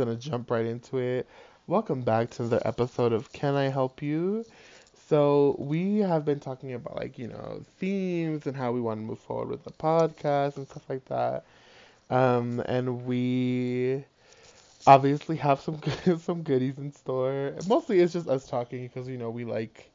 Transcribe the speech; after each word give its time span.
gonna 0.00 0.16
jump 0.16 0.50
right 0.50 0.64
into 0.64 0.96
it. 0.96 1.28
Welcome 1.66 2.00
back 2.00 2.30
to 2.30 2.42
another 2.42 2.62
episode 2.64 3.12
of 3.12 3.30
Can 3.34 3.54
I 3.54 3.68
Help 3.68 4.00
You? 4.00 4.46
So 5.08 5.56
we 5.58 5.98
have 5.98 6.24
been 6.24 6.40
talking 6.40 6.72
about 6.72 6.96
like 6.96 7.18
you 7.18 7.28
know 7.28 7.62
themes 7.78 8.46
and 8.46 8.56
how 8.56 8.72
we 8.72 8.80
want 8.80 8.98
to 9.00 9.04
move 9.04 9.18
forward 9.18 9.50
with 9.50 9.64
the 9.64 9.72
podcast 9.72 10.56
and 10.56 10.66
stuff 10.66 10.88
like 10.88 11.04
that. 11.06 11.44
Um, 12.08 12.62
and 12.64 13.04
we 13.04 14.06
obviously 14.86 15.36
have 15.36 15.60
some 15.60 15.76
good, 16.04 16.18
some 16.22 16.44
goodies 16.44 16.78
in 16.78 16.94
store. 16.94 17.52
Mostly 17.68 18.00
it's 18.00 18.14
just 18.14 18.26
us 18.26 18.46
talking 18.48 18.86
because 18.86 19.06
you 19.06 19.18
know 19.18 19.28
we 19.28 19.44
like 19.44 19.90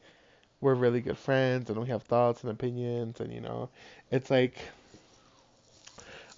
we're 0.61 0.75
really 0.75 1.01
good 1.01 1.17
friends 1.17 1.67
and 1.71 1.81
we 1.81 1.87
have 1.87 2.03
thoughts 2.03 2.43
and 2.43 2.51
opinions 2.51 3.21
and 3.21 3.33
you 3.33 3.41
know 3.41 3.69
it's 4.11 4.29
like 4.29 4.55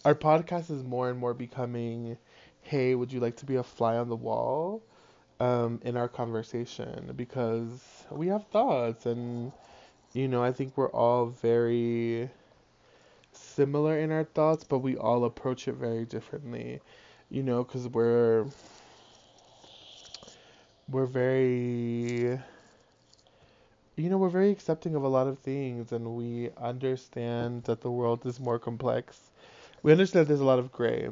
our 0.05 0.16
podcast 0.16 0.72
is 0.72 0.86
more 0.86 1.09
and 1.09 1.20
more 1.20 1.34
becoming 1.34 2.18
hey 2.67 2.95
would 2.95 3.12
you 3.12 3.20
like 3.20 3.38
to 3.38 3.45
be 3.45 3.55
a 3.55 3.63
fly 3.63 3.98
on 3.98 4.09
the 4.09 4.16
wall 4.16 4.84
um, 5.39 5.80
in 5.84 5.98
our 5.98 6.08
conversation? 6.08 7.12
Because 7.16 8.05
we 8.12 8.27
have 8.27 8.45
thoughts 8.48 9.05
and 9.05 9.52
you 10.13 10.27
know 10.27 10.44
i 10.44 10.52
think 10.52 10.73
we're 10.75 10.91
all 10.91 11.27
very 11.27 12.30
similar 13.34 13.99
in 13.99 14.11
our 14.11 14.23
thoughts 14.23 14.63
but 14.63 14.80
we 14.80 14.95
all 14.98 15.25
approach 15.25 15.67
it 15.67 15.75
very 15.75 16.05
differently 16.05 16.80
you 17.30 17.44
know 17.44 17.63
because 17.63 17.88
we're 17.89 18.45
we're 20.89 21.05
very 21.05 22.39
you 23.97 24.09
know 24.09 24.17
we're 24.17 24.30
very 24.30 24.52
accepting 24.52 24.95
of 24.95 25.03
a 25.03 25.08
lot 25.08 25.27
of 25.27 25.39
things 25.39 25.92
and 25.92 26.05
we 26.16 26.49
understand 26.58 27.64
that 27.66 27.81
the 27.81 27.92
world 27.92 28.25
is 28.25 28.39
more 28.39 28.59
complex. 28.59 29.31
We 29.83 29.92
understand 29.92 30.27
there's 30.27 30.39
a 30.39 30.45
lot 30.45 30.59
of 30.59 30.72
gray 30.72 31.09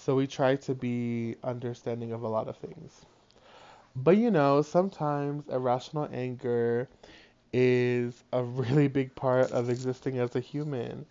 so 0.00 0.16
we 0.16 0.26
try 0.26 0.56
to 0.56 0.74
be 0.74 1.36
understanding 1.44 2.12
of 2.12 2.22
a 2.22 2.28
lot 2.28 2.48
of 2.48 2.56
things. 2.56 3.04
But 3.96 4.16
you 4.16 4.30
know 4.30 4.62
sometimes 4.62 5.48
irrational 5.48 6.08
anger 6.12 6.88
is 7.52 8.24
a 8.32 8.42
really 8.42 8.88
big 8.88 9.14
part 9.14 9.52
of 9.52 9.70
existing 9.70 10.18
as 10.18 10.34
a 10.36 10.40
human. 10.40 11.06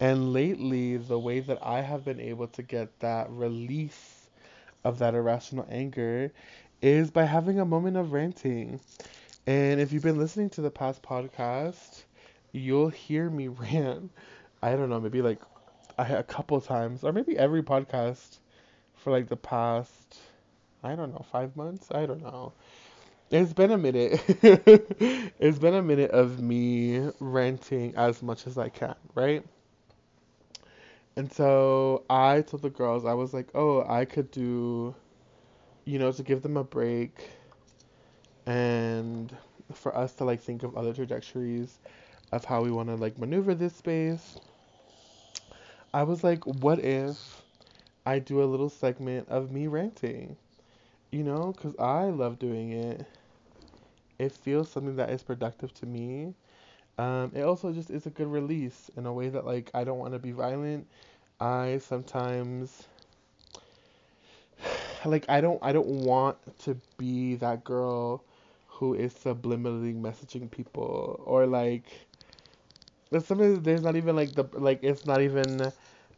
And 0.00 0.32
lately 0.32 0.96
the 0.98 1.18
way 1.18 1.40
that 1.40 1.58
i 1.62 1.80
have 1.82 2.04
been 2.04 2.20
able 2.20 2.48
to 2.48 2.62
get 2.62 2.98
that 3.00 3.30
release 3.30 4.28
of 4.84 4.98
that 4.98 5.14
irrational 5.14 5.66
anger 5.70 6.32
is 6.82 7.10
by 7.10 7.24
having 7.24 7.60
a 7.60 7.64
moment 7.66 7.96
of 7.96 8.12
ranting. 8.12 8.80
And 9.46 9.80
if 9.80 9.92
you've 9.92 10.02
been 10.02 10.18
listening 10.18 10.50
to 10.50 10.62
the 10.62 10.70
past 10.70 11.02
podcast, 11.02 12.04
you'll 12.52 12.88
hear 12.90 13.30
me 13.30 13.48
rant. 13.48 14.10
I 14.62 14.76
don't 14.76 14.90
know, 14.90 15.00
maybe 15.00 15.22
like 15.22 15.40
a 15.98 16.22
couple 16.22 16.60
times, 16.60 17.04
or 17.04 17.12
maybe 17.12 17.38
every 17.38 17.62
podcast 17.62 18.38
for 18.94 19.10
like 19.10 19.28
the 19.28 19.36
past, 19.36 20.18
I 20.82 20.94
don't 20.94 21.12
know, 21.12 21.24
five 21.30 21.56
months. 21.56 21.88
I 21.92 22.06
don't 22.06 22.22
know. 22.22 22.52
It's 23.30 23.52
been 23.52 23.72
a 23.72 23.78
minute. 23.78 24.22
it's 25.40 25.58
been 25.58 25.74
a 25.74 25.82
minute 25.82 26.10
of 26.12 26.40
me 26.40 27.10
ranting 27.20 27.94
as 27.96 28.22
much 28.22 28.46
as 28.46 28.56
I 28.58 28.68
can, 28.68 28.94
right? 29.14 29.44
And 31.16 31.32
so 31.32 32.04
I 32.10 32.42
told 32.42 32.62
the 32.62 32.70
girls, 32.70 33.04
I 33.04 33.14
was 33.14 33.32
like, 33.34 33.48
oh, 33.54 33.84
I 33.88 34.04
could 34.04 34.30
do, 34.30 34.94
you 35.84 35.98
know, 35.98 36.12
to 36.12 36.22
give 36.22 36.42
them 36.42 36.56
a 36.56 36.64
break 36.64 37.30
and 38.46 39.34
for 39.72 39.96
us 39.96 40.14
to 40.14 40.24
like 40.24 40.40
think 40.40 40.62
of 40.62 40.76
other 40.76 40.92
trajectories 40.92 41.78
of 42.32 42.44
how 42.44 42.62
we 42.62 42.70
want 42.70 42.88
to 42.88 42.96
like 42.96 43.18
maneuver 43.18 43.54
this 43.54 43.74
space. 43.74 44.38
I 45.96 46.02
was 46.04 46.22
like, 46.22 46.44
what 46.46 46.78
if 46.78 47.42
I 48.06 48.18
do 48.20 48.42
a 48.42 48.46
little 48.46 48.68
segment 48.68 49.28
of 49.30 49.50
me 49.50 49.66
ranting? 49.66 50.36
You 51.10 51.24
know, 51.24 51.54
because 51.56 51.74
I 51.78 52.04
love 52.04 52.38
doing 52.38 52.72
it. 52.72 53.06
It 54.18 54.32
feels 54.32 54.70
something 54.70 54.96
that 54.96 55.08
is 55.10 55.22
productive 55.22 55.72
to 55.74 55.86
me. 55.86 56.34
Um, 56.98 57.32
it 57.34 57.42
also 57.42 57.72
just 57.72 57.90
is 57.90 58.06
a 58.06 58.10
good 58.10 58.28
release 58.28 58.90
in 58.96 59.06
a 59.06 59.12
way 59.12 59.28
that 59.30 59.46
like 59.46 59.70
I 59.74 59.84
don't 59.84 59.98
want 59.98 60.14
to 60.14 60.18
be 60.20 60.32
violent. 60.32 60.86
I 61.40 61.78
sometimes 61.78 62.88
like 65.04 65.26
I 65.28 65.40
don't 65.40 65.58
I 65.62 65.72
don't 65.72 66.04
want 66.04 66.36
to 66.60 66.76
be 66.98 67.36
that 67.36 67.64
girl 67.64 68.24
who 68.68 68.94
is 68.94 69.14
subliminally 69.14 69.94
messaging 69.98 70.50
people 70.50 71.22
or 71.24 71.46
like 71.46 72.05
there's 73.10 73.26
something 73.26 73.62
there's 73.62 73.82
not 73.82 73.96
even 73.96 74.16
like 74.16 74.34
the 74.34 74.44
like 74.54 74.80
it's 74.82 75.06
not 75.06 75.22
even 75.22 75.72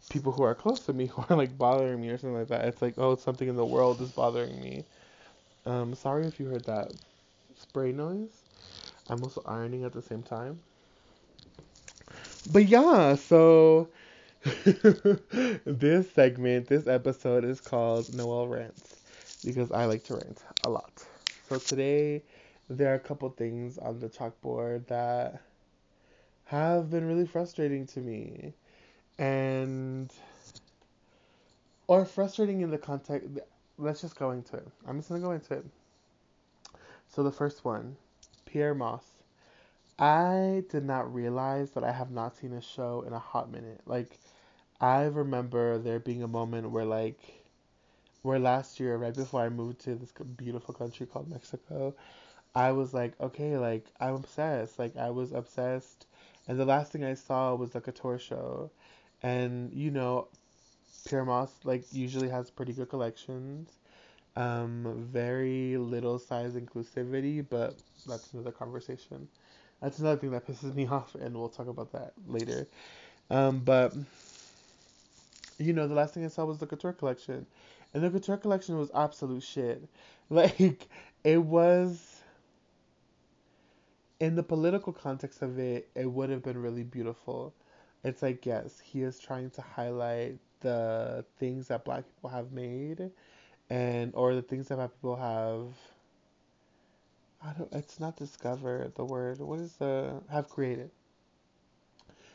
people 0.09 0.33
who 0.33 0.43
are 0.43 0.55
close 0.55 0.81
to 0.87 0.93
me 0.93 1.07
who 1.15 1.25
are 1.29 1.37
like 1.37 1.57
bothering 1.59 2.01
me 2.01 2.09
or 2.09 2.19
something 2.19 2.39
like 2.39 2.49
that. 2.49 2.65
It's 2.67 2.83
like 2.83 2.95
oh 2.99 3.17
something 3.17 3.49
in 3.49 3.57
the 3.57 3.67
world 3.67 4.01
is 4.01 4.11
bothering 4.11 4.61
me. 4.61 4.85
Um 5.67 5.95
sorry 5.95 6.27
if 6.27 6.41
you 6.41 6.47
heard 6.47 6.65
that 6.67 6.93
spray 7.55 7.93
noise. 7.93 8.45
I'm 9.09 9.23
also 9.23 9.43
ironing 9.47 9.85
at 9.85 9.93
the 9.93 10.03
same 10.03 10.23
time. 10.23 10.61
But 12.47 12.67
yeah, 12.69 13.15
so 13.15 13.89
this 15.65 16.11
segment, 16.13 16.69
this 16.69 16.87
episode 16.87 17.45
is 17.45 17.61
called 17.61 18.13
Noel 18.13 18.49
Rants 18.49 18.97
because 19.45 19.71
I 19.73 19.85
like 19.87 20.05
to 20.05 20.15
rant 20.15 20.43
a 20.65 20.71
lot. 20.71 21.05
So 21.49 21.59
today 21.59 22.23
there 22.69 22.93
are 22.93 22.97
a 22.97 23.01
couple 23.01 23.29
things 23.31 23.79
on 23.79 23.99
the 23.99 24.09
chalkboard 24.09 24.87
that 24.89 25.43
have 26.49 26.91
been 26.91 27.07
really 27.07 27.27
frustrating 27.27 27.87
to 27.87 28.01
me. 28.01 28.55
And 29.19 30.13
or 31.87 32.05
frustrating 32.05 32.61
in 32.61 32.71
the 32.71 32.79
context 32.79 33.29
let's 33.79 34.01
just 34.01 34.17
go 34.17 34.31
into 34.33 34.57
it. 34.57 34.67
I'm 34.87 34.99
just 34.99 35.09
gonna 35.09 35.21
go 35.21 35.33
into 35.33 35.55
it. 35.55 35.65
So 37.09 37.23
the 37.23 37.33
first 37.33 37.65
one, 37.65 37.97
Pyer 38.47 38.75
Moss. 38.75 39.05
I 39.99 40.63
did 40.71 40.85
not 40.85 41.13
realize 41.13 41.71
that 41.73 41.83
I 41.83 41.91
have 41.91 42.11
not 42.11 42.37
seen 42.37 42.53
a 42.53 42.61
show 42.61 43.03
in 43.07 43.13
a 43.13 43.19
hot 43.19 43.51
minute. 43.51 43.81
Like 43.87 44.19
I 44.81 45.05
remember 45.05 45.79
there 45.79 45.99
being 45.99 46.23
a 46.23 46.29
moment 46.29 46.71
where 46.71 46.85
like 46.85 47.19
where 48.23 48.39
last 48.39 48.81
year, 48.81 48.97
right 48.97 49.15
before 49.15 49.43
I 49.43 49.49
moved 49.49 49.81
to 49.81 49.95
this 49.95 50.13
beautiful 50.37 50.75
country 50.75 51.07
called 51.07 51.29
Mexico, 51.29 51.95
I 52.55 52.73
was 52.73 52.93
like, 52.95 53.13
okay, 53.21 53.57
like 53.57 53.87
I'm 54.01 54.15
obsessed. 54.15 54.79
Like 54.79 54.97
I 54.97 55.11
was 55.11 55.33
obsessed, 55.33 56.07
and 56.49 56.59
the 56.59 56.65
last 56.65 56.91
thing 56.93 57.05
I 57.05 57.15
saw 57.15 57.55
was 57.55 57.71
the 57.71 57.81
Couture 57.81 58.19
show, 58.19 58.71
and 59.23 59.73
you 59.73 59.91
know, 59.91 60.29
Pyer 61.09 61.25
Moss 61.25 61.53
like 61.65 61.85
usually 61.93 62.29
has 62.29 62.51
pretty 62.51 62.73
good 62.73 62.89
collections. 62.89 63.71
Um, 64.37 65.09
very 65.11 65.77
little 65.77 66.19
size 66.19 66.55
inclusivity, 66.55 67.45
but 67.49 67.77
that's 68.07 68.33
another 68.33 68.53
conversation. 68.53 69.29
That's 69.83 69.99
another 69.99 70.21
thing 70.21 70.31
that 70.31 70.47
pisses 70.47 70.75
me 70.75 70.87
off, 70.91 71.15
and 71.15 71.37
we'll 71.37 71.49
talk 71.49 71.69
about 71.69 71.93
that 71.93 72.13
later. 72.27 72.67
Um, 73.31 73.61
but 73.61 73.95
you 75.59 75.73
know, 75.73 75.89
the 75.89 75.95
last 75.95 76.15
thing 76.15 76.25
I 76.25 76.29
saw 76.29 76.45
was 76.45 76.59
the 76.59 76.67
Couture 76.67 76.93
collection, 76.93 77.47
and 77.93 78.03
the 78.03 78.11
Couture 78.11 78.37
collection 78.37 78.79
was 78.79 78.91
absolute 78.95 79.43
shit. 79.43 79.83
Like 80.31 80.89
it 81.25 81.39
was 81.39 82.18
in 84.21 84.35
the 84.37 84.43
political 84.43 84.93
context 84.93 85.43
of 85.43 85.59
it, 85.59 85.89
it 85.95 86.07
would 86.11 86.31
have 86.31 86.43
been 86.43 86.59
really 86.61 86.83
beautiful. 86.83 87.55
It's 88.05 88.23
like, 88.23 88.47
yes, 88.47 88.81
he 88.81 89.03
is 89.03 89.19
trying 89.19 89.51
to 89.51 89.63
highlight 89.63 90.39
the 90.61 91.25
things 91.39 91.69
that 91.69 91.85
black 91.85 92.05
people 92.09 92.31
have 92.31 92.53
made 92.53 93.11
and 93.71 94.13
or 94.15 94.35
the 94.35 94.43
things 94.43 94.69
that 94.69 94.77
black 94.77 94.93
people 94.95 95.17
have 95.17 95.75
I 97.43 97.53
don't 97.53 97.73
it's 97.73 97.99
not 97.99 98.17
discovered 98.17 98.95
the 98.95 99.05
word. 99.05 99.41
What 99.41 99.59
is 99.59 99.75
the 99.77 100.23
have 100.31 100.49
created? 100.49 100.91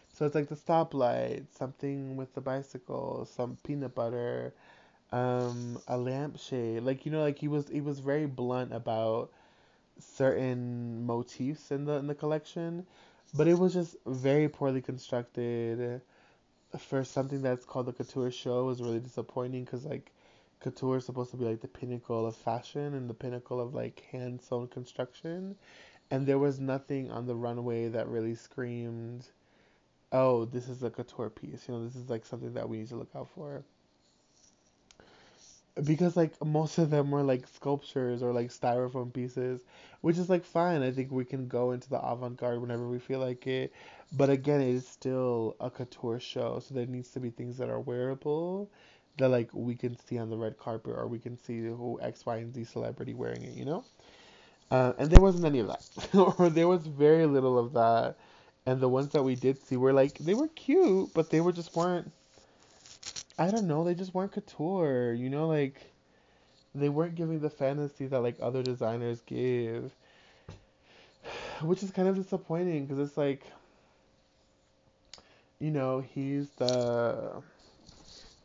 So 0.10 0.26
it's 0.26 0.36
like 0.36 0.48
the 0.48 0.56
stoplight, 0.56 1.46
something 1.52 2.16
with 2.16 2.34
the 2.36 2.42
bicycle, 2.42 3.26
some 3.26 3.58
peanut 3.64 3.96
butter, 3.96 4.54
um, 5.12 5.82
a 5.88 5.98
lampshade. 5.98 6.84
Like 6.84 7.06
you 7.06 7.12
know, 7.12 7.22
like 7.22 7.40
he 7.40 7.48
was 7.48 7.68
he 7.70 7.82
was 7.82 8.00
very 8.00 8.26
blunt 8.28 8.74
about 8.74 9.32
certain 10.00 11.06
motifs 11.06 11.72
in 11.72 11.86
the 11.86 11.94
in 11.94 12.08
the 12.08 12.16
collection, 12.16 12.86
but 13.34 13.48
it 13.48 13.58
was 13.58 13.74
just 13.74 13.96
very 14.06 14.50
poorly 14.50 14.82
constructed. 14.82 16.02
For 16.78 17.04
something 17.04 17.42
that's 17.42 17.66
called 17.66 17.86
the 17.86 17.94
couture 17.94 18.32
show 18.32 18.66
was 18.66 18.82
really 18.82 19.00
disappointing 19.00 19.64
because 19.66 19.86
like 19.86 20.12
couture 20.60 20.98
is 20.98 21.06
supposed 21.06 21.32
to 21.32 21.38
be 21.38 21.46
like 21.46 21.62
the 21.62 21.68
pinnacle 21.68 22.26
of 22.26 22.36
fashion 22.36 22.94
and 22.96 23.10
the 23.10 23.14
pinnacle 23.14 23.60
of 23.60 23.74
like 23.76 24.02
hand 24.12 24.42
sewn 24.42 24.68
construction, 24.68 25.56
and 26.12 26.26
there 26.26 26.40
was 26.40 26.60
nothing 26.60 27.12
on 27.12 27.28
the 27.28 27.36
runway 27.36 27.88
that 27.90 28.08
really 28.08 28.36
screamed, 28.36 29.28
"Oh, 30.12 30.46
this 30.46 30.70
is 30.70 30.84
a 30.84 30.90
couture 30.90 31.30
piece." 31.30 31.68
You 31.68 31.76
know, 31.76 31.86
this 31.86 31.96
is 31.96 32.10
like 32.10 32.26
something 32.26 32.54
that 32.54 32.70
we 32.70 32.78
need 32.80 32.90
to 32.90 32.96
look 32.96 33.16
out 33.16 33.30
for 33.30 33.64
because 35.84 36.16
like 36.16 36.34
most 36.46 36.78
of 36.78 36.90
them 36.90 37.10
were 37.12 37.24
like 37.24 37.48
sculptures 37.48 38.22
or 38.22 38.32
like 38.32 38.50
styrofoam 38.50 39.12
pieces, 39.14 39.62
which 40.02 40.18
is 40.18 40.30
like 40.30 40.46
fine. 40.46 40.84
I 40.84 40.92
think 40.92 41.12
we 41.12 41.26
can 41.26 41.48
go 41.48 41.72
into 41.72 41.90
the 41.90 42.00
avant-garde 42.00 42.62
whenever 42.62 42.88
we 42.88 43.00
feel 43.00 43.20
like 43.20 43.48
it. 43.48 43.74
But 44.12 44.30
again, 44.30 44.62
it 44.62 44.70
is 44.70 44.88
still 44.88 45.56
a 45.60 45.70
couture 45.72 46.20
show, 46.20 46.60
so 46.60 46.76
there 46.76 46.86
needs 46.86 47.10
to 47.12 47.20
be 47.20 47.32
things 47.32 47.58
that 47.58 47.70
are 47.70 47.80
wearable 47.80 48.70
that 49.18 49.30
like 49.30 49.50
we 49.54 49.76
can 49.76 49.98
see 49.98 50.18
on 50.20 50.30
the 50.30 50.38
red 50.38 50.58
carpet 50.58 50.94
or 50.96 51.08
we 51.08 51.20
can 51.20 51.38
see 51.38 51.60
who 51.62 52.00
X, 52.02 52.26
Y, 52.26 52.38
and 52.38 52.54
Z 52.54 52.66
celebrity 52.66 53.14
wearing 53.14 53.44
it, 53.44 53.54
you 53.56 53.66
know? 53.66 53.84
Uh, 54.72 54.94
and 54.98 55.10
there 55.12 55.22
wasn't 55.22 55.46
any 55.46 55.60
of 55.60 55.68
that, 55.68 56.16
or 56.40 56.50
there 56.50 56.68
was 56.68 56.88
very 56.88 57.26
little 57.26 57.58
of 57.60 57.74
that. 57.74 58.18
And 58.66 58.80
the 58.80 58.90
ones 58.90 59.10
that 59.10 59.24
we 59.24 59.36
did 59.36 59.62
see 59.64 59.78
were 59.78 59.94
like 59.94 60.18
they 60.20 60.34
were 60.36 60.48
cute, 60.50 61.14
but 61.14 61.30
they 61.30 61.42
were 61.42 61.52
just 61.52 61.76
weren't. 61.76 62.12
I 63.38 63.52
don't 63.52 63.68
know, 63.68 63.84
they 63.84 63.96
just 63.96 64.14
weren't 64.14 64.32
couture, 64.32 65.14
you 65.14 65.30
know, 65.30 65.48
like 65.48 65.94
they 66.76 66.90
weren't 66.90 67.16
giving 67.16 67.40
the 67.40 67.50
fantasy 67.50 68.08
that 68.08 68.22
like 68.22 68.38
other 68.42 68.64
designers 68.64 69.22
give, 69.26 69.94
which 71.62 71.84
is 71.84 71.92
kind 71.92 72.08
of 72.08 72.16
disappointing 72.16 72.86
because 72.86 73.00
it's 73.00 73.18
like, 73.18 73.44
you 75.60 75.72
know, 75.72 76.02
he's 76.02 76.50
the 76.58 77.42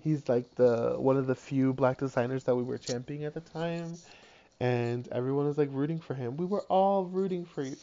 he's 0.02 0.29
like 0.29 0.55
the 0.55 0.94
one 0.99 1.17
of 1.17 1.26
the 1.26 1.35
few 1.35 1.73
black 1.73 1.99
designers 1.99 2.44
that 2.44 2.55
we 2.56 2.62
were 2.62 2.79
championing 2.79 3.25
at 3.25 3.35
the 3.35 3.40
time 3.40 3.99
and 4.61 5.08
everyone 5.08 5.46
was 5.46 5.58
like 5.58 5.70
rooting 5.73 6.00
for 6.00 6.14
him. 6.14 6.37
We 6.37 6.46
were 6.46 6.62
all 6.64 7.05
rooting 7.06 7.44
for 7.44 7.62
you, 7.64 7.76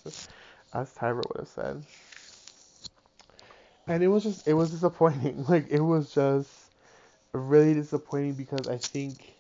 as 0.74 0.94
Tyra 0.94 1.18
would 1.28 1.38
have 1.40 1.48
said. 1.48 1.84
And 3.88 4.04
it 4.04 4.08
was 4.08 4.24
just, 4.24 4.48
it 4.48 4.54
was 4.54 4.72
disappointing. 4.72 5.46
Like, 5.50 5.68
it 5.70 5.82
was 5.82 6.14
just 6.14 6.55
really 7.38 7.74
disappointing 7.74 8.34
because 8.36 8.68
I 8.68 8.78
think 8.78 9.36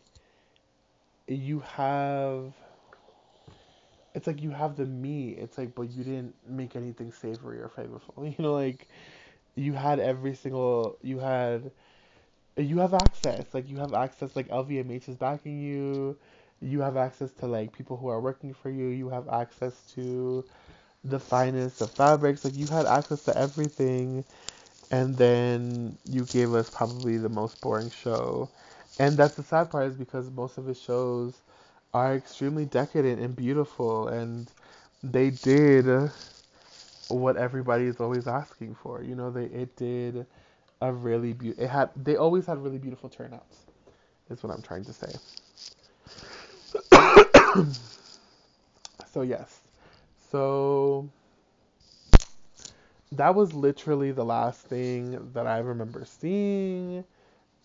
you 1.28 1.60
have, 1.62 2.54
it's 4.14 4.28
like 4.28 4.42
you 4.42 4.52
have 4.52 4.76
the 4.76 4.86
meat. 4.86 5.38
It's 5.40 5.58
like, 5.58 5.76
but 5.76 5.90
you 5.92 6.04
didn't 6.04 6.36
make 6.48 6.76
anything 6.76 7.12
savory 7.12 7.60
or 7.60 7.70
flavorful. 7.70 8.26
You 8.38 8.44
know, 8.44 8.54
like, 8.54 8.88
you 9.56 9.74
had 9.74 10.00
every 10.00 10.36
single, 10.36 10.98
you 11.02 11.20
had, 11.20 11.72
you 12.58 12.80
have 12.80 12.94
access. 12.94 13.54
Like, 13.54 13.70
you 13.70 13.78
have 13.80 13.94
access, 13.94 14.36
like, 14.36 14.48
LVMH 14.52 15.10
is 15.10 15.18
backing 15.18 15.62
you 15.62 16.18
you 16.62 16.82
have 16.82 16.98
access 16.98 17.32
to 17.34 17.48
like 17.48 17.74
people 17.74 17.98
who 17.98 18.08
are 18.08 18.22
working 18.22 18.54
for 18.54 18.70
you. 18.70 18.88
You 18.88 19.10
have 19.10 19.28
access 19.30 19.84
to 19.96 20.46
the 21.04 21.20
finest 21.20 21.82
of 21.82 21.92
fabrics. 21.92 22.44
Like 22.46 22.56
you 22.56 22.68
had 22.68 22.86
access 22.86 23.24
to 23.24 23.38
everything, 23.38 24.26
and 24.96 25.18
then 25.18 25.98
you 26.10 26.24
gave 26.24 26.54
us 26.54 26.70
probably 26.70 27.18
the 27.18 27.28
most 27.28 27.60
boring 27.60 27.90
show. 27.90 28.48
And 28.98 29.18
that's 29.18 29.36
the 29.36 29.44
sad 29.44 29.70
part 29.70 29.88
is 29.88 29.98
because 29.98 30.32
most 30.32 30.58
of 30.58 30.66
his 30.66 30.80
shows 30.80 31.42
are 31.94 32.16
extremely 32.16 32.64
decadent 32.64 33.20
and 33.20 33.36
beautiful, 33.36 34.08
and 34.08 34.50
they 35.04 35.32
did 35.32 35.86
what 37.10 37.36
everybody 37.36 37.88
is 37.88 38.00
always 38.00 38.26
asking 38.26 38.76
for. 38.76 39.04
You 39.04 39.16
know, 39.16 39.32
they 39.32 39.46
it 39.46 39.76
did 39.76 40.26
a 40.80 40.94
really 40.94 41.34
beautiful. 41.34 41.66
It 41.66 41.70
had 41.70 41.90
they 41.98 42.16
always 42.16 42.46
had 42.46 42.64
really 42.64 42.78
beautiful 42.78 43.10
turnouts. 43.10 43.66
Is 44.30 44.44
what 44.44 44.54
I'm 44.54 44.62
trying 44.62 44.86
to 44.86 44.94
say. 44.94 45.12
so 49.12 49.24
yes. 49.24 49.60
So 50.32 51.10
that 53.18 53.36
was 53.36 53.54
literally 53.54 54.12
the 54.12 54.26
last 54.26 54.68
thing 54.68 55.32
that 55.34 55.48
I 55.48 55.60
remember 55.60 56.06
seeing 56.06 57.04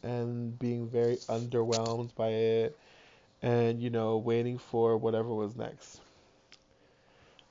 and 0.03 0.59
being 0.59 0.89
very 0.89 1.19
underwhelmed 1.29 2.15
by 2.15 2.29
it 2.29 2.79
and 3.43 3.81
you 3.83 3.91
know 3.91 4.19
waiting 4.19 4.59
for 4.59 4.97
whatever 4.99 5.29
was 5.35 5.57
next. 5.57 6.01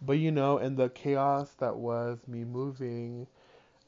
But 0.01 0.13
you 0.19 0.31
know, 0.31 0.57
in 0.57 0.75
the 0.75 0.89
chaos 0.89 1.51
that 1.59 1.77
was 1.77 2.19
me 2.27 2.43
moving, 2.43 3.27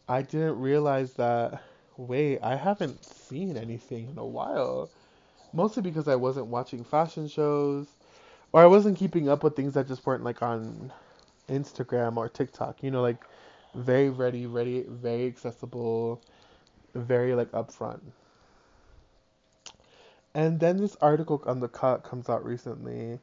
I 0.07 0.21
didn't 0.23 0.59
realize 0.59 1.13
that 1.13 1.61
wait, 1.97 2.39
I 2.41 2.55
haven't 2.55 3.03
seen 3.05 3.57
anything 3.57 4.09
in 4.09 4.17
a 4.17 4.25
while. 4.25 4.89
Mostly 5.53 5.81
because 5.83 6.07
I 6.07 6.15
wasn't 6.15 6.47
watching 6.47 6.83
fashion 6.83 7.27
shows 7.27 7.87
or 8.53 8.61
I 8.61 8.67
wasn't 8.67 8.97
keeping 8.97 9.29
up 9.29 9.43
with 9.43 9.55
things 9.55 9.73
that 9.75 9.87
just 9.87 10.05
weren't 10.05 10.23
like 10.23 10.41
on 10.41 10.91
Instagram 11.49 12.17
or 12.17 12.29
TikTok. 12.29 12.83
You 12.83 12.91
know, 12.91 13.01
like 13.01 13.23
very 13.73 14.09
ready, 14.09 14.45
ready, 14.45 14.85
very 14.87 15.27
accessible, 15.27 16.21
very 16.93 17.33
like 17.35 17.51
upfront. 17.51 18.01
And 20.33 20.59
then 20.59 20.77
this 20.77 20.95
article 21.01 21.43
on 21.45 21.59
the 21.59 21.67
cut 21.67 22.03
comes 22.03 22.29
out 22.29 22.45
recently, 22.45 23.19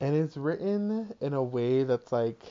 and 0.00 0.16
it's 0.16 0.36
written 0.36 1.14
in 1.20 1.32
a 1.32 1.42
way 1.42 1.84
that's 1.84 2.10
like. 2.10 2.42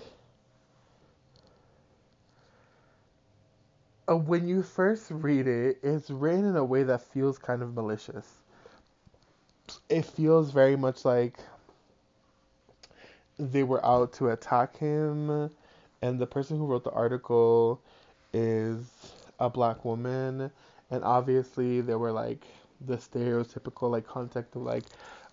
Uh, 4.08 4.16
when 4.16 4.48
you 4.48 4.64
first 4.64 5.12
read 5.12 5.48
it, 5.48 5.78
it's 5.84 6.10
written 6.10 6.46
in 6.46 6.56
a 6.56 6.64
way 6.64 6.84
that 6.84 7.02
feels 7.02 7.38
kind 7.38 7.62
of 7.62 7.76
malicious. 7.76 8.28
It 9.88 10.04
feels 10.04 10.52
very 10.52 10.76
much 10.76 11.06
like 11.06 11.38
they 13.38 13.64
were 13.64 13.86
out 13.86 14.14
to 14.14 14.30
attack 14.30 14.78
him, 14.78 15.52
and 16.02 16.20
the 16.20 16.28
person 16.28 16.58
who 16.58 16.66
wrote 16.66 16.84
the 16.84 16.92
article 16.92 17.82
is 18.34 18.86
a 19.40 19.50
black 19.50 19.84
woman, 19.86 20.52
and 20.92 21.04
obviously 21.04 21.82
there 21.82 21.98
were 21.98 22.12
like 22.12 22.46
the 22.86 22.98
stereotypical 22.98 23.90
like 23.90 24.08
context 24.08 24.56
of 24.56 24.64
like, 24.64 24.84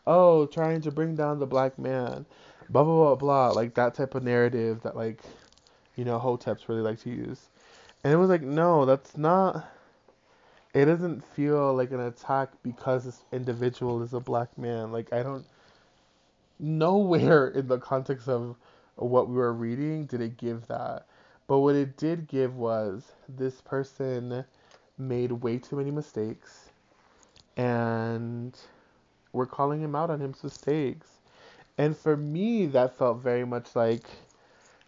oh, 0.06 0.46
trying 0.46 0.80
to 0.82 0.90
bring 0.90 1.14
down 1.14 1.38
the 1.38 1.46
black 1.46 1.78
man, 1.78 2.26
blah 2.70 2.84
blah 2.84 2.94
blah 2.94 3.14
blah, 3.14 3.48
like 3.50 3.74
that 3.74 3.94
type 3.94 4.14
of 4.14 4.22
narrative 4.22 4.82
that 4.82 4.96
like, 4.96 5.22
you 5.96 6.04
know, 6.04 6.18
hoteps 6.18 6.68
really 6.68 6.82
like 6.82 7.00
to 7.00 7.10
use, 7.10 7.48
and 8.04 8.12
it 8.12 8.16
was 8.16 8.30
like, 8.30 8.42
no, 8.42 8.84
that's 8.84 9.16
not. 9.16 9.72
It 10.74 10.84
doesn't 10.84 11.24
feel 11.24 11.72
like 11.72 11.90
an 11.90 12.00
attack 12.00 12.50
because 12.62 13.04
this 13.04 13.24
individual 13.32 14.02
is 14.02 14.12
a 14.12 14.20
black 14.20 14.58
man. 14.58 14.92
Like 14.92 15.10
I 15.12 15.22
don't 15.22 15.46
nowhere 16.58 17.48
in 17.48 17.68
the 17.68 17.78
context 17.78 18.28
of 18.28 18.56
what 18.96 19.28
we 19.28 19.36
were 19.36 19.52
reading 19.52 20.06
did 20.06 20.20
it 20.20 20.36
give 20.36 20.66
that. 20.68 21.06
But 21.46 21.58
what 21.60 21.76
it 21.76 21.96
did 21.96 22.26
give 22.26 22.56
was 22.56 23.12
this 23.28 23.60
person 23.60 24.44
made 24.98 25.32
way 25.32 25.58
too 25.58 25.76
many 25.76 25.90
mistakes 25.90 26.70
and 27.56 28.56
we're 29.32 29.46
calling 29.46 29.80
him 29.80 29.94
out 29.94 30.10
on 30.10 30.20
his 30.20 30.42
mistakes. 30.42 31.08
And 31.78 31.96
for 31.96 32.16
me, 32.16 32.66
that 32.66 32.96
felt 32.96 33.18
very 33.18 33.44
much 33.44 33.76
like 33.76 34.08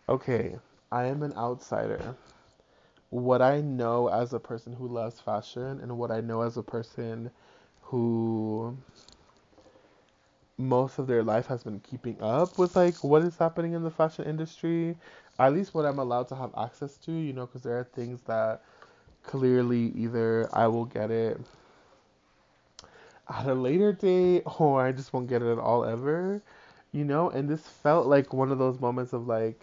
okay, 0.09 0.57
I 0.91 1.05
am 1.05 1.23
an 1.23 1.35
outsider. 1.37 2.17
What 3.11 3.43
I 3.43 3.61
know 3.61 4.09
as 4.09 4.33
a 4.33 4.41
person 4.41 4.73
who 4.73 4.89
loves 4.89 5.21
fashion 5.21 5.81
and 5.81 5.99
what 5.99 6.11
I 6.11 6.21
know 6.21 6.43
as 6.43 6.57
a 6.57 6.63
person 6.63 7.31
who 7.83 8.77
most 10.59 10.99
of 10.99 11.07
their 11.07 11.23
life 11.23 11.47
has 11.47 11.65
been 11.65 11.81
keeping 11.81 12.21
up 12.23 12.59
with 12.59 12.77
like 12.77 13.03
what 13.05 13.23
is 13.23 13.37
happening 13.39 13.73
in 13.75 13.83
the 13.85 13.91
fashion 13.91 14.25
industry. 14.27 14.97
At 15.39 15.55
least 15.55 15.75
what 15.75 15.87
i'm 15.87 15.99
allowed 16.01 16.29
to 16.29 16.37
have 16.37 16.51
access 16.59 16.97
to 16.99 17.13
you 17.13 17.33
know 17.33 17.47
because 17.47 17.63
there 17.63 17.79
are 17.79 17.85
things 17.85 18.23
that 18.23 18.63
clearly 19.23 19.93
either 19.97 20.49
i 20.53 20.67
will 20.67 20.85
get 20.87 21.11
it 21.11 21.41
at 23.29 23.47
a 23.47 23.55
later 23.55 23.93
date 23.93 24.43
or 24.59 24.85
i 24.85 24.93
just 24.93 25.13
won't 25.13 25.29
get 25.29 25.43
it 25.43 25.51
at 25.53 25.59
all 25.59 25.85
ever 25.85 26.43
you 26.93 27.05
know? 27.05 27.31
And 27.31 27.49
this 27.49 27.67
felt 27.67 28.07
like 28.07 28.33
one 28.33 28.51
of 28.51 28.59
those 28.59 28.81
moments 28.81 29.13
of 29.13 29.27
like 29.27 29.61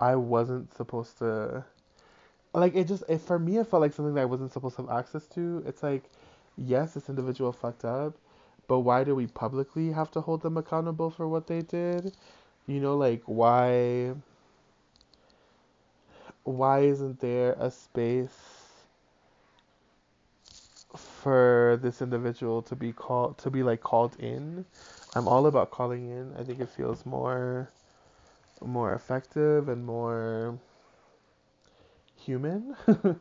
i 0.00 0.16
wasn't 0.16 0.74
supposed 0.74 1.18
to 1.18 1.64
like 2.54 2.74
it 2.74 2.88
just 2.88 3.04
it, 3.08 3.20
for 3.20 3.38
me 3.38 3.58
it 3.58 3.66
felt 3.66 3.80
like 3.82 3.92
something 3.92 4.14
that 4.14 4.22
i 4.22 4.26
wasn't 4.26 4.52
supposed 4.52 4.76
to 4.76 4.82
have 4.82 4.90
access 4.90 5.26
to. 5.28 5.62
It's 5.66 5.82
like 5.82 6.04
yes 6.56 6.94
this 6.94 7.08
individual 7.08 7.52
fucked 7.52 7.84
up 7.84 8.14
but 8.66 8.80
why 8.80 9.04
do 9.04 9.14
we 9.14 9.26
publicly 9.26 9.92
have 9.92 10.10
to 10.12 10.20
hold 10.20 10.42
them 10.42 10.56
accountable 10.56 11.10
for 11.10 11.28
what 11.28 11.46
they 11.46 11.62
did? 11.62 12.12
You 12.66 12.80
know, 12.80 12.96
like 12.96 13.22
why 13.26 14.14
why 16.44 16.80
isn't 16.80 17.20
there 17.20 17.56
a 17.58 17.70
space 17.70 18.38
for 20.94 21.78
this 21.82 22.00
individual 22.00 22.62
to 22.62 22.76
be 22.76 22.92
called 22.92 23.38
to 23.38 23.50
be 23.50 23.62
like 23.62 23.80
called 23.80 24.16
in? 24.18 24.64
I'm 25.14 25.28
all 25.28 25.46
about 25.46 25.70
calling 25.70 26.10
in. 26.10 26.34
I 26.38 26.44
think 26.44 26.60
it 26.60 26.68
feels 26.68 27.04
more 27.06 27.70
more 28.60 28.94
effective 28.94 29.68
and 29.68 29.84
more 29.84 30.58
human. 32.16 32.76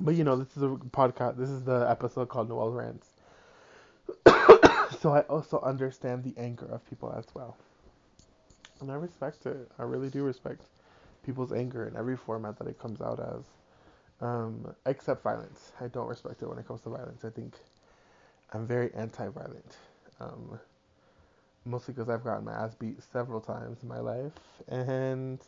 but 0.00 0.14
you 0.14 0.24
know, 0.24 0.36
this 0.36 0.56
is 0.56 0.62
a 0.62 0.68
podcast. 0.68 1.36
This 1.36 1.50
is 1.50 1.62
the 1.64 1.86
episode 1.88 2.28
called 2.28 2.48
Noel 2.48 2.70
Rants. 2.70 3.13
So 5.04 5.12
I 5.12 5.20
also 5.28 5.60
understand 5.60 6.24
the 6.24 6.32
anger 6.40 6.64
of 6.72 6.82
people 6.88 7.14
as 7.14 7.26
well. 7.34 7.58
And 8.80 8.90
I 8.90 8.94
respect 8.94 9.44
it. 9.44 9.70
I 9.78 9.82
really 9.82 10.08
do 10.08 10.22
respect 10.22 10.62
people's 11.22 11.52
anger 11.52 11.86
in 11.86 11.94
every 11.94 12.16
format 12.16 12.58
that 12.58 12.68
it 12.68 12.78
comes 12.78 13.02
out 13.02 13.20
as. 13.20 13.44
Um, 14.26 14.74
except 14.86 15.22
violence. 15.22 15.72
I 15.78 15.88
don't 15.88 16.06
respect 16.06 16.40
it 16.40 16.48
when 16.48 16.56
it 16.56 16.66
comes 16.66 16.80
to 16.82 16.88
violence. 16.88 17.22
I 17.22 17.28
think 17.28 17.52
I'm 18.54 18.66
very 18.66 18.94
anti 18.94 19.28
violent. 19.28 19.76
Um, 20.20 20.58
mostly 21.66 21.92
because 21.92 22.08
I've 22.08 22.24
gotten 22.24 22.46
my 22.46 22.54
ass 22.54 22.74
beat 22.74 23.02
several 23.12 23.42
times 23.42 23.82
in 23.82 23.88
my 23.90 24.00
life. 24.00 24.32
And 24.68 25.38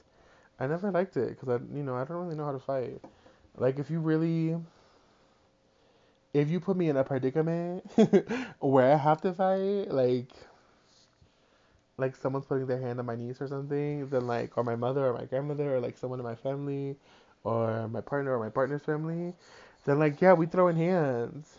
I 0.61 0.67
never 0.67 0.91
liked 0.91 1.17
it 1.17 1.31
because 1.31 1.49
I, 1.49 1.75
you 1.75 1.83
know, 1.83 1.97
I 1.97 2.05
don't 2.05 2.19
really 2.19 2.37
know 2.37 2.45
how 2.45 2.53
to 2.53 2.59
fight. 2.59 3.01
Like, 3.57 3.79
if 3.79 3.89
you 3.89 4.01
really 4.01 4.55
if 6.37 6.51
you 6.51 6.61
put 6.61 6.77
me 6.77 6.89
in 6.91 6.97
a 6.97 7.05
predicament 7.05 7.85
where 8.61 8.93
I 8.93 8.97
have 8.97 9.23
to 9.23 9.33
fight, 9.33 9.91
like 9.91 10.31
like 11.99 12.17
someone's 12.17 12.47
putting 12.47 12.67
their 12.67 12.81
hand 12.81 12.99
on 12.99 13.07
my 13.07 13.17
niece 13.17 13.41
or 13.41 13.49
something, 13.49 14.09
then 14.11 14.27
like 14.27 14.57
or 14.59 14.65
my 14.65 14.77
mother 14.77 15.07
or 15.07 15.15
my 15.15 15.25
grandmother 15.25 15.77
or 15.77 15.81
like 15.81 15.97
someone 15.99 16.21
in 16.21 16.25
my 16.27 16.35
family 16.35 16.97
or 17.45 17.89
my 17.89 18.01
partner 18.01 18.33
or 18.37 18.39
my 18.39 18.51
partner's 18.51 18.83
family, 18.83 19.35
then 19.85 19.99
like 19.99 20.21
yeah, 20.21 20.33
we 20.35 20.47
throw 20.47 20.69
in 20.69 20.77
hands. 20.77 21.59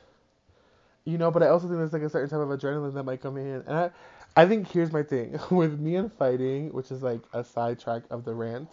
You 1.06 1.18
know, 1.18 1.32
but 1.32 1.42
I 1.44 1.48
also 1.48 1.68
think 1.68 1.78
there's 1.80 1.94
like 1.94 2.02
a 2.04 2.10
certain 2.10 2.30
type 2.30 2.40
of 2.40 2.50
adrenaline 2.50 2.94
that 2.96 3.04
might 3.04 3.22
come 3.22 3.38
in. 3.38 3.64
And 3.68 3.78
I 3.78 3.92
I 4.36 4.46
think 4.48 4.68
here's 4.70 4.92
my 4.92 5.04
thing. 5.04 5.40
with 5.52 5.80
me 5.80 5.96
and 5.96 6.12
fighting, 6.14 6.74
which 6.74 6.92
is 6.92 7.02
like 7.02 7.22
a 7.34 7.44
sidetrack 7.44 8.04
of 8.12 8.26
the 8.26 8.34
rant, 8.36 8.70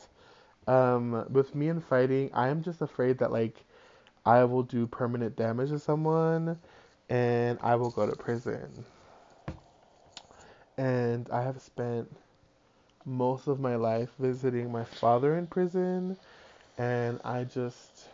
um, 0.67 1.27
with 1.33 1.55
me 1.55 1.69
and 1.69 1.85
fighting, 1.85 2.31
I 2.35 2.49
am 2.49 2.63
just 2.63 2.83
afraid 2.83 3.19
that 3.19 3.33
like 3.33 3.65
I 4.27 4.45
will 4.45 4.63
do 4.63 4.87
permanent 4.87 5.37
damage 5.37 5.71
to 5.71 5.79
someone 5.79 6.59
and 7.09 7.59
I 7.63 7.75
will 7.77 7.91
go 7.91 8.07
to 8.07 8.17
prison. 8.17 8.85
And 10.77 11.29
I 11.31 11.43
have 11.43 11.61
spent 11.61 12.15
most 13.05 13.47
of 13.47 13.61
my 13.61 13.77
life 13.77 14.11
visiting 14.19 14.73
my 14.73 14.85
father 14.85 15.37
in 15.37 15.47
prison, 15.47 16.17
and 16.79 17.21
I 17.25 17.45
just 17.45 18.09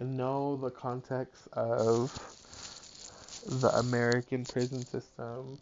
know 0.00 0.56
the 0.56 0.70
context 0.70 1.48
of 1.52 2.12
the 3.46 3.74
American 3.78 4.44
prison 4.44 4.84
system, 4.84 5.58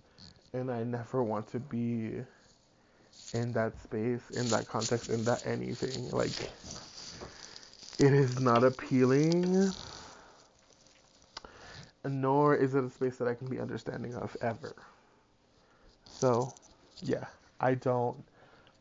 and 0.53 0.71
I 0.71 0.83
never 0.85 1.23
want 1.23 1.47
to 1.53 1.61
be 1.61 2.23
in 3.33 3.53
that 3.53 3.79
space, 3.83 4.31
in 4.35 4.49
that 4.51 4.69
context, 4.69 5.09
in 5.11 5.25
that 5.25 5.43
anything. 5.45 6.11
Like, 6.11 6.33
it 7.99 8.13
is 8.13 8.41
not 8.41 8.65
appealing, 8.65 9.75
nor 12.05 12.55
is 12.55 12.75
it 12.75 12.85
a 12.85 12.91
space 12.91 13.17
that 13.19 13.29
I 13.29 13.35
can 13.35 13.49
be 13.49 13.61
understanding 13.61 14.15
of 14.15 14.37
ever. 14.41 14.75
So, 16.07 16.55
yeah, 17.03 17.27
I 17.61 17.75
don't. 17.75 18.25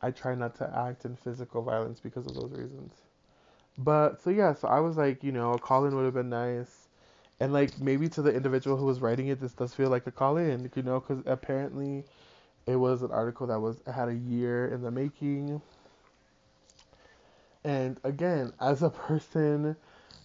I 0.01 0.11
try 0.11 0.35
not 0.35 0.55
to 0.55 0.77
act 0.77 1.05
in 1.05 1.15
physical 1.15 1.61
violence 1.61 1.99
because 1.99 2.27
of 2.27 2.35
those 2.35 2.51
reasons. 2.51 2.93
But 3.77 4.21
so 4.21 4.29
yeah, 4.29 4.53
so 4.53 4.67
I 4.67 4.79
was 4.79 4.97
like, 4.97 5.23
you 5.23 5.31
know, 5.31 5.53
a 5.53 5.59
call 5.59 5.85
in 5.85 5.95
would 5.95 6.05
have 6.05 6.13
been 6.13 6.29
nice, 6.29 6.89
and 7.39 7.53
like 7.53 7.79
maybe 7.79 8.09
to 8.09 8.21
the 8.21 8.33
individual 8.33 8.77
who 8.77 8.85
was 8.85 9.01
writing 9.01 9.27
it, 9.27 9.39
this 9.41 9.53
does 9.53 9.73
feel 9.73 9.89
like 9.89 10.07
a 10.07 10.11
call 10.11 10.37
in, 10.37 10.71
you 10.75 10.83
know, 10.83 10.99
because 10.99 11.23
apparently 11.25 12.05
it 12.67 12.75
was 12.77 13.01
an 13.03 13.11
article 13.11 13.47
that 13.47 13.59
was 13.59 13.81
had 13.93 14.09
a 14.09 14.15
year 14.15 14.67
in 14.67 14.81
the 14.83 14.91
making. 14.91 15.61
And 17.63 17.99
again, 18.03 18.53
as 18.59 18.83
a 18.83 18.91
person 18.91 19.75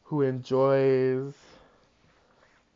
who 0.04 0.20
enjoys 0.22 1.34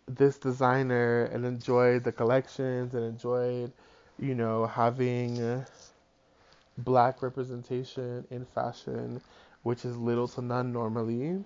this 0.06 0.38
designer 0.38 1.24
and 1.24 1.44
enjoyed 1.46 2.04
the 2.04 2.12
collections 2.12 2.94
and 2.94 3.04
enjoyed 3.04 3.72
you 4.18 4.34
know, 4.34 4.66
having 4.66 5.64
black 6.78 7.22
representation 7.22 8.26
in 8.30 8.44
fashion, 8.44 9.20
which 9.62 9.84
is 9.84 9.96
little 9.96 10.28
to 10.28 10.42
none 10.42 10.72
normally. 10.72 11.44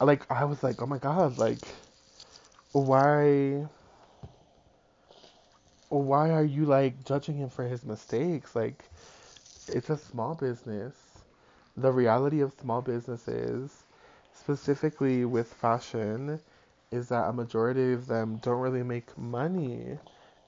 Like 0.00 0.30
I 0.30 0.44
was 0.44 0.62
like, 0.62 0.80
oh 0.82 0.86
my 0.86 0.98
god, 0.98 1.38
like 1.38 1.66
why 2.72 3.66
why 5.88 6.30
are 6.30 6.44
you 6.44 6.64
like 6.66 7.04
judging 7.04 7.36
him 7.36 7.48
for 7.48 7.64
his 7.64 7.84
mistakes? 7.84 8.54
Like 8.54 8.84
it's 9.68 9.90
a 9.90 9.98
small 9.98 10.34
business. 10.34 10.94
The 11.76 11.92
reality 11.92 12.40
of 12.40 12.52
small 12.52 12.82
businesses, 12.82 13.84
specifically 14.32 15.24
with 15.24 15.52
fashion, 15.52 16.40
is 16.90 17.08
that 17.08 17.28
a 17.28 17.32
majority 17.32 17.92
of 17.92 18.06
them 18.06 18.36
don't 18.42 18.60
really 18.60 18.82
make 18.82 19.16
money 19.18 19.98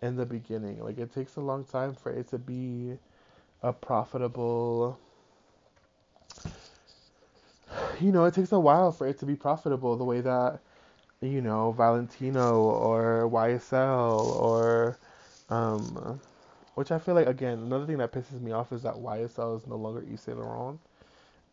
in 0.03 0.17
the 0.17 0.27
beginning. 0.27 0.83
Like 0.83 0.99
it 0.99 1.13
takes 1.15 1.37
a 1.37 1.41
long 1.41 1.65
time 1.65 1.95
for 1.95 2.13
it 2.13 2.29
to 2.31 2.39
be 2.39 2.99
a 3.63 3.73
profitable 3.73 4.99
you 8.01 8.13
know, 8.13 8.25
it 8.25 8.35
takes 8.35 8.53
a 8.53 8.61
while 8.61 8.93
for 8.93 9.07
it 9.07 9.19
to 9.19 9.27
be 9.27 9.35
profitable 9.37 9.97
the 9.97 10.05
way 10.05 10.21
that 10.21 10.61
you 11.21 11.41
know, 11.41 11.73
Valentino 11.73 12.61
or 12.61 13.29
YSL 13.31 14.27
or 14.41 14.99
um 15.51 16.21
which 16.75 16.91
I 16.93 16.99
feel 16.99 17.15
like 17.15 17.27
again, 17.27 17.59
another 17.59 17.87
thing 17.87 17.99
that 17.99 18.13
pisses 18.13 18.41
me 18.41 18.53
off 18.53 18.73
is 18.73 18.83
that 18.83 18.95
YSL 18.97 19.57
is 19.57 19.67
no 19.67 19.77
longer 19.77 20.03
Yves 20.03 20.23
Saint 20.23 20.39
Laurent. 20.39 20.79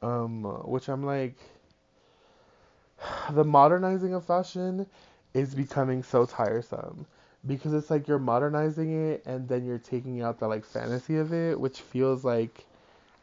Um 0.04 0.44
which 0.66 0.90
I'm 0.90 1.04
like 1.04 1.38
the 3.32 3.44
modernizing 3.44 4.14
of 4.14 4.26
fashion 4.26 4.88
is 5.34 5.56
becoming 5.56 6.04
so 6.04 6.26
tiresome 6.26 7.06
because 7.46 7.74
it's 7.74 7.90
like 7.90 8.08
you're 8.08 8.20
modernizing 8.20 9.10
it 9.10 9.24
and 9.26 9.48
then 9.48 9.66
you're 9.66 9.78
taking 9.78 10.22
out 10.22 10.40
the 10.40 10.48
like 10.48 10.66
fantasy 10.66 11.18
of 11.18 11.34
it, 11.34 11.60
which 11.60 11.82
feels 11.82 12.24
like 12.24 12.66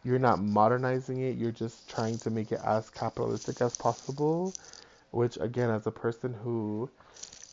you're 0.05 0.19
not 0.19 0.41
modernizing 0.43 1.21
it, 1.21 1.37
you're 1.37 1.53
just 1.53 1.89
trying 1.89 2.19
to 2.19 2.31
make 2.31 2.53
it 2.53 2.61
as 2.65 2.91
capitalistic 2.91 3.61
as 3.61 3.75
possible. 3.75 4.55
Which 5.11 5.39
again, 5.41 5.71
as 5.71 5.87
a 5.87 5.91
person 5.91 6.35
who 6.45 6.91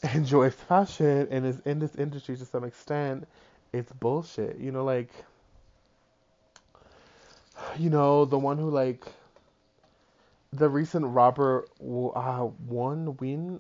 enjoys 0.14 0.54
fashion 0.54 1.28
and 1.32 1.46
is 1.46 1.60
in 1.62 1.80
this 1.80 1.96
industry 1.96 2.38
to 2.38 2.46
some 2.46 2.64
extent, 2.64 3.28
it's 3.74 3.92
bullshit. 3.94 4.58
You 4.60 4.72
know, 4.72 4.84
like 4.84 5.12
you 7.78 7.90
know, 7.90 8.26
the 8.26 8.38
one 8.40 8.58
who 8.58 8.70
like 8.70 9.06
the 10.54 10.70
recent 10.70 11.06
Robert 11.06 11.70
uh, 11.82 12.44
one 12.44 13.18
win 13.18 13.60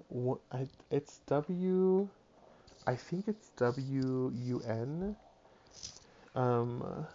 it's 0.89 1.19
W 1.27 2.07
I 2.87 2.95
think 2.95 3.27
it's 3.27 3.49
W 3.57 4.31
U 4.33 4.61
N. 4.65 5.15
Um, 6.35 7.05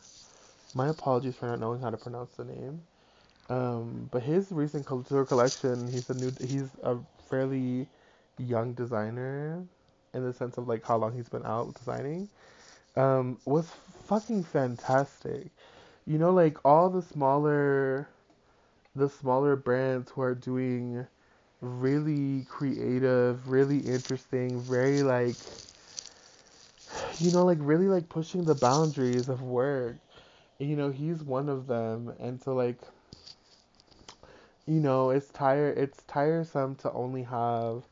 my 0.74 0.88
apologies 0.88 1.36
for 1.36 1.46
not 1.46 1.60
knowing 1.60 1.80
how 1.80 1.88
to 1.90 1.96
pronounce 1.96 2.32
the 2.32 2.44
name. 2.44 2.82
Um, 3.48 4.08
but 4.12 4.22
his 4.22 4.52
recent 4.52 4.84
couture 4.86 5.24
collection, 5.24 5.88
he's 5.90 6.08
a 6.10 6.14
new, 6.14 6.32
he's 6.40 6.68
a 6.82 6.96
fairly 7.28 7.86
young 8.38 8.74
designer 8.74 9.64
in 10.14 10.24
the 10.24 10.32
sense 10.32 10.58
of 10.58 10.68
like 10.68 10.84
how 10.84 10.96
long 10.96 11.14
he's 11.14 11.28
been 11.28 11.44
out 11.46 11.74
designing. 11.74 12.28
Um, 12.96 13.38
was 13.46 13.70
fucking 14.04 14.44
fantastic. 14.44 15.48
You 16.06 16.18
know, 16.18 16.32
like 16.32 16.58
all 16.64 16.90
the 16.90 17.00
smaller, 17.00 18.08
the 18.94 19.08
smaller 19.08 19.56
brands 19.56 20.10
who 20.12 20.22
are 20.22 20.34
doing 20.34 21.06
really 21.60 22.44
creative, 22.48 23.48
really 23.48 23.78
interesting, 23.80 24.62
very 24.62 25.02
like 25.02 25.36
you 27.20 27.30
know, 27.30 27.44
like 27.44 27.58
really 27.60 27.88
like 27.88 28.08
pushing 28.08 28.44
the 28.44 28.54
boundaries 28.54 29.28
of 29.28 29.42
work. 29.42 29.96
And, 30.58 30.68
you 30.68 30.76
know, 30.76 30.90
he's 30.90 31.22
one 31.22 31.48
of 31.48 31.66
them 31.66 32.14
and 32.20 32.40
so 32.40 32.54
like 32.54 32.78
you 34.66 34.80
know, 34.80 35.10
it's 35.10 35.28
tire 35.30 35.68
it's 35.70 36.02
tiresome 36.04 36.74
to 36.76 36.92
only 36.92 37.24
have 37.24 37.84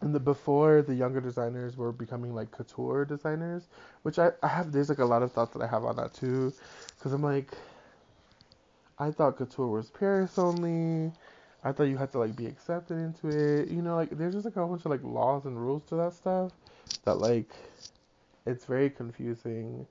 and 0.00 0.14
the 0.14 0.20
before 0.20 0.82
the 0.82 0.94
younger 0.94 1.20
designers 1.20 1.76
were 1.76 1.92
becoming 1.92 2.34
like 2.34 2.50
couture 2.50 3.04
designers, 3.04 3.68
which 4.02 4.18
I, 4.18 4.32
I 4.42 4.48
have 4.48 4.72
there's 4.72 4.88
like 4.88 4.98
a 4.98 5.04
lot 5.04 5.22
of 5.22 5.32
thoughts 5.32 5.54
that 5.54 5.62
I 5.62 5.66
have 5.66 5.84
on 5.84 5.96
that 5.96 6.12
too, 6.14 6.52
because 6.98 7.12
I'm 7.12 7.22
like 7.22 7.52
I 8.98 9.10
thought 9.10 9.36
couture 9.36 9.66
was 9.66 9.90
Paris 9.90 10.38
only. 10.38 11.12
I 11.62 11.72
thought 11.72 11.84
you 11.84 11.96
had 11.96 12.12
to 12.12 12.18
like 12.18 12.36
be 12.36 12.46
accepted 12.46 12.98
into 12.98 13.28
it. 13.28 13.68
You 13.68 13.82
know, 13.82 13.96
like 13.96 14.10
there's 14.10 14.34
just 14.34 14.44
like 14.44 14.56
a 14.56 14.60
whole 14.60 14.68
bunch 14.68 14.84
of 14.84 14.90
like 14.90 15.02
laws 15.02 15.46
and 15.46 15.60
rules 15.60 15.82
to 15.86 15.96
that 15.96 16.12
stuff 16.12 16.52
that 17.04 17.14
like 17.14 17.50
it's 18.46 18.66
very 18.66 18.90
confusing 18.90 19.86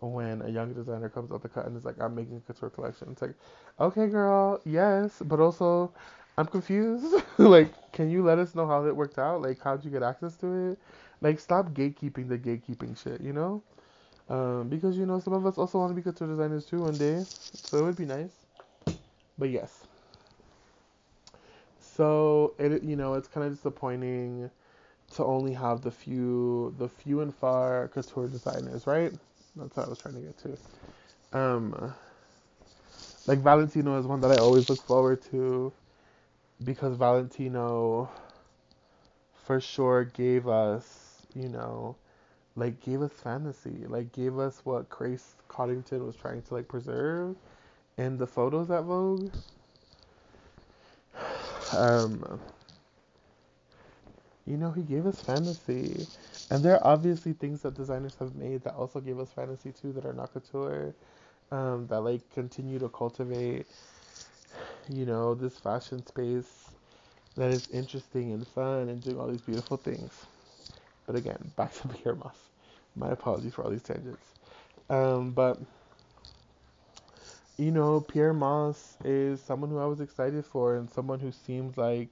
when 0.00 0.42
a 0.42 0.48
young 0.48 0.72
designer 0.72 1.08
comes 1.08 1.30
out 1.32 1.42
the 1.42 1.48
cut 1.48 1.66
and 1.66 1.76
is 1.76 1.84
like, 1.84 2.00
I'm 2.00 2.14
making 2.14 2.36
a 2.36 2.40
couture 2.40 2.70
collection. 2.70 3.08
It's 3.12 3.22
like, 3.22 3.34
okay, 3.80 4.06
girl, 4.06 4.60
yes, 4.64 5.22
but 5.24 5.40
also 5.40 5.92
I'm 6.36 6.46
confused. 6.46 7.14
like, 7.38 7.92
can 7.92 8.10
you 8.10 8.22
let 8.22 8.38
us 8.38 8.54
know 8.54 8.66
how 8.66 8.82
that 8.82 8.94
worked 8.94 9.18
out? 9.18 9.42
Like, 9.42 9.60
how'd 9.62 9.84
you 9.84 9.90
get 9.90 10.02
access 10.02 10.36
to 10.38 10.70
it? 10.70 10.78
Like, 11.20 11.38
stop 11.38 11.70
gatekeeping 11.70 12.28
the 12.28 12.38
gatekeeping 12.38 13.00
shit, 13.02 13.20
you 13.20 13.32
know? 13.32 13.62
Um, 14.28 14.68
because 14.68 14.96
you 14.96 15.06
know 15.06 15.20
some 15.20 15.34
of 15.34 15.44
us 15.46 15.58
also 15.58 15.78
want 15.78 15.90
to 15.90 15.94
be 15.94 16.02
couture 16.02 16.28
designers 16.28 16.64
too 16.64 16.82
one 16.82 16.96
day, 16.98 17.26
so 17.70 17.78
it 17.78 17.82
would 17.82 17.96
be 17.96 18.06
nice. 18.06 18.32
But 19.38 19.50
yes. 19.50 19.86
So 21.78 22.54
it 22.58 22.82
you 22.82 22.96
know 22.96 23.14
it's 23.14 23.28
kind 23.28 23.46
of 23.46 23.52
disappointing 23.54 24.50
to 25.12 25.24
only 25.24 25.54
have 25.54 25.82
the 25.82 25.90
few 25.90 26.74
the 26.78 26.88
few 26.88 27.20
and 27.20 27.34
far 27.34 27.88
couture 27.88 28.28
designers, 28.28 28.86
right? 28.86 29.12
That's 29.56 29.76
what 29.76 29.86
I 29.86 29.90
was 29.90 29.98
trying 29.98 30.14
to 30.16 30.20
get 30.20 30.38
to. 30.38 30.58
Um, 31.38 31.94
like 33.26 33.40
Valentino 33.40 33.98
is 33.98 34.06
one 34.06 34.20
that 34.20 34.30
I 34.30 34.36
always 34.36 34.68
look 34.68 34.82
forward 34.82 35.22
to 35.30 35.72
because 36.64 36.96
Valentino 36.96 38.10
for 39.34 39.60
sure 39.60 40.04
gave 40.04 40.48
us, 40.48 41.22
you 41.34 41.48
know, 41.48 41.96
like 42.56 42.80
gave 42.80 43.02
us 43.02 43.12
fantasy, 43.12 43.84
like 43.88 44.12
gave 44.12 44.38
us 44.38 44.60
what 44.64 44.88
Grace 44.88 45.36
Coddington 45.48 46.06
was 46.06 46.16
trying 46.16 46.42
to 46.42 46.54
like 46.54 46.68
preserve 46.68 47.36
in 47.98 48.18
the 48.18 48.26
photos 48.26 48.70
at 48.70 48.84
Vogue. 48.84 49.32
Um, 51.72 52.40
you 54.46 54.56
know, 54.56 54.70
he 54.72 54.82
gave 54.82 55.06
us 55.06 55.20
fantasy. 55.20 56.06
And 56.50 56.64
there 56.64 56.74
are 56.76 56.86
obviously 56.92 57.32
things 57.32 57.62
that 57.62 57.74
designers 57.74 58.16
have 58.20 58.34
made 58.36 58.62
that 58.64 58.74
also 58.74 59.00
give 59.00 59.18
us 59.18 59.30
fantasy 59.32 59.72
too 59.72 59.92
that 59.94 60.04
are 60.04 60.12
not 60.12 60.32
couture. 60.32 60.94
Um, 61.50 61.86
that 61.88 62.00
like 62.00 62.28
continue 62.34 62.78
to 62.80 62.88
cultivate, 62.88 63.66
you 64.88 65.06
know, 65.06 65.34
this 65.34 65.58
fashion 65.58 66.04
space 66.06 66.70
that 67.36 67.50
is 67.50 67.68
interesting 67.70 68.32
and 68.32 68.46
fun 68.46 68.88
and 68.88 69.02
doing 69.02 69.18
all 69.20 69.28
these 69.28 69.42
beautiful 69.42 69.76
things. 69.76 70.26
But 71.06 71.16
again, 71.16 71.52
back 71.56 71.74
to 71.74 71.88
Pyer 71.90 72.14
Moss. 72.16 72.43
My 72.96 73.10
apologies 73.10 73.54
for 73.54 73.64
all 73.64 73.70
these 73.70 73.82
tangents. 73.82 74.34
Um, 74.88 75.32
but 75.32 75.60
you 77.56 77.70
know, 77.70 78.00
Pyer 78.00 78.32
Moss 78.32 78.96
is 79.04 79.40
someone 79.40 79.70
who 79.70 79.78
I 79.78 79.86
was 79.86 80.00
excited 80.00 80.44
for 80.44 80.76
and 80.76 80.90
someone 80.90 81.20
who 81.20 81.30
seems 81.30 81.76
like, 81.76 82.10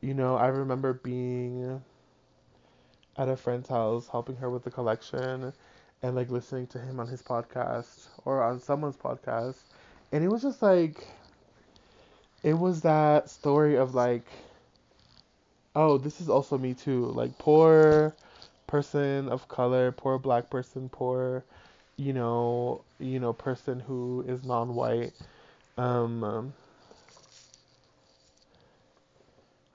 you 0.00 0.14
know, 0.14 0.36
I 0.36 0.48
remember 0.48 0.92
being 0.92 1.82
at 3.16 3.28
a 3.28 3.36
friend's 3.36 3.68
house 3.68 4.08
helping 4.08 4.36
her 4.36 4.50
with 4.50 4.64
the 4.64 4.70
collection 4.70 5.52
and 6.02 6.14
like 6.14 6.30
listening 6.30 6.66
to 6.68 6.78
him 6.78 7.00
on 7.00 7.08
his 7.08 7.22
podcast 7.22 8.08
or 8.24 8.42
on 8.42 8.60
someone's 8.60 8.96
podcast. 8.96 9.56
And 10.12 10.22
it 10.22 10.28
was 10.28 10.42
just 10.42 10.62
like, 10.62 11.06
it 12.42 12.54
was 12.54 12.82
that 12.82 13.30
story 13.30 13.76
of 13.76 13.94
like, 13.94 14.26
oh, 15.74 15.98
this 15.98 16.20
is 16.20 16.28
also 16.28 16.58
me 16.58 16.74
too. 16.74 17.06
Like, 17.06 17.38
poor 17.38 18.14
person 18.68 19.28
of 19.30 19.48
color, 19.48 19.92
poor 19.92 20.18
black 20.18 20.50
person, 20.50 20.90
poor 20.90 21.44
you 21.98 22.14
know, 22.14 22.82
you 23.00 23.20
know, 23.20 23.34
person 23.34 23.80
who 23.80 24.24
is 24.28 24.44
non-white, 24.44 25.12
um, 25.78 26.24
um, 26.24 26.54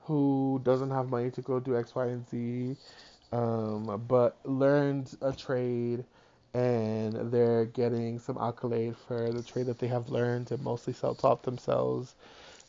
who 0.02 0.60
doesn't 0.64 0.90
have 0.90 1.08
money 1.08 1.30
to 1.30 1.42
go 1.42 1.60
do 1.60 1.76
X, 1.76 1.94
Y, 1.94 2.06
and 2.06 2.28
Z, 2.28 2.76
um, 3.32 4.04
but 4.08 4.36
learned 4.44 5.16
a 5.22 5.32
trade 5.32 6.04
and 6.54 7.32
they're 7.32 7.66
getting 7.66 8.18
some 8.18 8.38
accolade 8.38 8.96
for 8.96 9.32
the 9.32 9.42
trade 9.42 9.66
that 9.66 9.78
they 9.78 9.88
have 9.88 10.08
learned 10.10 10.52
and 10.52 10.62
mostly 10.62 10.92
self-taught 10.92 11.42
themselves. 11.42 12.14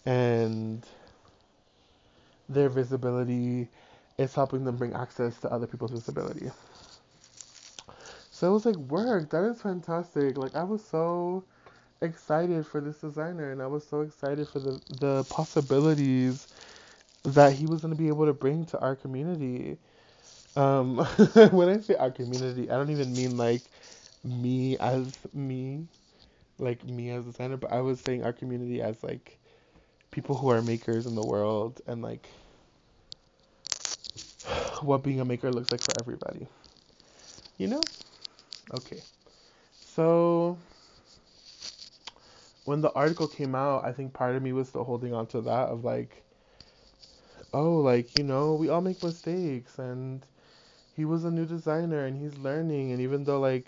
And 0.05 0.85
their 2.49 2.69
visibility 2.69 3.69
is 4.17 4.35
helping 4.35 4.65
them 4.65 4.77
bring 4.77 4.93
access 4.93 5.39
to 5.41 5.51
other 5.51 5.67
people's 5.67 5.91
disability. 5.91 6.51
So 8.31 8.49
it 8.49 8.53
was 8.53 8.65
like, 8.65 8.75
work, 8.77 9.29
that 9.31 9.43
is 9.45 9.61
fantastic. 9.61 10.37
Like 10.37 10.55
I 10.55 10.63
was 10.63 10.83
so 10.85 11.45
excited 12.01 12.67
for 12.67 12.81
this 12.81 12.99
designer 12.99 13.51
and 13.51 13.61
I 13.61 13.67
was 13.67 13.87
so 13.87 14.01
excited 14.01 14.49
for 14.49 14.59
the, 14.59 14.81
the 14.89 15.25
possibilities 15.25 16.47
that 17.23 17.53
he 17.53 17.67
was 17.67 17.81
gonna 17.81 17.95
be 17.95 18.07
able 18.09 18.25
to 18.25 18.33
bring 18.33 18.65
to 18.67 18.79
our 18.79 18.95
community. 18.95 19.77
Um 20.55 20.97
when 21.51 21.69
I 21.69 21.79
say 21.79 21.95
our 21.95 22.11
community, 22.11 22.69
I 22.71 22.75
don't 22.77 22.91
even 22.91 23.15
mean 23.15 23.37
like 23.37 23.65
me 24.23 24.77
as 24.79 25.13
me, 25.33 25.87
like 26.59 26.85
me 26.85 27.11
as 27.11 27.27
a 27.27 27.31
designer, 27.31 27.57
but 27.57 27.71
I 27.73 27.81
was 27.81 27.99
saying 28.01 28.23
our 28.23 28.33
community 28.33 28.81
as 28.81 29.03
like 29.03 29.39
people 30.11 30.37
who 30.37 30.49
are 30.49 30.61
makers 30.61 31.05
in 31.07 31.15
the 31.15 31.23
world 31.23 31.81
and 31.87 32.01
like 32.01 32.29
what 34.81 35.03
being 35.03 35.19
a 35.19 35.25
maker 35.25 35.51
looks 35.51 35.71
like 35.71 35.81
for 35.81 35.93
everybody. 35.99 36.47
You 37.57 37.67
know? 37.67 37.81
Okay. 38.73 39.01
So 39.79 40.57
when 42.65 42.81
the 42.81 42.91
article 42.93 43.27
came 43.27 43.55
out, 43.55 43.85
I 43.85 43.91
think 43.91 44.13
part 44.13 44.35
of 44.35 44.43
me 44.43 44.51
was 44.51 44.69
still 44.69 44.83
holding 44.83 45.13
on 45.13 45.27
to 45.27 45.41
that 45.41 45.69
of 45.69 45.83
like, 45.83 46.23
oh, 47.53 47.77
like, 47.77 48.17
you 48.17 48.23
know, 48.23 48.55
we 48.55 48.69
all 48.69 48.81
make 48.81 49.01
mistakes 49.03 49.79
and 49.79 50.25
he 50.95 51.05
was 51.05 51.23
a 51.25 51.31
new 51.31 51.45
designer 51.45 52.05
and 52.05 52.19
he's 52.19 52.37
learning 52.37 52.91
and 52.91 53.01
even 53.01 53.23
though 53.23 53.39
like 53.39 53.67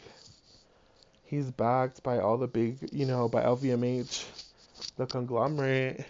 he's 1.23 1.51
backed 1.51 2.03
by 2.03 2.19
all 2.19 2.37
the 2.37 2.47
big, 2.47 2.89
you 2.91 3.05
know, 3.05 3.29
by 3.29 3.43
LVMH, 3.43 4.25
the 4.97 5.05
conglomerate, 5.05 6.05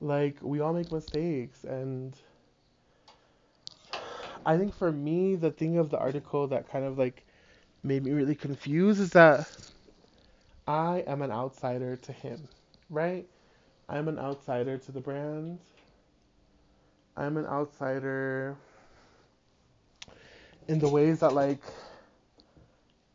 like 0.00 0.36
we 0.40 0.60
all 0.60 0.72
make 0.72 0.90
mistakes 0.90 1.64
and 1.64 2.16
I 4.44 4.56
think 4.58 4.74
for 4.74 4.92
me 4.92 5.36
the 5.36 5.50
thing 5.50 5.78
of 5.78 5.90
the 5.90 5.98
article 5.98 6.46
that 6.48 6.68
kind 6.70 6.84
of 6.84 6.98
like 6.98 7.24
made 7.82 8.04
me 8.04 8.12
really 8.12 8.34
confused 8.34 9.00
is 9.00 9.10
that 9.12 9.48
I 10.66 11.04
am 11.06 11.22
an 11.22 11.30
outsider 11.30 11.96
to 11.96 12.12
him, 12.12 12.48
right? 12.88 13.26
I'm 13.88 14.08
an 14.08 14.18
outsider 14.18 14.78
to 14.78 14.92
the 14.92 15.00
brand. 15.00 15.58
I'm 17.16 17.36
an 17.36 17.46
outsider 17.46 18.56
in 20.68 20.78
the 20.78 20.88
ways 20.88 21.20
that 21.20 21.34
like 21.34 21.60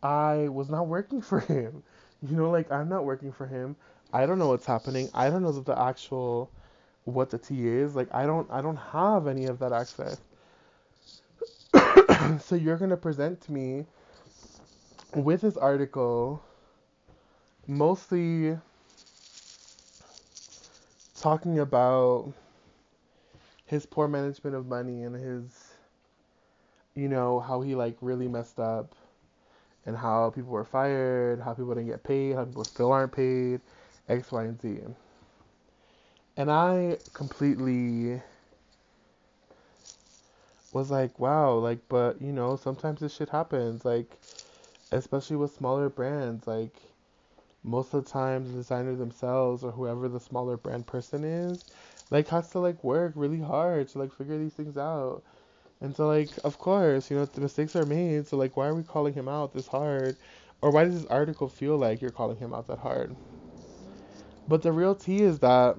I 0.04 0.48
was 0.50 0.70
not 0.70 0.88
working 0.88 1.22
for 1.22 1.40
him. 1.40 1.84
You 2.22 2.36
know, 2.38 2.50
like 2.50 2.72
I'm 2.72 2.90
not 2.90 3.06
working 3.06 3.32
for 3.32 3.46
him. 3.46 3.76
I 4.14 4.26
don't 4.26 4.40
know 4.40 4.48
what's 4.48 4.66
happening. 4.66 5.10
I 5.14 5.30
don't 5.30 5.44
know 5.44 5.52
the 5.52 5.80
actual 5.80 6.52
what 7.06 7.30
the 7.30 7.38
tea 7.38 7.68
is. 7.68 7.96
Like 7.96 8.10
I 8.14 8.26
don't 8.26 8.50
I 8.52 8.62
don't 8.62 8.78
have 8.78 9.28
any 9.28 9.46
of 9.46 9.60
that 9.60 9.74
access. 9.74 10.20
so 12.40 12.56
you're 12.56 12.78
present 12.98 13.42
to 13.42 13.52
me 13.52 13.86
with 15.16 15.42
this 15.42 15.58
article, 15.58 16.42
mostly 17.68 18.58
talking 21.20 21.60
about 21.60 22.34
his 23.66 23.86
poor 23.86 24.08
management 24.08 24.56
of 24.56 24.68
money 24.68 25.04
and 25.04 25.16
his, 25.16 25.74
you 26.94 27.08
know, 27.08 27.40
how 27.40 27.62
he 27.62 27.76
like 27.76 27.98
really 28.02 28.28
messed 28.28 28.60
up 28.60 28.96
and 29.86 29.96
how 29.98 30.30
people 30.32 30.52
were 30.52 30.66
fired, 30.66 31.42
how 31.42 31.54
people 31.54 31.74
didn't 31.74 31.88
get 31.88 32.04
paid, 32.04 32.36
how 32.36 32.46
people 32.46 32.66
still 32.66 32.92
aren't 32.92 33.12
paid, 33.12 33.62
X, 34.10 34.32
Y, 34.32 34.44
and 34.44 34.62
Z. 34.62 34.80
And 36.38 36.52
I 36.52 36.98
completely 37.14 38.22
was 40.76 40.92
like, 40.92 41.18
wow, 41.18 41.54
like, 41.54 41.80
but 41.88 42.22
you 42.22 42.34
know, 42.34 42.58
sometimes 42.58 43.00
this 43.00 43.16
shit 43.16 43.30
happens. 43.30 43.86
Like, 43.86 44.20
especially 44.92 45.38
with 45.38 45.56
smaller 45.56 45.90
brands. 45.90 46.48
Like 46.48 46.76
most 47.64 47.94
of 47.94 48.04
the 48.04 48.12
time, 48.12 48.44
the 48.52 48.58
designer 48.58 48.96
themselves 48.96 49.64
or 49.64 49.72
whoever 49.72 50.10
the 50.10 50.20
smaller 50.20 50.58
brand 50.58 50.86
person 50.86 51.24
is, 51.24 51.64
like 52.12 52.28
has 52.28 52.50
to 52.52 52.60
like 52.60 52.84
work 52.84 53.14
really 53.16 53.40
hard 53.40 53.88
to 53.90 54.00
like 54.00 54.14
figure 54.14 54.38
these 54.38 54.54
things 54.54 54.78
out. 54.78 55.24
And 55.80 55.96
so 55.96 56.08
like 56.08 56.32
of 56.44 56.60
course, 56.60 57.10
you 57.10 57.18
know, 57.18 57.26
the 57.26 57.42
mistakes 57.42 57.76
are 57.78 57.86
made. 57.86 58.28
So 58.28 58.36
like 58.36 58.58
why 58.58 58.68
are 58.68 58.76
we 58.76 58.84
calling 58.84 59.14
him 59.14 59.30
out 59.30 59.54
this 59.54 59.68
hard? 59.68 60.18
Or 60.62 60.72
why 60.72 60.84
does 60.84 61.02
this 61.02 61.10
article 61.10 61.48
feel 61.48 61.78
like 61.78 62.02
you're 62.02 62.12
calling 62.12 62.38
him 62.38 62.54
out 62.54 62.68
that 62.68 62.80
hard? 62.80 63.16
But 64.48 64.62
the 64.62 64.74
real 64.74 64.94
tea 64.94 65.22
is 65.22 65.40
that 65.40 65.78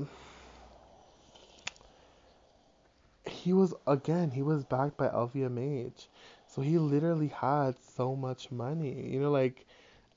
he 3.47 3.53
was 3.53 3.75
again, 3.87 4.31
he 4.33 4.43
was 4.43 4.65
backed 4.65 4.97
by 4.97 5.09
LVMH. 5.09 6.09
So 6.49 6.63
he 6.63 6.79
literally 6.79 7.29
had 7.29 7.77
so 7.79 8.17
much 8.17 8.51
money. 8.51 9.11
You 9.13 9.21
know, 9.21 9.31
like 9.31 9.67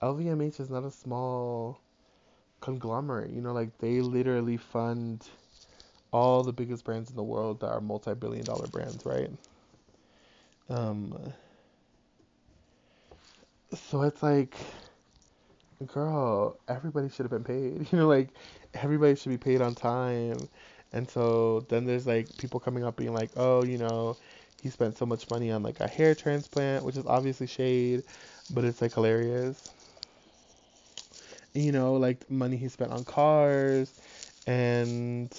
LVMH 0.02 0.60
is 0.60 0.70
not 0.70 0.84
a 0.86 0.92
small 0.92 1.82
conglomerate. 2.62 3.32
You 3.32 3.42
know, 3.42 3.54
like 3.54 3.78
they 3.80 4.02
literally 4.02 4.58
fund 4.58 5.28
all 6.12 6.44
the 6.44 6.54
biggest 6.54 6.86
brands 6.86 7.10
in 7.12 7.18
the 7.18 7.24
world 7.24 7.62
that 7.62 7.70
are 7.72 7.82
multi-billion 7.82 8.46
dollar 8.46 8.68
brands, 8.68 9.06
right? 9.06 9.32
Um 10.70 11.34
so 13.74 14.02
it's 14.04 14.22
like 14.24 14.56
girl, 15.86 16.58
everybody 16.68 17.10
should 17.10 17.24
have 17.30 17.32
been 17.32 17.44
paid. 17.44 17.88
You 17.92 18.00
know, 18.00 18.08
like 18.08 18.30
everybody 18.74 19.16
should 19.16 19.30
be 19.30 19.38
paid 19.38 19.62
on 19.62 19.76
time. 19.76 20.50
And 20.94 21.10
so 21.10 21.66
then 21.70 21.86
there's 21.86 22.08
like 22.08 22.38
people 22.38 22.60
coming 22.60 22.84
up 22.84 22.96
being 22.98 23.14
like, 23.14 23.32
"Oh, 23.36 23.64
you 23.64 23.78
know, 23.78 24.18
he 24.58 24.70
spent 24.70 24.98
so 24.98 25.06
much 25.06 25.30
money 25.30 25.52
on 25.52 25.64
like 25.64 25.80
a 25.80 25.88
hair 25.88 26.16
transplant, 26.16 26.84
which 26.86 26.98
is 26.98 27.06
obviously 27.06 27.48
shade, 27.48 28.04
but 28.50 28.66
it's 28.66 28.82
like 28.82 28.94
hilarious. 28.96 29.70
You 31.54 31.72
know, 31.72 31.94
like 31.94 32.30
money 32.30 32.58
he 32.58 32.68
spent 32.70 32.92
on 32.92 33.04
cars 33.06 33.96
and 34.48 35.34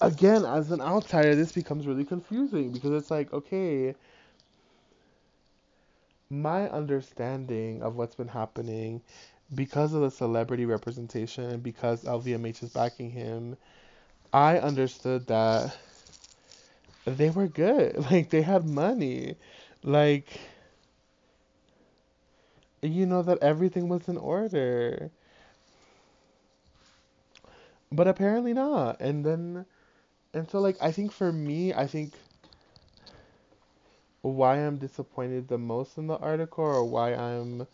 again, 0.00 0.44
as 0.44 0.70
an 0.70 0.80
outsider, 0.80 1.34
this 1.34 1.52
becomes 1.52 1.86
really 1.86 2.04
confusing 2.04 2.72
because 2.72 2.92
it's 2.92 3.10
like, 3.10 3.32
okay, 3.32 3.94
my 6.30 6.68
understanding 6.70 7.82
of 7.82 7.96
what's 7.96 8.14
been 8.14 8.28
happening 8.28 9.02
because 9.54 9.92
of 9.94 10.00
the 10.02 10.10
celebrity 10.10 10.66
representation 10.66 11.44
and 11.44 11.62
because 11.62 12.04
LVMH 12.04 12.62
is 12.62 12.68
backing 12.70 13.10
him, 13.10 13.56
I 14.32 14.58
understood 14.58 15.26
that 15.28 15.76
they 17.04 17.30
were 17.30 17.48
good. 17.48 17.96
Like 18.10 18.30
they 18.30 18.42
had 18.42 18.64
money. 18.66 19.36
Like 19.82 20.38
you 22.82 23.06
know 23.06 23.22
that 23.22 23.38
everything 23.42 23.88
was 23.88 24.08
in 24.08 24.16
order. 24.16 25.10
but 27.90 28.06
apparently 28.08 28.52
not. 28.52 29.00
And 29.00 29.24
then, 29.24 29.66
and 30.34 30.50
so 30.50 30.60
like 30.60 30.76
I 30.80 30.92
think 30.92 31.12
for 31.12 31.32
me, 31.32 31.74
I 31.74 31.86
think 31.86 32.14
why 34.22 34.56
I'm 34.56 34.76
disappointed 34.76 35.48
the 35.48 35.56
most 35.58 35.96
in 35.96 36.06
the 36.06 36.18
article 36.18 36.64
or 36.64 36.84
why 36.84 37.14
I'm 37.14 37.66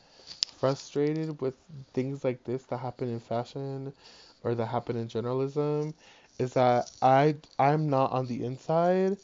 frustrated 0.63 1.43
with 1.43 1.57
things 1.95 2.25
like 2.25 2.45
this 2.45 2.65
that 2.67 2.79
happen 2.79 3.11
in 3.11 3.21
fashion 3.21 3.95
or 4.45 4.55
that 4.55 4.67
happen 4.67 4.97
in 4.97 5.09
journalism 5.09 5.95
is 6.39 6.55
that 6.55 6.91
I 7.03 7.37
I'm 7.59 7.91
not 7.91 8.13
on 8.13 8.27
the 8.29 8.45
inside. 8.45 9.19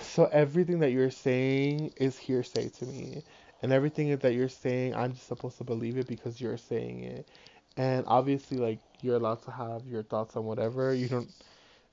So 0.00 0.26
everything 0.26 0.80
that 0.80 0.92
you're 0.92 1.10
saying 1.10 1.92
is 1.96 2.18
hearsay 2.18 2.68
to 2.70 2.86
me. 2.86 3.24
And 3.62 3.72
everything 3.72 4.16
that 4.16 4.34
you're 4.34 4.48
saying, 4.48 4.94
I'm 4.94 5.14
just 5.14 5.26
supposed 5.26 5.58
to 5.58 5.64
believe 5.64 5.98
it 5.98 6.06
because 6.06 6.40
you're 6.40 6.56
saying 6.58 7.04
it. 7.04 7.28
And 7.76 8.04
obviously 8.06 8.58
like 8.58 8.80
you're 9.02 9.16
allowed 9.16 9.42
to 9.44 9.50
have 9.50 9.86
your 9.86 10.02
thoughts 10.02 10.36
on 10.36 10.44
whatever. 10.44 10.94
You 10.94 11.08
don't 11.08 11.32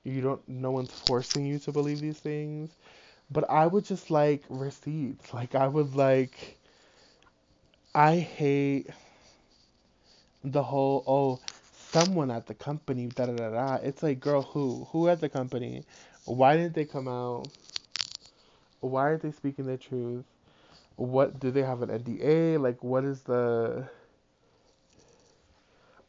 you 0.04 0.22
don't 0.22 0.48
no 0.50 0.72
one's 0.72 0.92
forcing 0.94 1.46
you 1.46 1.60
to 1.60 1.72
believe 1.74 2.02
these 2.02 2.20
things. 2.20 2.78
But 3.32 3.50
I 3.50 3.68
would 3.68 3.86
just 3.86 4.12
like 4.12 4.44
receipts. 4.50 5.34
Like 5.34 5.56
I 5.56 5.68
would 5.68 5.96
like 5.96 6.60
I 7.96 8.18
hate 8.20 8.90
the 10.44 10.64
whole 10.64 11.04
oh 11.08 11.40
someone 11.74 12.32
at 12.32 12.48
the 12.48 12.54
company 12.54 13.08
da 13.08 13.26
da 13.26 13.34
da 13.36 13.50
da. 13.50 13.76
It's 13.84 14.04
like 14.04 14.20
girl 14.20 14.42
who 14.42 14.86
who 14.92 15.10
at 15.10 15.20
the 15.22 15.30
company? 15.30 15.84
Why 16.26 16.56
didn't 16.58 16.76
they 16.76 16.86
come 16.86 17.08
out? 17.08 17.48
Why 18.82 19.02
aren't 19.04 19.24
they 19.24 19.32
speaking 19.32 19.66
the 19.66 19.78
truth? 19.78 20.26
What 20.98 21.40
do 21.40 21.52
they 21.52 21.64
have 21.64 21.82
an 21.84 21.90
NDA? 21.92 22.58
Like 22.58 22.84
what 22.84 23.06
is 23.06 23.22
the 23.24 23.90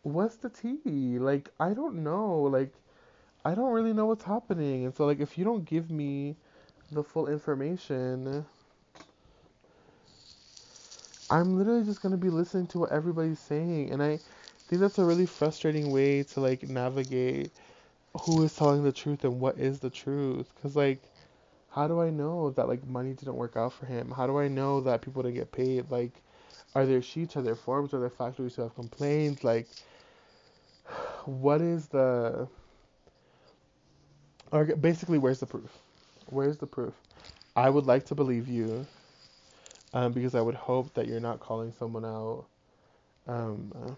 what's 0.02 0.36
the 0.36 0.50
tea? 0.50 1.18
Like 1.18 1.50
I 1.60 1.74
don't 1.74 2.02
know. 2.02 2.42
Like 2.42 2.72
I 3.44 3.54
don't 3.54 3.72
really 3.72 3.92
know 3.92 4.06
what's 4.06 4.24
happening. 4.24 4.84
And 4.86 4.94
so 4.94 5.06
like 5.06 5.20
if 5.20 5.38
you 5.38 5.44
don't 5.44 5.64
give 5.64 5.90
me 5.90 6.36
the 6.92 7.04
full 7.04 7.28
information, 7.28 8.46
I'm 11.30 11.56
literally 11.58 11.84
just 11.84 12.02
gonna 12.02 12.16
be 12.16 12.30
listening 12.30 12.66
to 12.68 12.78
what 12.80 12.92
everybody's 12.92 13.38
saying, 13.40 13.90
and 13.90 14.02
I 14.02 14.20
think 14.68 14.80
that's 14.80 14.98
a 14.98 15.04
really 15.04 15.26
frustrating 15.26 15.90
way 15.90 16.22
to 16.24 16.40
like 16.40 16.62
navigate 16.68 17.52
who 18.20 18.42
is 18.42 18.54
telling 18.54 18.84
the 18.84 18.92
truth 18.92 19.24
and 19.24 19.40
what 19.40 19.58
is 19.58 19.80
the 19.80 19.90
truth. 19.90 20.46
Cause 20.62 20.76
like, 20.76 21.02
how 21.70 21.88
do 21.88 22.00
I 22.00 22.10
know 22.10 22.50
that 22.50 22.68
like 22.68 22.86
money 22.86 23.12
didn't 23.14 23.36
work 23.36 23.56
out 23.56 23.72
for 23.72 23.86
him? 23.86 24.10
How 24.12 24.26
do 24.26 24.38
I 24.38 24.48
know 24.48 24.80
that 24.82 25.02
people 25.02 25.22
didn't 25.22 25.36
get 25.36 25.52
paid? 25.52 25.90
Like, 25.90 26.12
are 26.74 26.86
there 26.86 27.02
sheets? 27.02 27.36
Are 27.36 27.42
there 27.42 27.56
forms? 27.56 27.94
Are 27.94 28.00
there 28.00 28.10
factories 28.10 28.56
who 28.56 28.62
have 28.62 28.74
complaints? 28.74 29.44
Like, 29.44 29.68
what 31.24 31.60
is 31.60 31.88
the 31.88 32.48
or 34.52 34.64
basically 34.64 35.18
where's 35.18 35.40
the 35.40 35.46
proof? 35.46 35.70
Where's 36.26 36.58
the 36.58 36.66
proof? 36.66 36.94
I 37.56 37.70
would 37.70 37.86
like 37.86 38.04
to 38.06 38.14
believe 38.14 38.48
you 38.48 38.86
um, 39.94 40.12
because 40.12 40.34
I 40.34 40.42
would 40.42 40.56
hope 40.56 40.94
that 40.94 41.08
you're 41.08 41.20
not 41.20 41.40
calling 41.40 41.72
someone 41.72 42.04
out 42.04 42.46
um, 43.28 43.96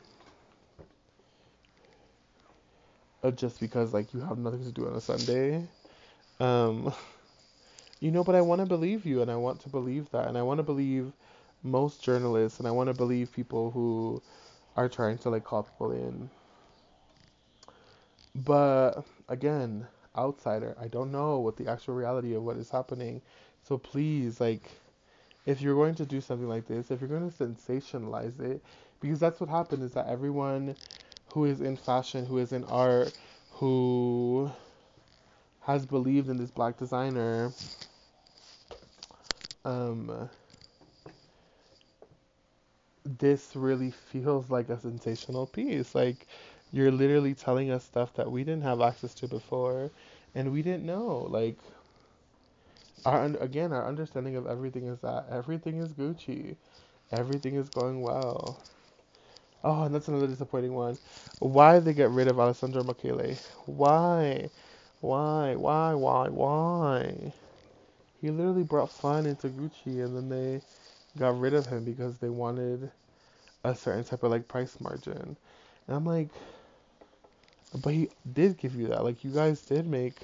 uh, 3.23 3.31
just 3.33 3.61
because 3.61 3.93
like 3.93 4.15
you 4.15 4.21
have 4.21 4.39
nothing 4.39 4.65
to 4.65 4.73
do 4.73 4.87
on 4.87 4.95
a 4.95 5.01
Sunday. 5.01 5.67
Um, 6.41 6.93
you 8.01 8.11
know, 8.11 8.25
but 8.25 8.35
I 8.35 8.41
want 8.43 8.61
to 8.61 8.67
believe 8.67 9.07
you, 9.07 9.23
and 9.23 9.31
I 9.31 9.37
want 9.37 9.61
to 9.61 9.69
believe 9.69 10.11
that, 10.11 10.29
and 10.29 10.39
I 10.39 10.43
want 10.43 10.59
to 10.59 10.65
believe 10.65 11.13
most 11.63 12.03
journalists, 12.03 12.59
and 12.59 12.69
I 12.69 12.71
want 12.73 12.89
to 12.89 12.95
believe 12.95 13.33
people 13.33 13.71
who 13.71 14.23
are 14.77 14.89
trying 14.89 15.19
to 15.19 15.31
like 15.31 15.45
call 15.45 15.65
people 15.65 15.93
in. 15.93 16.31
But 18.35 19.05
again, 19.29 19.87
outsider, 20.17 20.77
I 20.81 20.89
don't 20.89 21.11
know 21.13 21.39
what 21.41 21.57
the 21.57 21.69
actual 21.69 21.95
reality 21.95 22.35
of 22.35 22.43
what 22.45 22.57
is 22.57 22.71
happening. 22.71 23.23
So 23.63 23.79
please, 23.79 24.41
like 24.41 24.71
if 25.47 25.61
you're 25.63 25.75
going 25.75 25.95
to 25.97 26.07
do 26.07 26.21
something 26.21 26.49
like 26.49 26.67
this, 26.67 26.91
if 26.91 27.01
you're 27.01 27.09
going 27.09 27.31
to 27.31 27.37
sensationalize 27.37 28.39
it, 28.41 28.63
because 29.01 29.21
that's 29.21 29.41
what 29.41 29.49
happened 29.49 29.83
is 29.83 29.93
that 29.93 30.07
everyone 30.09 30.77
who 31.29 31.45
is 31.45 31.61
in 31.61 31.77
fashion, 31.77 32.27
who 32.27 32.39
is 32.39 32.53
in 32.53 32.65
art, 32.65 33.13
who 33.53 34.51
has 35.61 35.85
believed 35.87 36.29
in 36.29 36.37
this 36.37 36.51
black 36.51 36.77
designer, 36.79 37.53
um, 39.65 40.29
this 43.05 43.55
really 43.55 43.91
feels 43.91 44.51
like 44.51 44.69
a 44.69 44.79
sensational 44.81 45.47
piece. 45.47 45.95
Like 45.95 46.27
you're 46.73 46.91
literally 46.93 47.35
telling 47.35 47.71
us 47.71 47.85
stuff 47.85 48.15
that 48.15 48.31
we 48.31 48.45
didn't 48.45 48.63
have 48.65 48.81
access 48.81 49.15
to 49.17 49.29
before, 49.29 49.91
and 50.35 50.53
we 50.53 50.63
didn't 50.63 50.85
know. 50.85 51.27
Like 51.31 51.59
our 53.05 53.25
again, 53.41 53.73
our 53.73 53.87
understanding 53.87 54.37
of 54.37 54.47
everything 54.47 54.87
is 54.87 55.01
that 55.01 55.27
everything 55.31 55.79
is 55.79 55.93
Gucci, 55.93 56.57
everything 57.13 57.55
is 57.57 57.69
going 57.69 58.01
well. 58.03 58.63
Oh, 59.65 59.83
and 59.85 59.95
that's 59.95 60.09
another 60.09 60.27
disappointing 60.27 60.75
one. 60.75 60.99
Why 61.41 61.75
did 61.75 61.85
they 61.85 61.95
get 61.95 62.11
rid 62.11 62.29
of 62.29 62.39
Alessandro 62.41 62.83
Michele? 62.85 63.37
Why? 63.67 64.51
Why? 65.01 65.55
Why? 65.57 65.95
Why? 65.95 66.29
Why? 66.29 67.33
He 68.21 68.31
literally 68.31 68.65
brought 68.65 68.91
fun 68.91 69.27
into 69.27 69.49
Gucci, 69.49 70.05
and 70.05 70.17
then 70.17 70.29
they 70.29 70.63
got 71.19 71.39
rid 71.39 71.55
of 71.55 71.67
him 71.67 71.85
because 71.85 72.19
they 72.19 72.31
wanted 72.31 72.91
a 73.65 73.75
certain 73.75 74.05
type 74.05 74.23
of 74.23 74.31
like 74.31 74.49
price 74.49 74.79
margin. 74.81 75.37
And 75.89 75.97
I'm 75.97 76.05
like, 76.07 76.31
but 77.75 77.95
he 77.95 78.11
did 78.33 78.59
give 78.59 78.75
you 78.75 78.89
that. 78.89 79.05
Like 79.05 79.25
you 79.25 79.31
guys 79.31 79.63
did 79.63 79.87
make 79.87 80.21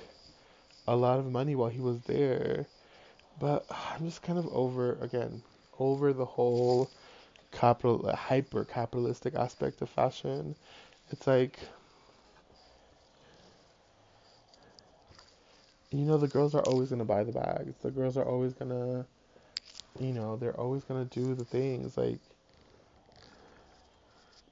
a 0.87 0.97
lot 0.97 1.19
of 1.19 1.31
money 1.31 1.55
while 1.55 1.69
he 1.71 1.81
was 1.81 2.01
there. 2.03 2.67
But 3.41 3.67
I'm 3.71 4.07
just 4.07 4.23
kind 4.23 4.39
of 4.39 4.47
over 4.49 4.95
again, 5.01 5.43
over 5.79 6.13
the 6.13 6.25
whole 6.25 6.91
capital 7.53 8.07
uh, 8.09 8.17
hyper 8.17 8.65
capitalistic 8.65 9.35
aspect 9.35 9.83
of 9.83 9.91
fashion. 9.91 10.55
It's 11.11 11.27
like 11.27 11.59
you 15.91 16.05
know 16.05 16.17
the 16.19 16.29
girls 16.29 16.55
are 16.55 16.63
always 16.63 16.91
gonna 16.91 17.05
buy 17.05 17.23
the 17.25 17.33
bags. 17.33 17.75
The 17.83 17.91
girls 17.91 18.17
are 18.17 18.25
always 18.25 18.55
gonna 18.55 19.07
you 20.01 20.13
know, 20.13 20.37
they're 20.37 20.59
always 20.59 20.85
gonna 20.85 21.05
do 21.07 21.35
the 21.35 21.45
things 21.45 21.97
like 21.97 22.19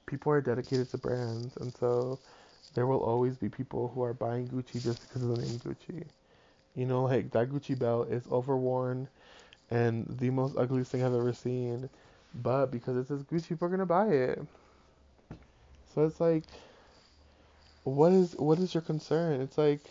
people 0.05 0.31
are 0.31 0.41
dedicated 0.41 0.89
to 0.91 0.97
brands 0.97 1.55
and 1.57 1.73
so 1.79 2.19
there 2.73 2.85
will 2.87 2.99
always 2.99 3.37
be 3.37 3.49
people 3.49 3.89
who 3.93 4.03
are 4.03 4.13
buying 4.13 4.47
Gucci 4.47 4.81
just 4.83 5.01
because 5.07 5.23
of 5.23 5.29
the 5.29 5.37
name 5.37 5.59
Gucci. 5.59 6.05
You 6.75 6.85
know, 6.85 7.03
like 7.03 7.31
that 7.31 7.49
Gucci 7.49 7.77
belt 7.77 8.09
is 8.11 8.27
overworn 8.31 9.07
and 9.71 10.07
the 10.19 10.29
most 10.31 10.57
ugliest 10.57 10.91
thing 10.91 11.03
I've 11.03 11.13
ever 11.13 11.33
seen. 11.33 11.89
But 12.35 12.67
because 12.67 12.97
it 12.97 13.07
says 13.07 13.23
Gucci, 13.23 13.49
people 13.49 13.67
are 13.67 13.71
gonna 13.71 13.85
buy 13.85 14.07
it. 14.09 14.39
So 15.93 16.05
it's 16.05 16.19
like, 16.19 16.43
what 17.83 18.11
is 18.11 18.35
what 18.37 18.59
is 18.59 18.73
your 18.73 18.81
concern? 18.81 19.41
It's 19.41 19.57
like, 19.57 19.81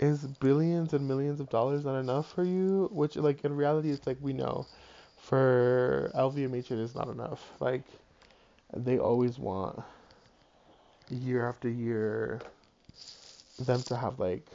is 0.00 0.26
billions 0.26 0.92
and 0.94 1.08
millions 1.08 1.40
of 1.40 1.50
dollars 1.50 1.84
not 1.84 1.98
enough 1.98 2.32
for 2.32 2.44
you? 2.44 2.88
Which 2.92 3.16
like 3.16 3.44
in 3.44 3.56
reality, 3.56 3.90
it's 3.90 4.06
like 4.06 4.18
we 4.20 4.32
know, 4.32 4.66
for 5.18 6.10
LVMH 6.14 6.70
it 6.72 6.78
is 6.78 6.94
not 6.94 7.08
enough. 7.08 7.52
Like, 7.60 7.84
they 8.76 8.98
always 8.98 9.38
want 9.38 9.80
year 11.10 11.48
after 11.48 11.68
year 11.68 12.40
them 13.58 13.82
to 13.84 13.96
have 13.96 14.18
like 14.18 14.46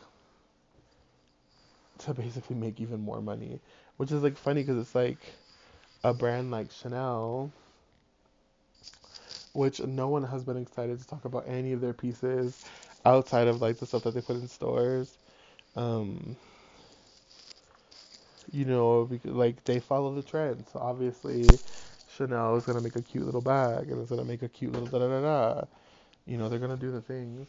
to 2.00 2.14
basically 2.14 2.56
make 2.56 2.80
even 2.80 3.02
more 3.02 3.22
money, 3.22 3.60
which 3.98 4.12
is 4.12 4.24
like 4.24 4.38
funny 4.38 4.64
because 4.64 4.78
it's 4.78 4.96
like 4.96 5.20
a 6.04 6.14
brand 6.14 6.52
like 6.52 6.72
Chanel, 6.72 7.52
which 9.54 9.80
no 9.82 10.08
one 10.08 10.24
has 10.24 10.44
been 10.44 10.58
excited 10.58 11.00
to 11.00 11.08
talk 11.08 11.26
about 11.26 11.48
any 11.48 11.74
of 11.74 11.82
their 11.82 11.94
pieces 11.94 12.60
outside 13.06 13.48
of 13.48 13.62
like 13.62 13.78
the 13.80 13.86
stuff 13.86 14.04
that 14.04 14.14
they 14.14 14.22
put 14.22 14.36
in 14.36 14.48
stores. 14.48 15.18
Um, 15.76 16.38
you 18.52 18.66
know, 18.66 19.06
because, 19.06 19.32
like 19.32 19.64
they 19.66 19.80
follow 19.80 20.14
the 20.16 20.22
trend, 20.24 20.66
so 20.72 20.80
obviously 20.80 21.60
Chanel 22.08 22.56
is 22.56 22.66
gonna 22.66 22.82
make 22.82 22.96
a 22.96 23.02
cute 23.02 23.26
little 23.26 23.42
bag 23.42 23.90
and 23.90 24.00
it's 24.02 24.10
gonna 24.10 24.24
make 24.26 24.44
a 24.44 24.50
cute 24.50 24.74
little 24.74 24.88
da 24.88 25.00
da 25.00 25.08
da 25.08 25.22
da. 25.22 25.66
You 26.26 26.38
know, 26.38 26.50
they're 26.50 26.60
gonna 26.60 26.78
do 26.78 26.92
the 26.92 27.02
things. 27.02 27.48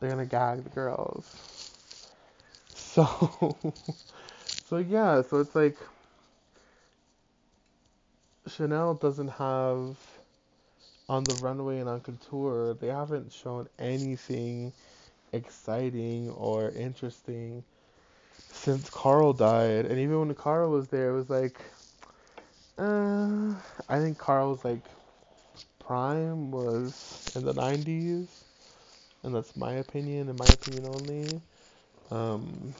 They're 0.00 0.10
gonna 0.10 0.26
gag 0.26 0.64
the 0.64 0.70
girls. 0.70 1.57
So, 2.98 3.56
so 4.64 4.78
yeah, 4.78 5.22
so 5.22 5.40
it's 5.40 5.54
like 5.54 5.76
Chanel 8.48 8.94
doesn't 8.94 9.28
have 9.28 9.96
on 11.08 11.24
the 11.24 11.34
runway 11.34 11.78
and 11.80 11.88
on 11.88 12.00
couture, 12.00 12.72
they 12.74 12.86
haven't 12.88 13.30
shown 13.32 13.68
anything 13.78 14.72
exciting 15.32 16.30
or 16.30 16.70
interesting 16.70 17.64
since 18.50 18.90
Karl 18.90 19.32
died. 19.32 19.86
And 19.86 19.98
even 20.00 20.20
when 20.20 20.34
Karl 20.34 20.70
was 20.70 20.88
there, 20.88 21.10
it 21.10 21.14
was 21.14 21.30
like, 21.30 21.60
uh, 22.78 23.54
I 23.88 23.98
think 23.98 24.18
Karl's 24.18 24.64
like 24.64 24.82
prime 25.80 26.50
was 26.52 27.32
in 27.34 27.44
the 27.44 27.54
90s. 27.54 28.44
and 29.22 29.34
that's 29.34 29.56
my 29.56 29.74
opinion 29.74 30.28
and 30.28 30.38
my 30.38 30.48
opinion 30.48 30.86
only. 30.86 31.42
Um, 32.10 32.74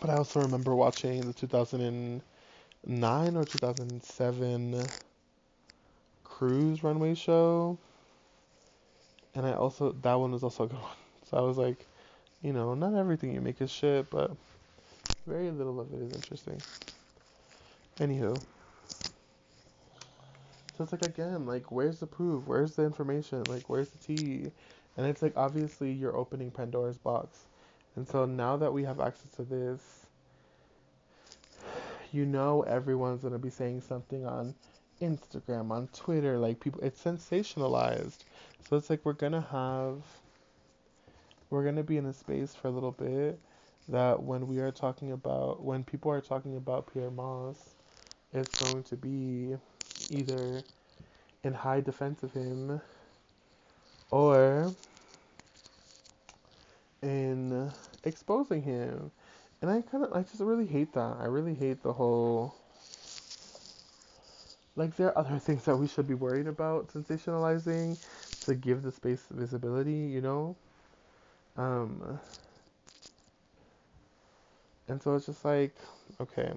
but 0.00 0.10
I 0.10 0.14
also 0.14 0.40
remember 0.40 0.74
watching 0.74 1.26
the 1.26 1.32
2009 1.32 3.36
or 3.36 3.44
2007 3.44 4.84
cruise 6.24 6.82
runway 6.82 7.14
show, 7.14 7.78
and 9.34 9.46
I 9.46 9.52
also 9.52 9.92
that 10.02 10.14
one 10.14 10.32
was 10.32 10.42
also 10.42 10.64
a 10.64 10.66
good 10.66 10.78
one. 10.80 10.90
So 11.30 11.38
I 11.38 11.40
was 11.40 11.56
like, 11.56 11.86
you 12.42 12.52
know, 12.52 12.74
not 12.74 12.94
everything 12.94 13.32
you 13.32 13.40
make 13.40 13.60
is 13.62 13.70
shit, 13.70 14.10
but 14.10 14.32
very 15.26 15.50
little 15.50 15.80
of 15.80 15.92
it 15.94 16.02
is 16.02 16.12
interesting. 16.12 16.60
Anywho. 18.00 18.38
So 20.76 20.84
it's 20.84 20.92
like 20.92 21.02
again, 21.02 21.46
like 21.46 21.70
where's 21.70 22.00
the 22.00 22.06
proof? 22.06 22.44
Where's 22.46 22.74
the 22.74 22.82
information? 22.82 23.44
Like 23.44 23.68
where's 23.68 23.90
the 23.90 23.98
tea? 23.98 24.50
And 24.96 25.06
it's 25.06 25.22
like 25.22 25.32
obviously 25.36 25.92
you're 25.92 26.16
opening 26.16 26.50
Pandora's 26.50 26.98
box. 26.98 27.46
And 27.96 28.06
so 28.06 28.24
now 28.24 28.56
that 28.56 28.72
we 28.72 28.84
have 28.84 29.00
access 29.00 29.30
to 29.32 29.42
this, 29.42 30.06
you 32.12 32.26
know 32.26 32.62
everyone's 32.62 33.22
gonna 33.22 33.38
be 33.38 33.50
saying 33.50 33.80
something 33.82 34.26
on 34.26 34.54
Instagram, 35.00 35.70
on 35.70 35.88
Twitter, 35.88 36.38
like 36.38 36.60
people 36.60 36.80
it's 36.82 37.02
sensationalized. 37.02 38.18
So 38.68 38.76
it's 38.76 38.90
like 38.90 39.04
we're 39.04 39.14
gonna 39.14 39.46
have 39.50 40.02
we're 41.50 41.64
gonna 41.64 41.82
be 41.82 41.96
in 41.96 42.06
a 42.06 42.12
space 42.12 42.54
for 42.54 42.68
a 42.68 42.70
little 42.70 42.92
bit 42.92 43.38
that 43.88 44.22
when 44.22 44.46
we 44.46 44.58
are 44.58 44.70
talking 44.70 45.12
about 45.12 45.62
when 45.62 45.84
people 45.84 46.10
are 46.10 46.20
talking 46.20 46.56
about 46.56 46.92
Pyer 46.92 47.10
Moss, 47.10 47.74
it's 48.32 48.62
going 48.62 48.82
to 48.84 48.96
be 48.96 49.56
either 50.10 50.62
in 51.44 51.52
high 51.52 51.80
defense 51.80 52.22
of 52.22 52.32
him 52.32 52.80
or 54.12 54.72
in 57.02 57.72
exposing 58.04 58.62
him. 58.62 59.10
And 59.60 59.70
I 59.70 59.80
kind 59.80 60.04
of, 60.04 60.12
I 60.12 60.22
just 60.22 60.40
really 60.40 60.66
hate 60.66 60.92
that. 60.92 61.16
I 61.18 61.24
really 61.24 61.54
hate 61.54 61.82
the 61.82 61.92
whole. 61.92 62.54
Like, 64.76 64.96
there 64.96 65.08
are 65.08 65.18
other 65.18 65.38
things 65.40 65.64
that 65.64 65.76
we 65.76 65.88
should 65.88 66.06
be 66.06 66.14
worried 66.14 66.46
about 66.46 66.88
sensationalizing 66.88 67.98
to 68.44 68.54
give 68.54 68.82
the 68.82 68.92
space 68.92 69.24
visibility, 69.30 69.92
you 69.92 70.20
know? 70.20 70.56
Um, 71.56 72.20
and 74.88 75.02
so 75.02 75.14
it's 75.14 75.26
just 75.26 75.44
like, 75.44 75.74
okay, 76.20 76.52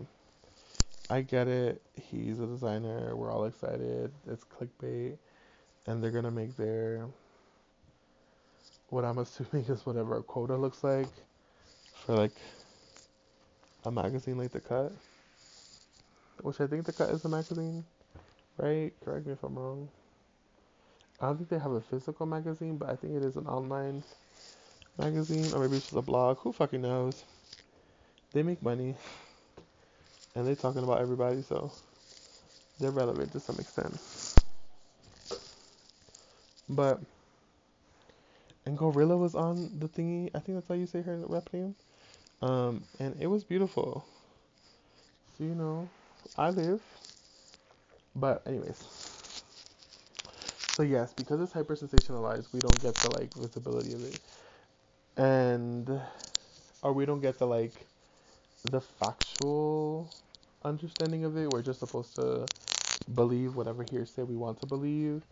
I 1.10 1.22
get 1.22 1.48
it. 1.48 1.82
He's 1.94 2.40
a 2.40 2.48
designer. 2.48 3.16
We're 3.16 3.32
all 3.32 3.46
excited. 3.46 4.12
It's 4.28 4.44
clickbait. 4.44 5.18
And 5.88 6.04
they're 6.04 6.12
going 6.12 6.24
to 6.24 6.32
make 6.32 6.58
their, 6.58 7.06
what 8.90 9.06
I'm 9.06 9.18
assuming 9.20 9.66
is 9.66 9.86
whatever 9.86 10.18
a 10.18 10.24
quota 10.24 10.56
looks 10.56 10.84
like 10.84 11.08
for 12.06 12.16
like 12.16 12.36
a 13.84 13.92
magazine 13.92 14.38
like 14.38 14.52
The 14.52 14.60
Cut. 14.60 14.92
Which 16.42 16.60
I 16.60 16.68
think 16.68 16.86
The 16.86 16.94
Cut 16.94 17.10
is 17.12 17.24
a 17.26 17.30
magazine, 17.30 17.84
right? 18.58 18.92
Correct 19.04 19.26
me 19.26 19.34
if 19.34 19.44
I'm 19.44 19.56
wrong. 19.56 19.90
I 21.20 21.28
don't 21.28 21.38
think 21.38 21.50
they 21.50 21.60
have 21.60 21.72
a 21.72 21.82
physical 21.82 22.26
magazine, 22.26 22.78
but 22.78 22.90
I 22.90 22.96
think 22.96 23.14
it 23.14 23.24
is 23.24 23.38
an 23.38 23.48
online 23.48 24.04
magazine, 24.98 25.52
or 25.54 25.60
maybe 25.60 25.78
it's 25.78 25.86
just 25.86 25.96
a 25.96 26.02
blog. 26.02 26.38
Who 26.40 26.52
fucking 26.52 26.82
knows? 26.82 27.24
They 28.34 28.44
make 28.44 28.62
money 28.62 28.96
and 30.36 30.46
they're 30.46 30.56
talking 30.56 30.84
about 30.84 31.00
everybody, 31.00 31.42
so 31.42 31.72
they're 32.80 32.92
relevant 32.92 33.32
to 33.32 33.40
some 33.40 33.58
extent. 33.58 33.98
But 36.68 37.00
and 38.66 38.78
Gorilla 38.78 39.18
was 39.18 39.36
on 39.36 39.72
the 39.80 39.88
thingy. 39.88 40.30
I 40.36 40.40
think 40.40 40.58
that's 40.58 40.68
how 40.68 40.76
you 40.76 40.88
say 40.88 41.02
her 41.02 41.18
rep 41.28 41.52
name. 41.54 41.76
Um, 42.42 42.84
and 43.00 43.16
it 43.22 43.28
was 43.28 43.44
beautiful. 43.44 44.06
So 45.38 45.44
you 45.44 45.56
know, 45.56 45.90
I 46.38 46.50
live. 46.50 46.82
But 48.16 48.42
anyways. 48.48 48.84
So 50.76 50.84
yes, 50.84 51.14
because 51.14 51.40
it's 51.42 51.54
hyper 51.54 51.76
sensationalized, 51.76 52.52
we 52.54 52.60
don't 52.60 52.80
get 52.82 52.96
the 52.96 53.10
like 53.18 53.34
visibility 53.34 53.94
of 53.94 54.04
it. 54.04 54.20
And 55.18 56.02
or 56.82 56.94
we 56.94 57.06
don't 57.06 57.22
get 57.22 57.40
the 57.40 57.48
like 57.48 57.86
the 58.64 58.82
factual 58.82 60.12
understanding 60.64 61.26
of 61.26 61.38
it. 61.38 61.50
We're 61.52 61.62
just 61.62 61.80
supposed 61.80 62.16
to 62.16 62.46
believe 63.14 63.56
whatever 63.56 63.84
hearsay 63.84 64.24
we 64.24 64.36
want 64.36 64.60
to 64.62 64.66
believe, 64.66 65.24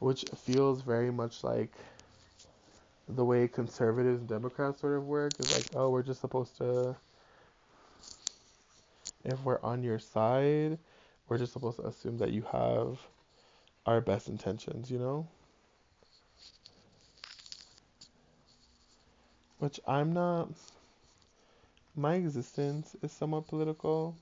which 0.00 0.24
feels 0.36 0.82
very 0.82 1.10
much 1.10 1.44
like 1.44 1.72
the 3.08 3.24
way 3.24 3.46
conservatives 3.48 4.20
and 4.20 4.28
Democrats 4.28 4.80
sort 4.80 4.96
of 4.96 5.04
work. 5.06 5.32
Is 5.38 5.54
like, 5.54 5.66
oh, 5.74 5.90
we're 5.90 6.02
just 6.02 6.20
supposed 6.20 6.56
to, 6.58 6.96
if 9.24 9.42
we're 9.44 9.60
on 9.62 9.82
your 9.82 9.98
side, 9.98 10.78
we're 11.28 11.38
just 11.38 11.52
supposed 11.52 11.78
to 11.78 11.86
assume 11.86 12.18
that 12.18 12.32
you 12.32 12.42
have 12.52 12.98
our 13.86 14.00
best 14.00 14.28
intentions, 14.28 14.90
you 14.90 14.98
know? 14.98 15.26
Which 19.58 19.80
I'm 19.86 20.12
not. 20.12 20.50
My 21.94 22.16
existence 22.16 22.94
is 23.02 23.10
somewhat 23.10 23.48
political 23.48 24.16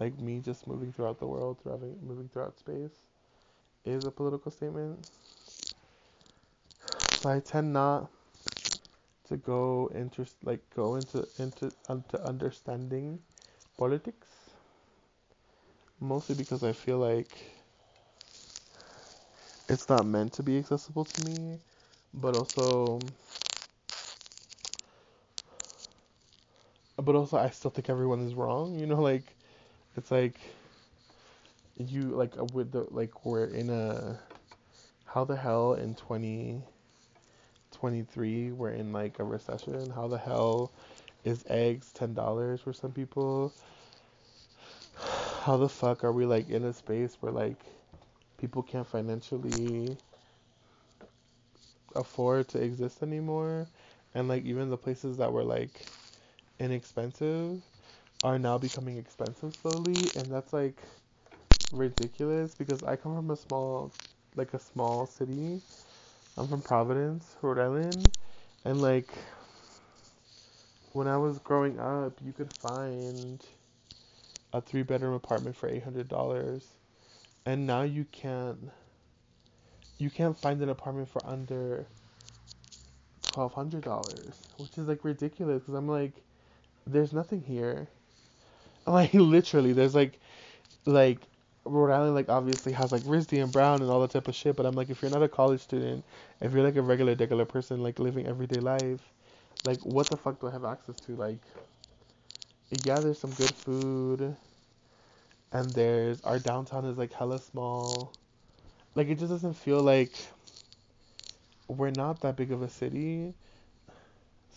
like 0.00 0.18
me 0.18 0.40
just 0.40 0.66
moving 0.66 0.92
throughout 0.92 1.20
the 1.20 1.26
world, 1.26 1.58
moving 2.02 2.28
throughout 2.32 2.58
space, 2.58 2.90
is 3.84 4.04
a 4.04 4.10
political 4.10 4.50
statement. 4.50 5.08
I 7.24 7.40
tend 7.40 7.72
not 7.72 8.10
to 9.24 9.36
go 9.36 9.90
into 9.94 10.26
like 10.42 10.60
go 10.74 10.94
into 10.96 11.28
into 11.38 11.72
into 11.88 12.22
understanding 12.24 13.20
politics, 13.78 14.28
mostly 16.00 16.34
because 16.34 16.62
I 16.62 16.72
feel 16.72 16.98
like 16.98 17.38
it's 19.68 19.88
not 19.88 20.06
meant 20.06 20.32
to 20.34 20.42
be 20.42 20.58
accessible 20.58 21.04
to 21.04 21.24
me, 21.30 21.58
but 22.14 22.34
also. 22.34 22.98
But 26.96 27.14
also, 27.16 27.36
I 27.38 27.50
still 27.50 27.70
think 27.70 27.88
everyone 27.90 28.20
is 28.26 28.34
wrong. 28.34 28.78
You 28.78 28.86
know, 28.86 29.00
like 29.00 29.34
it's 29.96 30.10
like 30.10 30.40
you 31.76 32.02
like 32.10 32.36
uh, 32.38 32.44
with 32.44 32.72
the 32.72 32.86
like 32.90 33.24
we're 33.24 33.44
in 33.46 33.70
a 33.70 34.18
how 35.06 35.24
the 35.24 35.36
hell 35.36 35.74
in 35.74 35.94
2023 37.82 38.52
we're 38.52 38.70
in 38.70 38.92
like 38.92 39.18
a 39.18 39.24
recession. 39.24 39.90
How 39.90 40.06
the 40.06 40.18
hell 40.18 40.70
is 41.24 41.44
eggs 41.48 41.90
ten 41.92 42.14
dollars 42.14 42.60
for 42.60 42.72
some 42.72 42.92
people? 42.92 43.52
How 45.42 45.56
the 45.56 45.68
fuck 45.68 46.04
are 46.04 46.12
we 46.12 46.24
like 46.26 46.48
in 46.48 46.64
a 46.64 46.72
space 46.72 47.16
where 47.20 47.32
like 47.32 47.58
people 48.38 48.62
can't 48.62 48.86
financially 48.86 49.96
afford 51.96 52.48
to 52.50 52.62
exist 52.62 53.02
anymore? 53.02 53.66
And 54.14 54.28
like 54.28 54.44
even 54.44 54.70
the 54.70 54.76
places 54.76 55.16
that 55.16 55.32
were 55.32 55.44
like 55.44 55.86
inexpensive 56.60 57.62
are 58.22 58.38
now 58.38 58.58
becoming 58.58 58.98
expensive 58.98 59.54
slowly, 59.60 60.12
and 60.14 60.30
that's 60.32 60.52
like 60.52 60.82
ridiculous 61.72 62.54
because 62.54 62.84
I 62.84 62.96
come 62.96 63.16
from 63.16 63.30
a 63.30 63.36
small, 63.36 63.92
like 64.36 64.54
a 64.54 64.58
small 64.58 65.06
city. 65.06 65.60
I'm 66.36 66.48
from 66.48 66.62
Providence, 66.62 67.36
Rhode 67.42 67.58
Island, 67.58 68.10
and 68.64 68.80
like 68.82 69.12
when 70.92 71.06
I 71.08 71.16
was 71.16 71.38
growing 71.38 71.78
up, 71.78 72.18
you 72.24 72.32
could 72.32 72.50
find 72.50 73.44
a 74.52 74.60
three 74.60 74.82
bedroom 74.82 75.14
apartment 75.14 75.56
for 75.56 75.68
eight 75.68 75.82
hundred 75.82 76.08
dollars, 76.08 76.64
and 77.46 77.66
now 77.66 77.82
you 77.82 78.04
can't. 78.12 78.70
You 79.98 80.10
can't 80.10 80.36
find 80.36 80.60
an 80.62 80.68
apartment 80.68 81.08
for 81.08 81.24
under 81.26 81.86
twelve 83.22 83.52
hundred 83.54 83.84
dollars, 83.84 84.34
which 84.56 84.78
is 84.78 84.88
like 84.88 85.04
ridiculous. 85.04 85.62
Because 85.62 85.74
I'm 85.74 85.88
like, 85.88 86.14
there's 86.86 87.12
nothing 87.12 87.42
here. 87.42 87.88
Like 88.84 89.14
literally, 89.14 89.72
there's 89.74 89.94
like, 89.94 90.18
like 90.86 91.20
Rhode 91.64 91.92
Island 91.92 92.14
like 92.14 92.28
obviously 92.28 92.72
has 92.72 92.90
like 92.90 93.02
RISD 93.02 93.42
and 93.42 93.52
Brown 93.52 93.82
and 93.82 93.90
all 93.90 94.00
that 94.00 94.10
type 94.10 94.28
of 94.28 94.34
shit. 94.34 94.56
But 94.56 94.66
I'm 94.66 94.74
like, 94.74 94.90
if 94.90 95.00
you're 95.00 95.10
not 95.10 95.22
a 95.22 95.28
college 95.28 95.60
student, 95.60 96.04
if 96.40 96.52
you're 96.52 96.64
like 96.64 96.76
a 96.76 96.82
regular 96.82 97.14
regular 97.14 97.44
person 97.44 97.82
like 97.82 97.98
living 97.98 98.26
everyday 98.26 98.58
life, 98.58 99.00
like 99.64 99.78
what 99.80 100.08
the 100.08 100.16
fuck 100.16 100.40
do 100.40 100.48
I 100.48 100.50
have 100.50 100.64
access 100.64 100.96
to? 101.06 101.12
Like, 101.12 101.40
yeah, 102.84 103.00
there's 103.00 103.18
some 103.18 103.30
good 103.30 103.50
food, 103.50 104.36
and 105.52 105.70
there's 105.70 106.20
our 106.22 106.38
downtown 106.38 106.84
is 106.84 106.98
like 106.98 107.12
hella 107.12 107.38
small. 107.38 108.12
Like 108.94 109.08
it 109.08 109.18
just 109.18 109.30
doesn't 109.30 109.54
feel 109.54 109.82
like 109.82 110.12
we're 111.68 111.90
not 111.90 112.20
that 112.20 112.36
big 112.36 112.52
of 112.52 112.62
a 112.62 112.68
city. 112.68 113.34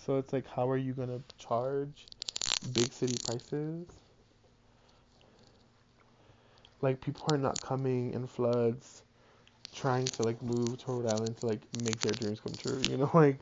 So 0.05 0.17
it's 0.17 0.33
like, 0.33 0.47
how 0.47 0.69
are 0.69 0.77
you 0.77 0.93
gonna 0.93 1.21
charge 1.37 2.07
big 2.73 2.91
city 2.91 3.15
prices? 3.25 3.87
Like 6.85 7.01
people 7.01 7.23
are 7.27 7.37
not 7.37 7.61
coming 7.61 8.13
in 8.13 8.27
floods 8.27 9.03
trying 9.73 10.09
to 10.11 10.23
like 10.23 10.41
move 10.41 10.79
to 10.79 10.91
Rhode 10.93 11.07
Island 11.07 11.37
to 11.39 11.47
like 11.47 11.61
make 11.73 12.01
their 12.01 12.13
dreams 12.13 12.39
come 12.41 12.55
true. 12.57 12.81
You 12.89 12.97
know, 12.97 13.11
like 13.15 13.39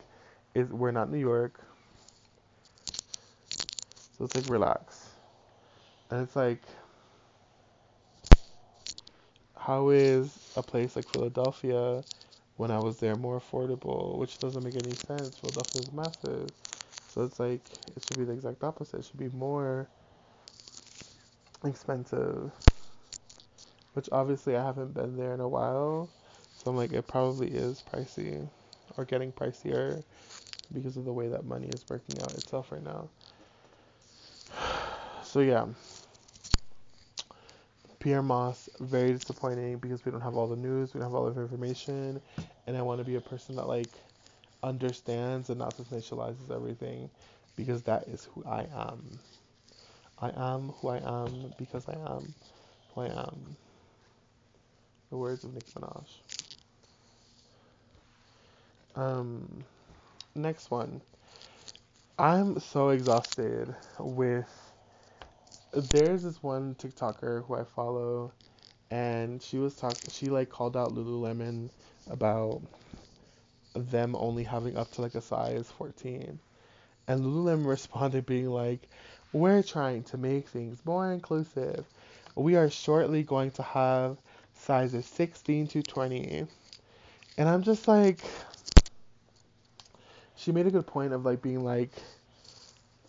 is 0.56 0.69
we're 0.71 0.91
not 0.91 1.12
New 1.12 1.19
York. 1.19 1.62
So 4.17 4.25
it's 4.25 4.36
like 4.36 4.45
relax. 4.47 5.10
And 6.10 6.21
it's 6.21 6.36
like 6.36 6.63
how 9.58 9.89
is 9.89 10.39
a 10.56 10.63
place 10.63 10.95
like 10.95 11.08
Philadelphia 11.08 12.03
when 12.58 12.71
I 12.71 12.79
was 12.79 12.97
there 12.97 13.15
more 13.17 13.39
affordable, 13.39 14.17
which 14.17 14.39
doesn't 14.39 14.63
make 14.63 14.75
any 14.75 14.95
sense. 14.95 15.38
Philadelphia 15.38 15.82
is 15.82 15.91
massive. 15.91 16.53
So 17.08 17.23
it's 17.23 17.39
like 17.39 17.71
it 17.95 18.03
should 18.03 18.17
be 18.17 18.25
the 18.25 18.34
exact 18.34 18.63
opposite. 18.63 18.99
It 18.99 19.06
should 19.06 19.19
be 19.19 19.29
more 19.29 19.88
expensive. 21.65 22.51
Which 23.93 24.10
obviously 24.12 24.56
I 24.56 24.65
haven't 24.65 24.93
been 24.93 25.17
there 25.17 25.34
in 25.34 25.39
a 25.39 25.47
while. 25.47 26.10
So 26.56 26.71
I'm 26.71 26.77
like, 26.77 26.93
it 26.93 27.08
probably 27.08 27.49
is 27.49 27.84
pricey 27.91 28.47
or 28.97 29.06
getting 29.06 29.32
pricier 29.32 30.03
because 30.73 30.97
of 30.97 31.06
the 31.06 31.13
way 31.13 31.27
that 31.27 31.45
money 31.45 31.67
is 31.67 31.86
working 31.89 32.21
out 32.21 32.34
itself 32.34 32.71
right 32.71 32.84
now. 32.84 33.10
So 35.23 35.39
yeah. 35.39 35.65
Pyer 37.99 38.21
Moss, 38.21 38.69
very 38.82 39.13
disappointing 39.13 39.77
because 39.77 40.06
we 40.06 40.12
don't 40.12 40.21
have 40.21 40.36
all 40.36 40.45
the 40.45 40.58
news, 40.58 40.93
we 40.93 40.99
don't 40.99 41.10
have 41.10 41.15
all 41.15 41.32
the 41.32 41.41
information, 41.41 42.21
and 42.67 42.77
I 42.77 42.82
want 42.82 42.99
to 42.99 43.06
be 43.06 43.15
a 43.15 43.21
person 43.21 43.56
that 43.56 43.67
like 43.67 43.89
understands 44.62 45.49
and 45.49 45.58
not 45.58 45.75
sensationalizes 45.75 46.53
everything 46.53 47.10
because 47.56 47.82
that 47.84 48.03
is 48.10 48.27
who 48.34 48.43
I 48.45 48.67
am. 48.75 49.19
I 50.19 50.32
am 50.36 50.69
who 50.69 50.89
I 50.89 50.97
am 50.97 51.53
because 51.58 51.88
I 51.88 51.93
am 51.93 52.34
who 52.93 53.01
I 53.01 53.08
am. 53.08 53.56
The 55.13 55.19
words 55.19 55.43
of 55.43 55.54
Nicki 55.54 55.73
Minaj. 55.73 56.08
Um, 58.95 59.63
next 60.34 60.71
one. 60.71 61.02
I'm 62.17 62.60
so 62.60 62.89
exhausted 62.89 63.76
with. 63.99 64.49
There's 65.71 66.23
this 66.23 66.41
one 66.41 66.73
TikToker 66.73 67.45
who 67.45 67.54
I 67.54 67.63
follow, 67.63 68.32
and 68.89 69.39
she 69.39 69.60
was 69.60 69.76
talking. 69.76 70.10
She 70.10 70.32
like 70.32 70.49
called 70.49 70.76
out 70.76 70.95
Lululemon 70.95 71.69
about 72.10 72.63
them 73.76 74.15
only 74.15 74.43
having 74.45 74.76
up 74.76 74.89
to 74.93 75.04
like 75.04 75.13
a 75.13 75.21
size 75.21 75.69
14. 75.78 76.39
And 77.08 77.23
Lululemon 77.23 77.67
responded 77.67 78.26
being 78.26 78.49
like, 78.49 78.89
We're 79.32 79.62
trying 79.62 80.06
to 80.06 80.17
make 80.17 80.47
things 80.47 80.84
more 80.84 81.13
inclusive. 81.13 81.86
We 82.36 82.56
are 82.56 82.71
shortly 82.71 83.21
going 83.21 83.52
to 83.52 83.62
have 83.62 84.17
sizes 84.63 85.06
16 85.06 85.67
to 85.67 85.84
20. 85.84 86.47
And 87.38 87.49
I'm 87.49 87.63
just 87.63 87.88
like, 87.88 88.19
she 90.36 90.52
made 90.52 90.67
a 90.67 90.71
good 90.71 90.88
point 90.88 91.13
of 91.13 91.26
like 91.26 91.41
being 91.41 91.63
like, 91.63 91.91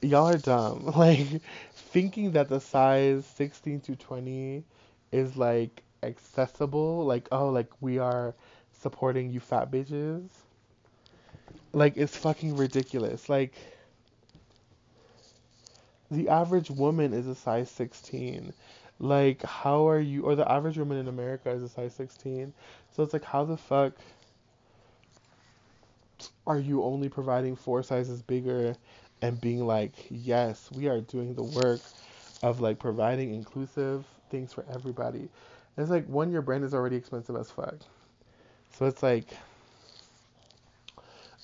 Y'all 0.03 0.29
are 0.29 0.37
dumb. 0.37 0.93
Like, 0.97 1.27
thinking 1.73 2.33
that 2.33 2.49
the 2.49 2.61
size 2.61 3.25
16 3.25 3.81
to 3.83 3.97
20 3.97 4.64
is 5.12 5.37
like 5.37 5.83
accessible, 6.03 7.05
like, 7.07 7.29
oh, 7.33 7.49
like 7.49 7.71
we 7.81 7.99
are 7.99 8.35
supporting 8.73 9.31
you 9.31 9.40
fat 9.40 9.71
bitches 9.71 10.29
like 11.75 11.97
it's 11.97 12.17
fucking 12.17 12.57
ridiculous. 12.57 13.29
Like 13.29 13.55
the 16.11 16.29
average 16.29 16.71
woman 16.71 17.12
is 17.12 17.27
a 17.27 17.35
size 17.35 17.71
16. 17.71 18.53
Like 18.98 19.42
how 19.42 19.88
are 19.88 20.00
you 20.00 20.22
or 20.22 20.35
the 20.35 20.50
average 20.50 20.78
woman 20.78 20.98
in 20.98 21.09
America 21.09 21.50
is 21.50 21.62
a 21.62 21.68
size 21.68 21.94
16. 21.94 22.52
So 22.90 23.02
it's 23.02 23.12
like 23.12 23.24
how 23.24 23.44
the 23.44 23.57
fuck 23.57 23.94
are 26.46 26.59
you 26.59 26.83
only 26.83 27.09
providing 27.09 27.57
four 27.57 27.83
sizes 27.83 28.22
bigger 28.22 28.76
and 29.22 29.40
being 29.40 29.66
like, 29.66 29.94
"Yes, 30.11 30.70
we 30.72 30.88
are 30.88 31.00
doing 31.00 31.35
the 31.35 31.42
work 31.42 31.80
of 32.42 32.61
like 32.61 32.78
providing 32.78 33.35
inclusive 33.35 34.04
things 34.30 34.52
for 34.52 34.64
everybody." 34.72 35.20
And 35.20 35.83
it's 35.83 35.90
like 35.90 36.07
one 36.07 36.30
your 36.30 36.42
brand 36.42 36.64
is 36.64 36.74
already 36.74 36.96
expensive 36.96 37.37
as 37.37 37.50
fuck. 37.50 37.76
So 38.70 38.87
it's 38.87 39.02
like 39.02 39.28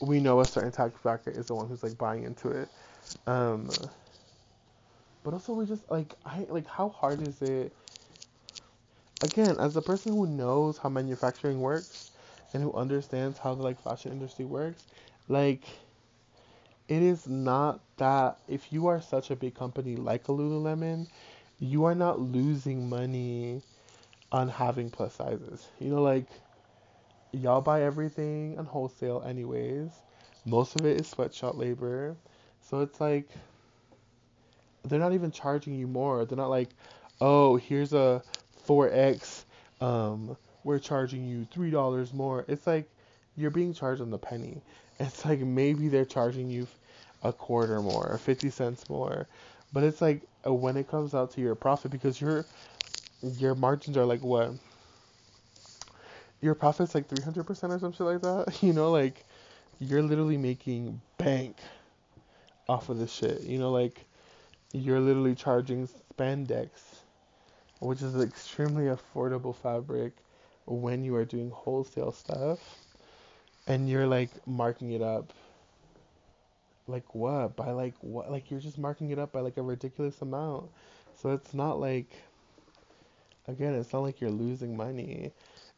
we 0.00 0.20
know 0.20 0.40
a 0.40 0.46
certain 0.46 0.72
tax 0.72 0.98
bracket 1.02 1.36
is 1.36 1.46
the 1.46 1.54
one 1.54 1.68
who's 1.68 1.82
like 1.82 1.98
buying 1.98 2.24
into 2.24 2.48
it. 2.48 2.68
Um, 3.26 3.70
but 5.22 5.34
also 5.34 5.52
we 5.54 5.66
just 5.66 5.90
like 5.90 6.14
I 6.24 6.46
like 6.48 6.66
how 6.66 6.88
hard 6.90 7.22
is 7.22 7.42
it? 7.42 7.72
Again, 9.22 9.56
as 9.58 9.76
a 9.76 9.82
person 9.82 10.12
who 10.12 10.26
knows 10.26 10.78
how 10.78 10.88
manufacturing 10.88 11.60
works 11.60 12.10
and 12.52 12.62
who 12.62 12.72
understands 12.72 13.38
how 13.38 13.54
the 13.54 13.62
like 13.62 13.80
fashion 13.80 14.12
industry 14.12 14.44
works, 14.44 14.86
like 15.28 15.64
it 16.88 17.02
is 17.02 17.26
not 17.28 17.80
that 17.96 18.38
if 18.48 18.72
you 18.72 18.86
are 18.88 19.00
such 19.00 19.30
a 19.30 19.36
big 19.36 19.54
company 19.54 19.96
like 19.96 20.28
a 20.28 20.32
Lululemon, 20.32 21.06
you 21.58 21.84
are 21.84 21.94
not 21.94 22.20
losing 22.20 22.88
money 22.88 23.62
on 24.32 24.48
having 24.48 24.90
plus 24.90 25.14
sizes. 25.14 25.68
You 25.80 25.90
know, 25.90 26.02
like 26.02 26.26
y'all 27.32 27.60
buy 27.60 27.82
everything 27.82 28.58
on 28.58 28.66
wholesale 28.66 29.22
anyways. 29.26 29.90
Most 30.44 30.76
of 30.76 30.84
it 30.86 30.98
is 31.00 31.08
sweatshop 31.08 31.56
labor. 31.56 32.16
So 32.60 32.80
it's 32.80 33.00
like 33.00 33.28
they're 34.84 34.98
not 34.98 35.12
even 35.12 35.30
charging 35.30 35.74
you 35.74 35.86
more. 35.86 36.24
They're 36.24 36.36
not 36.36 36.50
like, 36.50 36.70
"Oh, 37.20 37.56
here's 37.56 37.92
a 37.92 38.22
4X 38.66 39.44
um 39.80 40.36
we're 40.62 40.78
charging 40.78 41.26
you 41.26 41.46
$3 41.54 42.12
more." 42.12 42.44
It's 42.48 42.66
like 42.66 42.88
you're 43.36 43.50
being 43.50 43.72
charged 43.74 44.02
on 44.02 44.10
the 44.10 44.18
penny. 44.18 44.62
It's 45.02 45.24
like 45.24 45.40
maybe 45.40 45.88
they're 45.88 46.04
charging 46.04 46.50
you 46.50 46.66
a 47.22 47.32
quarter 47.32 47.80
more, 47.80 48.06
or 48.06 48.18
50 48.18 48.50
cents 48.50 48.86
more. 48.90 49.26
But 49.72 49.82
it's 49.82 50.02
like 50.02 50.20
uh, 50.46 50.52
when 50.52 50.76
it 50.76 50.90
comes 50.90 51.14
out 51.14 51.30
to 51.32 51.40
your 51.40 51.54
profit 51.54 51.90
because 51.90 52.20
your 52.20 52.44
your 53.38 53.54
margins 53.54 53.96
are 53.96 54.04
like 54.04 54.22
what 54.22 54.52
your 56.40 56.54
profit's 56.54 56.94
like 56.94 57.08
300% 57.08 57.48
or 57.48 57.78
some 57.78 57.92
shit 57.92 58.00
like 58.00 58.22
that. 58.22 58.58
You 58.62 58.72
know, 58.72 58.90
like 58.90 59.24
you're 59.78 60.02
literally 60.02 60.36
making 60.36 61.00
bank 61.16 61.56
off 62.68 62.88
of 62.88 62.98
this 62.98 63.12
shit. 63.12 63.42
You 63.42 63.58
know, 63.58 63.70
like 63.70 64.04
you're 64.72 65.00
literally 65.00 65.34
charging 65.34 65.88
spandex, 65.88 66.68
which 67.80 68.02
is 68.02 68.20
extremely 68.20 68.84
affordable 68.84 69.54
fabric 69.54 70.12
when 70.66 71.04
you 71.04 71.14
are 71.16 71.24
doing 71.24 71.50
wholesale 71.50 72.12
stuff, 72.12 72.58
and 73.66 73.88
you're 73.88 74.06
like 74.06 74.30
marking 74.46 74.92
it 74.92 75.02
up. 75.02 75.32
Like 76.86 77.14
what? 77.14 77.56
By 77.56 77.70
like 77.70 77.94
what? 78.00 78.30
Like 78.30 78.50
you're 78.50 78.60
just 78.60 78.78
marking 78.78 79.10
it 79.10 79.18
up 79.18 79.32
by 79.32 79.40
like 79.40 79.56
a 79.56 79.62
ridiculous 79.62 80.20
amount. 80.22 80.70
So 81.16 81.32
it's 81.32 81.54
not 81.54 81.80
like 81.80 82.10
again, 83.48 83.74
it's 83.74 83.92
not 83.92 84.00
like 84.00 84.20
you're 84.20 84.30
losing 84.30 84.76
money. 84.76 85.32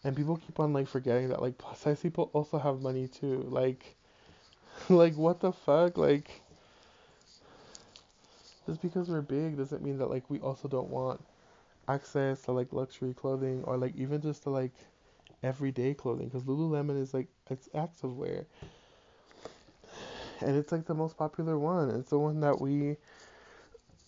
And 0.05 0.17
people 0.17 0.37
keep 0.37 0.59
on 0.61 0.73
like 0.73 0.89
forgetting 0.89 1.29
that 1.29 1.43
like 1.43 1.59
plus 1.59 1.81
size 1.81 2.01
people 2.01 2.31
also 2.33 2.59
have 2.59 2.81
money 2.83 3.09
too. 3.09 3.47
Like 3.49 3.97
like 4.89 5.17
what 5.17 5.41
the 5.41 5.53
fuck? 5.53 5.97
Like 5.99 6.43
just 8.67 8.81
because 8.83 9.09
we're 9.09 9.23
big 9.23 9.57
doesn't 9.57 9.83
mean 9.83 9.99
that 9.99 10.11
like 10.11 10.29
we 10.31 10.39
also 10.41 10.69
don't 10.69 10.91
want 10.91 11.23
access 11.89 12.43
to 12.43 12.53
like 12.53 12.73
luxury 12.73 13.13
clothing 13.15 13.63
or 13.65 13.77
like 13.77 13.95
even 13.97 14.21
just 14.21 14.45
to 14.45 14.51
like 14.51 14.73
everyday 15.43 15.93
clothing 15.95 16.29
because 16.29 16.45
Lululemon 16.45 17.01
is 17.01 17.13
like 17.13 17.27
it's 17.51 17.69
activewear 17.75 18.45
and 20.43 20.57
it's 20.57 20.73
like 20.73 20.87
the 20.87 20.95
most 20.95 21.17
popular 21.17 21.59
one. 21.59 21.91
It's 21.91 22.11
the 22.11 22.19
one 22.19 22.41
that 22.41 22.61
we 22.61 22.97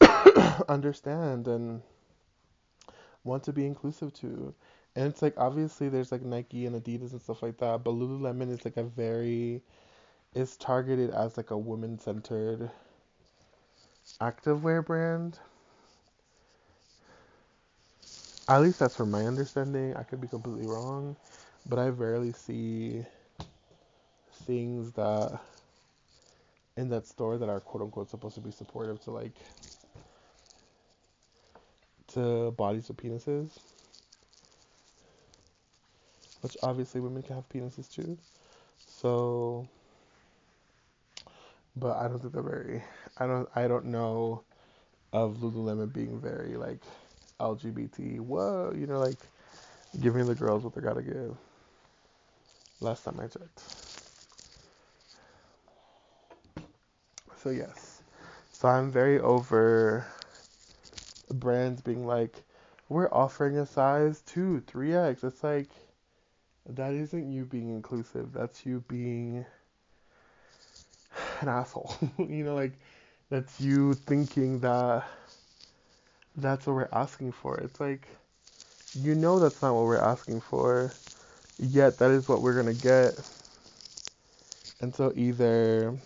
understand 0.68 1.48
and 1.48 1.82
want 3.22 3.44
to 3.44 3.52
be 3.52 3.66
inclusive 3.66 4.12
to. 4.14 4.54
And 4.96 5.06
it's 5.06 5.22
like 5.22 5.34
obviously 5.36 5.88
there's 5.88 6.12
like 6.12 6.22
Nike 6.22 6.66
and 6.66 6.76
Adidas 6.76 7.12
and 7.12 7.22
stuff 7.22 7.42
like 7.42 7.58
that, 7.58 7.84
but 7.84 7.94
Lululemon 7.94 8.50
is 8.50 8.64
like 8.64 8.76
a 8.76 8.84
very 8.84 9.62
is 10.34 10.56
targeted 10.56 11.10
as 11.10 11.36
like 11.36 11.50
a 11.50 11.58
woman 11.58 11.98
centered 11.98 12.70
activewear 14.20 14.84
brand. 14.84 15.38
At 18.48 18.60
least 18.62 18.78
that's 18.78 18.96
from 18.96 19.10
my 19.10 19.26
understanding. 19.26 19.96
I 19.96 20.02
could 20.02 20.20
be 20.20 20.28
completely 20.28 20.66
wrong, 20.66 21.16
but 21.66 21.78
I 21.78 21.88
rarely 21.88 22.32
see 22.32 23.04
things 24.46 24.92
that 24.92 25.40
in 26.76 26.88
that 26.90 27.06
store 27.06 27.38
that 27.38 27.48
are 27.48 27.60
quote 27.60 27.82
unquote 27.82 28.10
supposed 28.10 28.34
to 28.34 28.40
be 28.40 28.50
supportive 28.50 29.00
to 29.04 29.10
like 29.10 29.36
to 32.08 32.50
bodies 32.52 32.88
with 32.88 32.98
penises. 32.98 33.58
Which 36.42 36.56
obviously 36.62 37.00
women 37.00 37.22
can 37.22 37.36
have 37.36 37.48
penises 37.48 37.90
too. 37.90 38.18
So 38.86 39.66
but 41.76 41.96
I 41.96 42.08
don't 42.08 42.20
think 42.20 42.32
they're 42.32 42.42
very 42.42 42.82
I 43.18 43.26
don't 43.26 43.48
I 43.54 43.68
don't 43.68 43.86
know 43.86 44.42
of 45.12 45.38
Lululemon 45.38 45.92
being 45.92 46.20
very 46.20 46.56
like 46.56 46.80
LGBT. 47.40 48.20
Whoa, 48.20 48.72
you 48.76 48.86
know, 48.86 48.98
like 48.98 49.18
giving 50.00 50.26
the 50.26 50.34
girls 50.34 50.64
what 50.64 50.74
they 50.74 50.80
gotta 50.80 51.02
give. 51.02 51.36
last 52.80 53.04
time 53.04 53.20
I 53.20 53.26
checked. 53.26 53.62
So 57.36 57.50
yes. 57.50 58.02
So 58.52 58.68
I'm 58.68 58.90
very 58.90 59.20
over 59.20 60.06
brands 61.30 61.82
being 61.82 62.06
like, 62.06 62.42
we're 62.88 63.08
offering 63.12 63.58
a 63.58 63.66
size 63.66 64.22
two, 64.22 64.60
three 64.66 64.94
X. 64.94 65.24
It's 65.24 65.42
like 65.44 65.70
that 66.66 66.94
isn't 66.94 67.30
you 67.30 67.44
being 67.44 67.70
inclusive. 67.70 68.32
That's 68.32 68.64
you 68.66 68.84
being 68.88 69.44
an 71.44 71.54
asshole. 71.54 71.94
you 72.18 72.44
know, 72.44 72.54
like 72.54 72.74
that's 73.30 73.60
you 73.60 73.94
thinking 74.06 74.60
that 74.60 75.04
that's 76.36 76.66
what 76.66 76.74
we're 76.74 76.88
asking 76.92 77.32
for. 77.32 77.56
It's 77.58 77.80
like 77.80 78.08
you 78.94 79.14
know 79.14 79.38
that's 79.40 79.62
not 79.62 79.74
what 79.74 79.84
we're 79.84 79.98
asking 79.98 80.40
for, 80.42 80.96
yet 81.58 81.98
that 81.98 82.10
is 82.12 82.28
what 82.28 82.42
we're 82.42 82.56
gonna 82.56 82.74
get. 82.74 83.18
And 84.80 84.94
so 84.94 85.12
either 85.16 85.98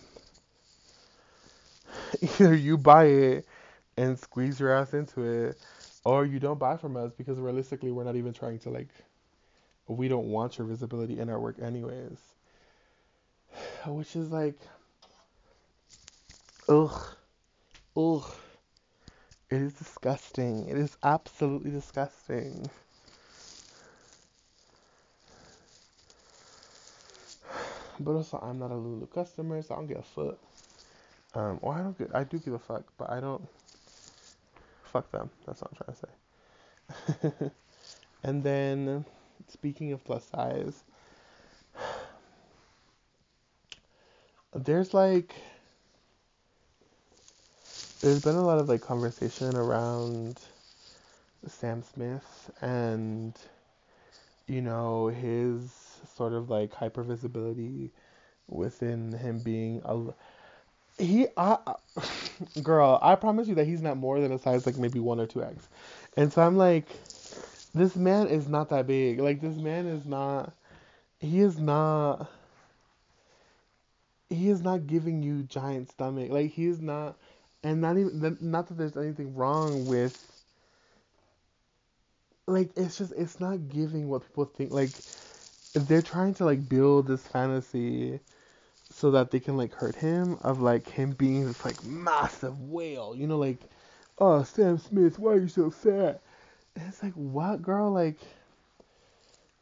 either 2.21 2.53
you 2.55 2.77
buy 2.77 3.05
it 3.05 3.47
and 3.97 4.17
squeeze 4.17 4.59
your 4.59 4.73
ass 4.73 4.93
into 4.93 5.23
it, 5.23 5.59
or 6.05 6.25
you 6.25 6.39
don't 6.39 6.59
buy 6.59 6.77
from 6.77 6.97
us 6.97 7.13
because 7.13 7.39
realistically 7.39 7.91
we're 7.91 8.03
not 8.03 8.15
even 8.15 8.33
trying 8.33 8.59
to 8.59 8.69
like 8.69 8.89
we 9.87 10.07
don't 10.07 10.27
want 10.27 10.57
your 10.57 10.67
visibility 10.67 11.19
in 11.19 11.29
our 11.29 11.39
work 11.39 11.59
anyways. 11.61 12.17
Which 13.87 14.15
is 14.15 14.31
like 14.31 14.59
ugh 16.69 17.15
ugh 17.97 18.31
it 19.49 19.61
is 19.61 19.73
disgusting. 19.73 20.69
It 20.69 20.77
is 20.77 20.95
absolutely 21.01 21.71
disgusting. 21.71 22.69
But 27.99 28.11
also, 28.11 28.37
I'm 28.41 28.59
not 28.59 28.69
a 28.69 28.75
Lulu 28.75 29.07
customer, 29.07 29.61
so 29.63 29.73
I 29.73 29.77
don't 29.77 29.87
give 29.87 29.97
a 29.97 30.03
fuck. 30.03 30.37
Um, 31.33 31.59
or 31.61 31.73
I 31.73 31.79
don't 31.79 31.97
get, 31.97 32.11
I 32.13 32.23
do 32.23 32.37
give 32.37 32.53
a 32.53 32.59
fuck, 32.59 32.83
but 32.97 33.09
I 33.09 33.19
don't. 33.19 33.47
Fuck 34.83 35.11
them. 35.11 35.31
That's 35.45 35.61
what 35.61 35.71
I'm 35.71 35.77
trying 35.77 37.31
to 37.31 37.41
say. 37.41 37.51
and 38.23 38.43
then, 38.43 39.05
speaking 39.47 39.91
of 39.91 40.03
plus 40.03 40.25
size, 40.25 40.83
there's 44.53 44.93
like, 44.93 45.33
there's 48.01 48.19
been 48.19 48.35
a 48.35 48.45
lot 48.45 48.59
of 48.59 48.69
like 48.69 48.81
conversation 48.81 49.55
around 49.55 50.39
Sam 51.47 51.83
Smith 51.83 52.51
and, 52.61 53.37
you 54.47 54.61
know, 54.61 55.07
his 55.07 55.71
sort 56.15 56.33
of 56.33 56.49
like 56.49 56.73
hyper 56.73 57.03
visibility 57.03 57.91
within 58.47 59.13
him 59.13 59.39
being 59.39 59.81
a 59.85 60.13
he 60.97 61.27
I 61.37 61.57
girl 62.63 62.99
I 63.01 63.15
promise 63.15 63.47
you 63.47 63.55
that 63.55 63.67
he's 63.67 63.81
not 63.81 63.97
more 63.97 64.19
than 64.19 64.31
a 64.31 64.39
size 64.39 64.65
like 64.65 64.77
maybe 64.77 64.99
one 64.99 65.19
or 65.19 65.27
two 65.27 65.43
X, 65.43 65.69
and 66.17 66.31
so 66.31 66.41
I'm 66.41 66.57
like, 66.57 66.87
this 67.73 67.95
man 67.95 68.27
is 68.27 68.47
not 68.47 68.69
that 68.69 68.87
big. 68.87 69.19
Like 69.19 69.41
this 69.41 69.57
man 69.57 69.87
is 69.87 70.05
not. 70.05 70.53
He 71.19 71.41
is 71.41 71.59
not. 71.59 72.29
He 74.29 74.49
is 74.49 74.61
not 74.61 74.87
giving 74.87 75.23
you 75.23 75.43
giant 75.43 75.89
stomach. 75.89 76.31
Like 76.31 76.51
he 76.51 76.65
is 76.67 76.81
not, 76.81 77.17
and 77.63 77.81
not 77.81 77.97
even 77.97 78.37
not 78.41 78.67
that 78.67 78.77
there's 78.77 78.97
anything 78.97 79.35
wrong 79.35 79.85
with. 79.85 80.13
Like 82.47 82.71
it's 82.75 82.97
just 82.97 83.13
it's 83.15 83.39
not 83.39 83.69
giving 83.69 84.09
what 84.09 84.23
people 84.23 84.45
think. 84.45 84.71
Like 84.71 84.91
they're 85.73 86.01
trying 86.01 86.33
to 86.35 86.45
like 86.45 86.67
build 86.67 87.07
this 87.07 87.27
fantasy 87.27 88.19
so 88.91 89.11
that 89.11 89.31
they 89.31 89.39
can 89.39 89.55
like 89.55 89.73
hurt 89.73 89.95
him 89.95 90.37
of 90.41 90.61
like 90.61 90.89
him 90.89 91.11
being 91.11 91.45
this 91.45 91.63
like 91.63 91.83
massive 91.83 92.59
whale, 92.61 93.15
you 93.15 93.27
know, 93.27 93.37
like, 93.37 93.59
oh 94.17 94.43
Sam 94.43 94.77
Smith, 94.77 95.19
why 95.19 95.33
are 95.33 95.39
you 95.39 95.47
so 95.47 95.69
fat? 95.69 96.21
And 96.75 96.87
it's 96.87 97.03
like, 97.03 97.13
what 97.13 97.61
girl? 97.61 97.91
Like, 97.91 98.19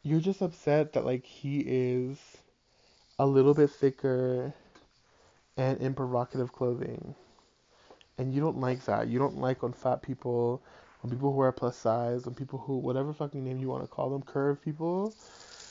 you're 0.03 0.21
just 0.21 0.41
upset 0.41 0.93
that 0.93 1.05
like 1.05 1.25
he 1.25 1.59
is 1.59 2.17
a 3.19 3.25
little 3.25 3.53
bit 3.53 3.71
thicker 3.71 4.53
and 5.57 5.79
in 5.79 5.93
provocative 5.93 6.53
clothing. 6.53 7.15
And 8.17 8.33
you 8.33 8.41
don't 8.41 8.59
like 8.59 8.83
that. 8.85 9.07
You 9.07 9.19
don't 9.19 9.37
like 9.37 9.63
on 9.63 9.73
fat 9.73 10.01
people, 10.01 10.61
on 11.03 11.09
people 11.09 11.33
who 11.33 11.39
are 11.41 11.51
plus 11.51 11.77
size, 11.77 12.25
on 12.25 12.33
people 12.33 12.59
who, 12.59 12.77
whatever 12.77 13.13
fucking 13.13 13.43
name 13.43 13.59
you 13.59 13.67
want 13.67 13.83
to 13.83 13.87
call 13.87 14.09
them, 14.09 14.23
curve 14.23 14.61
people, 14.61 15.13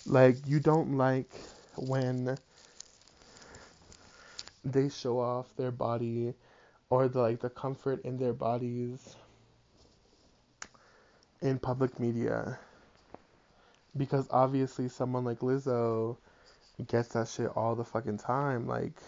like, 0.06 0.36
you 0.46 0.60
don't 0.60 0.96
like 0.96 1.30
when 1.76 2.38
they 4.64 4.88
show 4.88 5.18
off 5.20 5.46
their 5.56 5.70
body 5.70 6.34
or 6.90 7.08
the 7.08 7.20
like 7.20 7.40
the 7.40 7.50
comfort 7.50 8.04
in 8.04 8.18
their 8.18 8.32
bodies 8.32 9.16
in 11.40 11.58
public 11.58 11.98
media 12.00 12.58
because 13.96 14.26
obviously 14.30 14.88
someone 14.88 15.24
like 15.24 15.38
Lizzo 15.38 16.16
gets 16.86 17.08
that 17.08 17.28
shit 17.28 17.50
all 17.54 17.74
the 17.74 17.84
fucking 17.84 18.18
time 18.18 18.66
like 18.66 19.00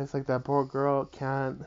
it's 0.00 0.14
like 0.14 0.26
that 0.26 0.44
poor 0.44 0.64
girl 0.64 1.04
can't 1.04 1.64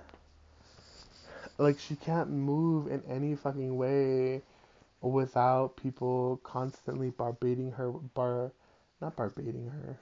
like 1.58 1.80
she 1.80 1.96
can't 1.96 2.30
move 2.30 2.88
in 2.88 3.02
any 3.10 3.36
fucking 3.36 3.76
way 3.76 4.42
without 5.02 5.76
people 5.76 6.40
constantly 6.44 7.10
barbading 7.10 7.72
her 7.72 7.92
bar 7.92 8.52
not 9.02 9.16
barbading 9.16 9.68
her 9.68 9.98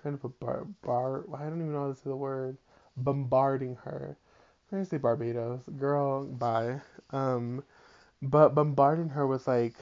trying 0.00 0.14
to 0.14 0.20
put 0.20 0.38
bar 0.40 0.66
bar 0.82 1.24
I 1.34 1.44
don't 1.44 1.60
even 1.60 1.72
know 1.72 1.86
how 1.86 1.88
to 1.88 1.94
say 1.94 2.02
the 2.10 2.16
word 2.16 2.56
bombarding 2.96 3.76
her. 3.84 4.16
I'm 4.70 4.78
gonna 4.78 4.84
say 4.84 4.96
Barbados. 4.96 5.60
Girl, 5.78 6.24
bye. 6.24 6.80
Um 7.10 7.62
but 8.22 8.54
bombarding 8.54 9.10
her 9.10 9.26
with 9.26 9.46
like 9.46 9.74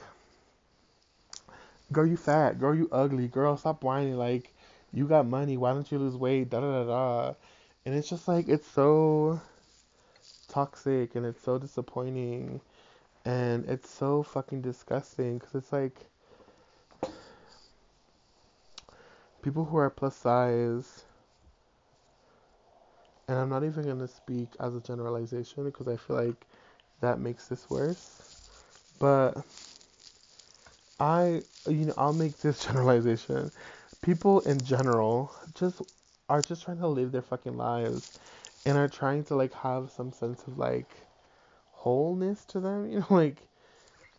Girl 1.91 2.07
you 2.07 2.17
fat, 2.17 2.59
girl 2.59 2.73
you 2.73 2.89
ugly, 2.91 3.27
girl 3.27 3.55
stop 3.57 3.83
whining, 3.83 4.17
like 4.17 4.54
you 4.95 5.07
got 5.07 5.27
money, 5.27 5.57
why 5.57 5.73
don't 5.73 5.91
you 5.91 5.99
lose 5.99 6.17
weight? 6.17 6.49
Da 6.49 6.61
da 6.61 6.83
da 6.83 6.85
da 6.85 7.33
and 7.85 7.95
it's 7.95 8.09
just 8.09 8.27
like 8.27 8.47
it's 8.49 8.67
so 8.67 9.41
toxic 10.47 11.15
and 11.15 11.25
it's 11.25 11.41
so 11.41 11.57
disappointing 11.59 12.61
and 13.25 13.65
it's 13.69 13.89
so 13.89 14.23
fucking 14.23 14.61
disgusting 14.61 15.37
because 15.39 15.55
it's 15.55 15.73
like 15.73 16.07
people 19.41 19.65
who 19.65 19.77
are 19.77 19.91
plus 19.91 20.15
size, 20.15 21.05
and 23.27 23.37
I'm 23.37 23.49
not 23.49 23.63
even 23.63 23.85
going 23.85 23.99
to 23.99 24.07
speak 24.07 24.49
as 24.59 24.75
a 24.75 24.81
generalization 24.81 25.65
because 25.65 25.87
I 25.87 25.97
feel 25.97 26.15
like 26.15 26.47
that 27.01 27.19
makes 27.19 27.47
this 27.47 27.69
worse. 27.69 28.23
But 28.99 29.45
I, 30.99 31.43
you 31.67 31.85
know, 31.85 31.93
I'll 31.97 32.13
make 32.13 32.39
this 32.39 32.65
generalization. 32.65 33.51
People 34.05 34.41
in 34.41 34.63
general 34.63 35.31
just 35.55 35.81
are 36.29 36.43
just 36.43 36.63
trying 36.63 36.77
to 36.77 36.87
live 36.87 37.11
their 37.11 37.23
fucking 37.23 37.57
lives 37.57 38.19
and 38.63 38.77
are 38.77 38.87
trying 38.87 39.23
to 39.25 39.35
like 39.35 39.53
have 39.53 39.89
some 39.89 40.11
sense 40.11 40.43
of 40.47 40.59
like 40.59 40.95
wholeness 41.71 42.45
to 42.45 42.59
them, 42.59 42.87
you 42.91 42.99
know, 42.99 43.07
like 43.09 43.47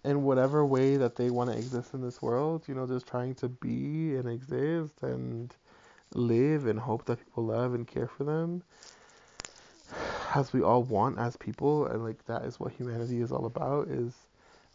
in 0.05 0.24
whatever 0.24 0.66
way 0.66 0.97
that 0.97 1.14
they 1.14 1.30
want 1.30 1.51
to 1.51 1.57
exist 1.57 1.95
in 1.95 2.01
this 2.03 2.20
world, 2.20 2.64
you 2.66 2.74
know, 2.74 2.87
just 2.87 3.07
trying 3.07 3.34
to 3.37 3.49
be 3.49 4.16
and 4.16 4.28
exist 4.28 5.03
and 5.03 5.55
live 6.14 6.66
and 6.66 6.80
hope 6.80 7.05
that 7.05 7.24
people 7.24 7.45
love 7.45 7.72
and 7.72 7.87
care 7.87 8.09
for 8.09 8.24
them 8.24 8.62
as 10.34 10.53
we 10.53 10.62
all 10.62 10.82
want 10.82 11.18
as 11.18 11.37
people 11.37 11.87
and 11.87 12.03
like 12.05 12.24
that 12.26 12.45
is 12.45 12.59
what 12.59 12.72
humanity 12.72 13.20
is 13.20 13.30
all 13.30 13.47
about 13.47 13.89
is 13.89 14.14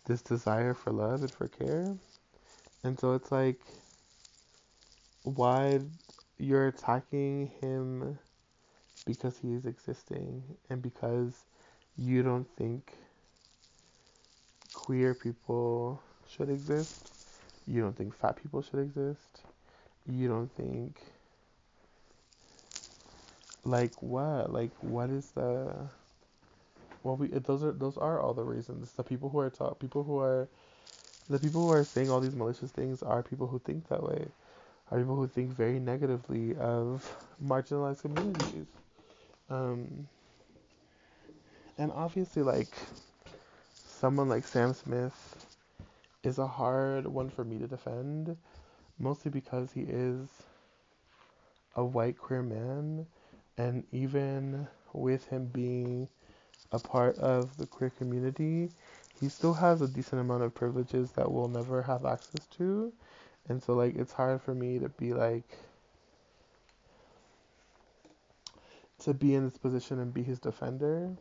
this 0.05 0.21
desire 0.21 0.73
for 0.73 0.91
love 0.91 1.21
and 1.21 1.31
for 1.33 1.47
care. 1.47 1.95
And 2.83 2.99
so 2.99 3.13
it's 3.13 3.31
like 3.31 3.59
why 5.23 5.79
you're 6.37 6.67
attacking 6.67 7.51
him 7.61 8.19
because 9.05 9.37
he 9.39 9.53
is 9.53 9.65
existing 9.65 10.43
and 10.69 10.81
because 10.81 11.45
you 11.97 12.23
don't 12.23 12.47
think 12.57 12.93
queer 14.73 15.13
people 15.13 16.01
should 16.27 16.49
exist. 16.49 17.11
You 17.67 17.81
don't 17.81 17.95
think 17.95 18.15
fat 18.15 18.35
people 18.41 18.61
should 18.61 18.79
exist. 18.79 19.41
You 20.07 20.27
don't 20.27 20.53
think 20.55 21.01
like 23.63 24.01
what? 24.01 24.51
Like 24.51 24.71
what 24.81 25.09
is 25.09 25.31
the 25.31 25.73
well 27.03 27.15
we 27.15 27.27
those 27.27 27.63
are 27.63 27.71
those 27.71 27.97
are 27.97 28.19
all 28.19 28.33
the 28.33 28.43
reasons. 28.43 28.93
The 28.93 29.03
people 29.03 29.29
who 29.29 29.39
are 29.39 29.49
talk 29.49 29.79
people 29.79 30.03
who 30.03 30.19
are 30.19 30.47
the 31.29 31.39
people 31.39 31.61
who 31.61 31.71
are 31.71 31.85
saying 31.85 32.09
all 32.11 32.21
these 32.21 32.35
malicious 32.35 32.71
things 32.71 33.03
are 33.03 33.23
people 33.23 33.47
who 33.47 33.59
think 33.59 33.87
that 33.89 34.03
way. 34.03 34.27
Are 34.91 34.99
people 34.99 35.15
who 35.15 35.27
think 35.27 35.51
very 35.51 35.79
negatively 35.79 36.55
of 36.57 37.15
marginalized 37.43 38.01
communities. 38.01 38.67
Um 39.49 40.07
and 41.77 41.91
obviously 41.93 42.43
like 42.43 42.75
someone 43.85 44.29
like 44.29 44.45
Sam 44.45 44.73
Smith 44.73 45.45
is 46.23 46.37
a 46.37 46.47
hard 46.47 47.07
one 47.07 47.29
for 47.29 47.43
me 47.43 47.57
to 47.59 47.67
defend, 47.67 48.37
mostly 48.99 49.31
because 49.31 49.71
he 49.71 49.81
is 49.81 50.27
a 51.75 51.83
white 51.83 52.17
queer 52.17 52.43
man, 52.43 53.05
and 53.57 53.83
even 53.91 54.67
with 54.93 55.25
him 55.27 55.45
being 55.45 56.07
a 56.71 56.79
part 56.79 57.17
of 57.17 57.57
the 57.57 57.65
queer 57.65 57.89
community, 57.97 58.69
he 59.19 59.29
still 59.29 59.53
has 59.53 59.81
a 59.81 59.87
decent 59.87 60.21
amount 60.21 60.43
of 60.43 60.53
privileges 60.53 61.11
that 61.11 61.31
we'll 61.31 61.47
never 61.47 61.81
have 61.81 62.05
access 62.05 62.45
to. 62.57 62.91
And 63.51 63.61
so, 63.61 63.73
like, 63.73 63.97
it's 63.97 64.13
hard 64.13 64.41
for 64.41 64.55
me 64.55 64.79
to 64.79 64.87
be 64.89 65.13
like, 65.13 65.57
to 68.99 69.13
be 69.13 69.35
in 69.35 69.43
this 69.43 69.57
position 69.57 69.99
and 69.99 70.13
be 70.13 70.23
his 70.23 70.39
defender. 70.39 71.17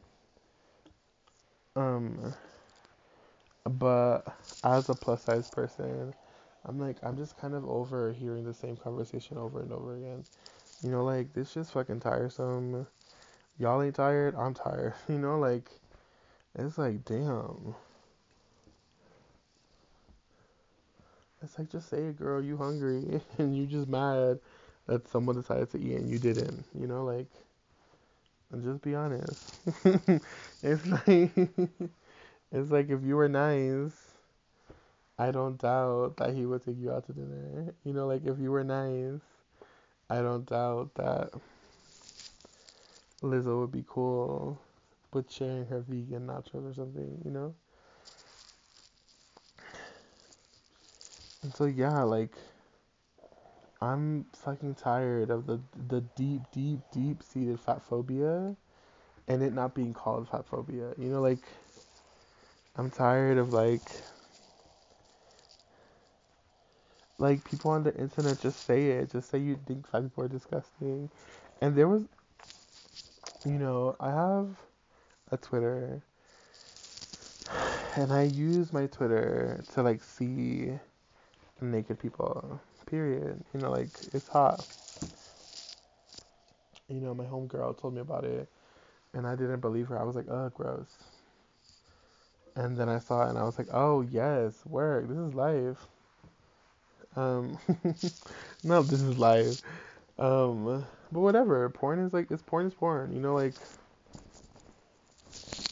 Um, 1.76 2.34
but 3.64 4.22
as 4.64 4.88
a 4.88 4.94
plus 4.94 5.22
size 5.24 5.50
person, 5.50 6.14
I'm 6.64 6.78
like, 6.78 6.96
I'm 7.02 7.16
just 7.16 7.36
kind 7.38 7.54
of 7.54 7.66
over 7.68 8.12
hearing 8.12 8.44
the 8.44 8.54
same 8.54 8.76
conversation 8.76 9.38
over 9.38 9.60
and 9.60 9.72
over 9.72 9.96
again. 9.96 10.24
You 10.82 10.90
know, 10.90 11.04
like, 11.04 11.32
this 11.34 11.54
just 11.54 11.72
fucking 11.72 12.00
tiresome. 12.00 12.86
Y'all 13.58 13.82
ain't 13.82 13.96
tired? 13.96 14.36
I'm 14.36 14.54
tired. 14.54 14.94
You 15.08 15.18
know, 15.18 15.38
like, 15.38 15.70
it's 16.58 16.78
like, 16.78 17.04
damn. 17.04 17.74
It's 21.42 21.58
like, 21.58 21.70
just 21.70 21.88
say 21.88 22.04
it, 22.04 22.18
girl, 22.18 22.42
you 22.42 22.56
hungry, 22.56 23.20
and 23.38 23.56
you 23.56 23.66
just 23.66 23.88
mad 23.88 24.40
that 24.86 25.08
someone 25.08 25.36
decided 25.36 25.70
to 25.70 25.78
eat 25.80 25.96
and 25.96 26.10
you 26.10 26.18
didn't. 26.18 26.64
You 26.78 26.86
know, 26.86 27.04
like, 27.04 27.26
and 28.52 28.62
just 28.64 28.82
be 28.82 28.94
honest. 28.94 29.40
it's 30.62 30.86
like, 30.86 31.30
it's 32.52 32.70
like 32.70 32.90
if 32.90 33.02
you 33.04 33.16
were 33.16 33.28
nice, 33.28 33.92
I 35.18 35.30
don't 35.30 35.56
doubt 35.58 36.16
that 36.16 36.34
he 36.34 36.46
would 36.46 36.64
take 36.64 36.78
you 36.78 36.90
out 36.92 37.06
to 37.06 37.12
dinner. 37.12 37.74
You 37.84 37.92
know, 37.92 38.06
like 38.06 38.24
if 38.26 38.38
you 38.38 38.50
were 38.50 38.64
nice, 38.64 39.20
I 40.10 40.22
don't 40.22 40.46
doubt 40.46 40.94
that 40.96 41.30
Lizzo 43.22 43.60
would 43.60 43.72
be 43.72 43.82
cool 43.88 44.58
with 45.12 45.30
sharing 45.30 45.64
her 45.66 45.80
vegan 45.80 46.26
nachos 46.26 46.70
or 46.70 46.74
something, 46.74 47.22
you 47.24 47.30
know? 47.30 47.54
And 51.42 51.54
so 51.54 51.64
yeah, 51.64 52.02
like 52.02 52.34
I'm 53.80 54.26
fucking 54.34 54.74
tired 54.74 55.30
of 55.30 55.46
the 55.46 55.60
the 55.88 56.02
deep, 56.02 56.42
deep, 56.52 56.80
deep 56.92 57.22
seated 57.22 57.58
fat 57.60 57.82
phobia 57.82 58.56
and 59.28 59.42
it 59.42 59.52
not 59.54 59.74
being 59.74 59.94
called 59.94 60.28
fat 60.28 60.46
phobia. 60.46 60.92
You 60.98 61.08
know, 61.08 61.20
like 61.22 61.44
I'm 62.76 62.90
tired 62.90 63.38
of 63.38 63.52
like 63.52 63.90
like 67.18 67.44
people 67.44 67.70
on 67.70 67.82
the 67.84 67.94
internet 67.96 68.40
just 68.40 68.64
say 68.66 68.86
it, 68.92 69.10
just 69.12 69.30
say 69.30 69.38
you 69.38 69.58
think 69.66 69.88
fat 69.88 70.02
people 70.02 70.24
are 70.24 70.28
disgusting. 70.28 71.10
And 71.60 71.76
there 71.76 71.88
was 71.88 72.02
you 73.44 73.52
know, 73.52 73.96
I 74.00 74.10
have 74.10 74.48
a 75.30 75.36
Twitter 75.36 76.02
and 77.96 78.12
I 78.12 78.22
use 78.24 78.72
my 78.72 78.86
Twitter 78.86 79.64
to 79.74 79.82
like 79.82 80.02
see 80.02 80.72
naked 81.62 81.98
people. 81.98 82.60
Period. 82.86 83.42
You 83.54 83.60
know, 83.60 83.70
like 83.70 83.98
it's 84.12 84.28
hot. 84.28 84.66
You 86.88 87.00
know, 87.00 87.14
my 87.14 87.24
homegirl 87.24 87.78
told 87.80 87.94
me 87.94 88.00
about 88.00 88.24
it, 88.24 88.48
and 89.14 89.26
I 89.26 89.36
didn't 89.36 89.60
believe 89.60 89.88
her. 89.88 89.98
I 89.98 90.04
was 90.04 90.16
like, 90.16 90.26
"Ugh, 90.30 90.52
gross." 90.54 90.98
And 92.54 92.76
then 92.76 92.88
I 92.88 92.98
saw 92.98 93.26
it, 93.26 93.30
and 93.30 93.38
I 93.38 93.42
was 93.44 93.58
like, 93.58 93.68
"Oh 93.72 94.02
yes, 94.02 94.64
work. 94.66 95.08
This 95.08 95.18
is 95.18 95.34
life." 95.34 95.78
Um, 97.16 97.58
no, 98.62 98.82
this 98.82 99.00
is 99.00 99.18
life. 99.18 99.56
Um, 100.18 100.84
but 101.12 101.20
whatever. 101.20 101.68
Porn 101.70 101.98
is 102.00 102.12
like 102.12 102.30
it's 102.30 102.42
porn 102.42 102.66
is 102.66 102.74
porn. 102.74 103.12
You 103.12 103.20
know, 103.20 103.34
like 103.34 103.54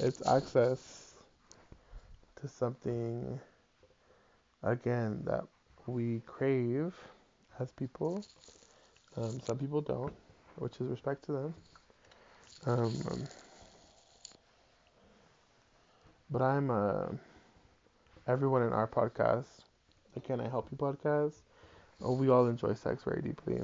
it's 0.00 0.22
access 0.26 1.14
to 2.40 2.48
something 2.48 3.40
again 4.62 5.22
that 5.24 5.44
we 5.88 6.20
crave 6.26 6.94
as 7.58 7.70
people. 7.72 8.24
Um, 9.16 9.40
some 9.44 9.58
people 9.58 9.80
don't, 9.80 10.12
which 10.56 10.74
is 10.80 10.88
respect 10.88 11.24
to 11.26 11.32
them. 11.32 11.54
Um, 12.66 13.28
but 16.30 16.42
I'm 16.42 16.70
uh, 16.70 17.06
everyone 18.26 18.62
in 18.62 18.72
our 18.72 18.86
podcast, 18.86 19.46
the 20.14 20.20
Can 20.20 20.40
I 20.40 20.48
Help 20.48 20.68
You 20.70 20.76
podcast, 20.76 21.34
oh, 22.02 22.12
we 22.12 22.28
all 22.28 22.46
enjoy 22.46 22.74
sex 22.74 23.02
very 23.04 23.22
deeply. 23.22 23.62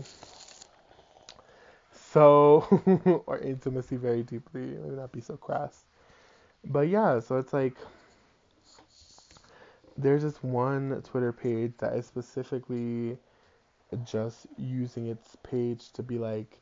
So, 1.92 3.22
or 3.26 3.38
intimacy 3.38 3.96
very 3.96 4.22
deeply. 4.22 4.62
Me 4.62 4.96
not 4.96 5.12
be 5.12 5.20
so 5.20 5.36
crass. 5.36 5.84
But 6.64 6.88
yeah, 6.88 7.20
so 7.20 7.36
it's 7.38 7.52
like 7.52 7.76
there's 9.96 10.22
this 10.22 10.42
one 10.42 11.00
Twitter 11.02 11.32
page 11.32 11.72
that 11.78 11.94
is 11.94 12.06
specifically 12.06 13.16
just 14.04 14.46
using 14.56 15.06
its 15.06 15.36
page 15.42 15.92
to 15.92 16.02
be 16.02 16.18
like, 16.18 16.60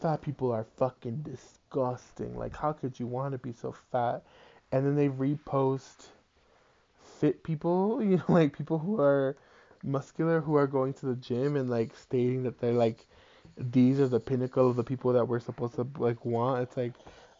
fat 0.00 0.22
people 0.22 0.50
are 0.50 0.66
fucking 0.76 1.22
disgusting. 1.22 2.36
Like, 2.36 2.56
how 2.56 2.72
could 2.72 2.98
you 2.98 3.06
want 3.06 3.32
to 3.32 3.38
be 3.38 3.52
so 3.52 3.74
fat? 3.90 4.22
And 4.70 4.86
then 4.86 4.96
they 4.96 5.08
repost 5.08 6.06
fit 7.18 7.42
people, 7.42 8.02
you 8.02 8.16
know, 8.16 8.24
like 8.28 8.56
people 8.56 8.78
who 8.78 9.00
are 9.00 9.36
muscular, 9.84 10.40
who 10.40 10.56
are 10.56 10.66
going 10.66 10.94
to 10.94 11.06
the 11.06 11.16
gym 11.16 11.56
and 11.56 11.68
like 11.68 11.96
stating 11.96 12.44
that 12.44 12.60
they're 12.60 12.72
like, 12.72 13.06
these 13.56 14.00
are 14.00 14.08
the 14.08 14.20
pinnacle 14.20 14.68
of 14.70 14.76
the 14.76 14.84
people 14.84 15.12
that 15.12 15.26
we're 15.26 15.40
supposed 15.40 15.74
to 15.74 15.86
like 15.98 16.24
want. 16.24 16.62
It's 16.62 16.76
like, 16.76 16.94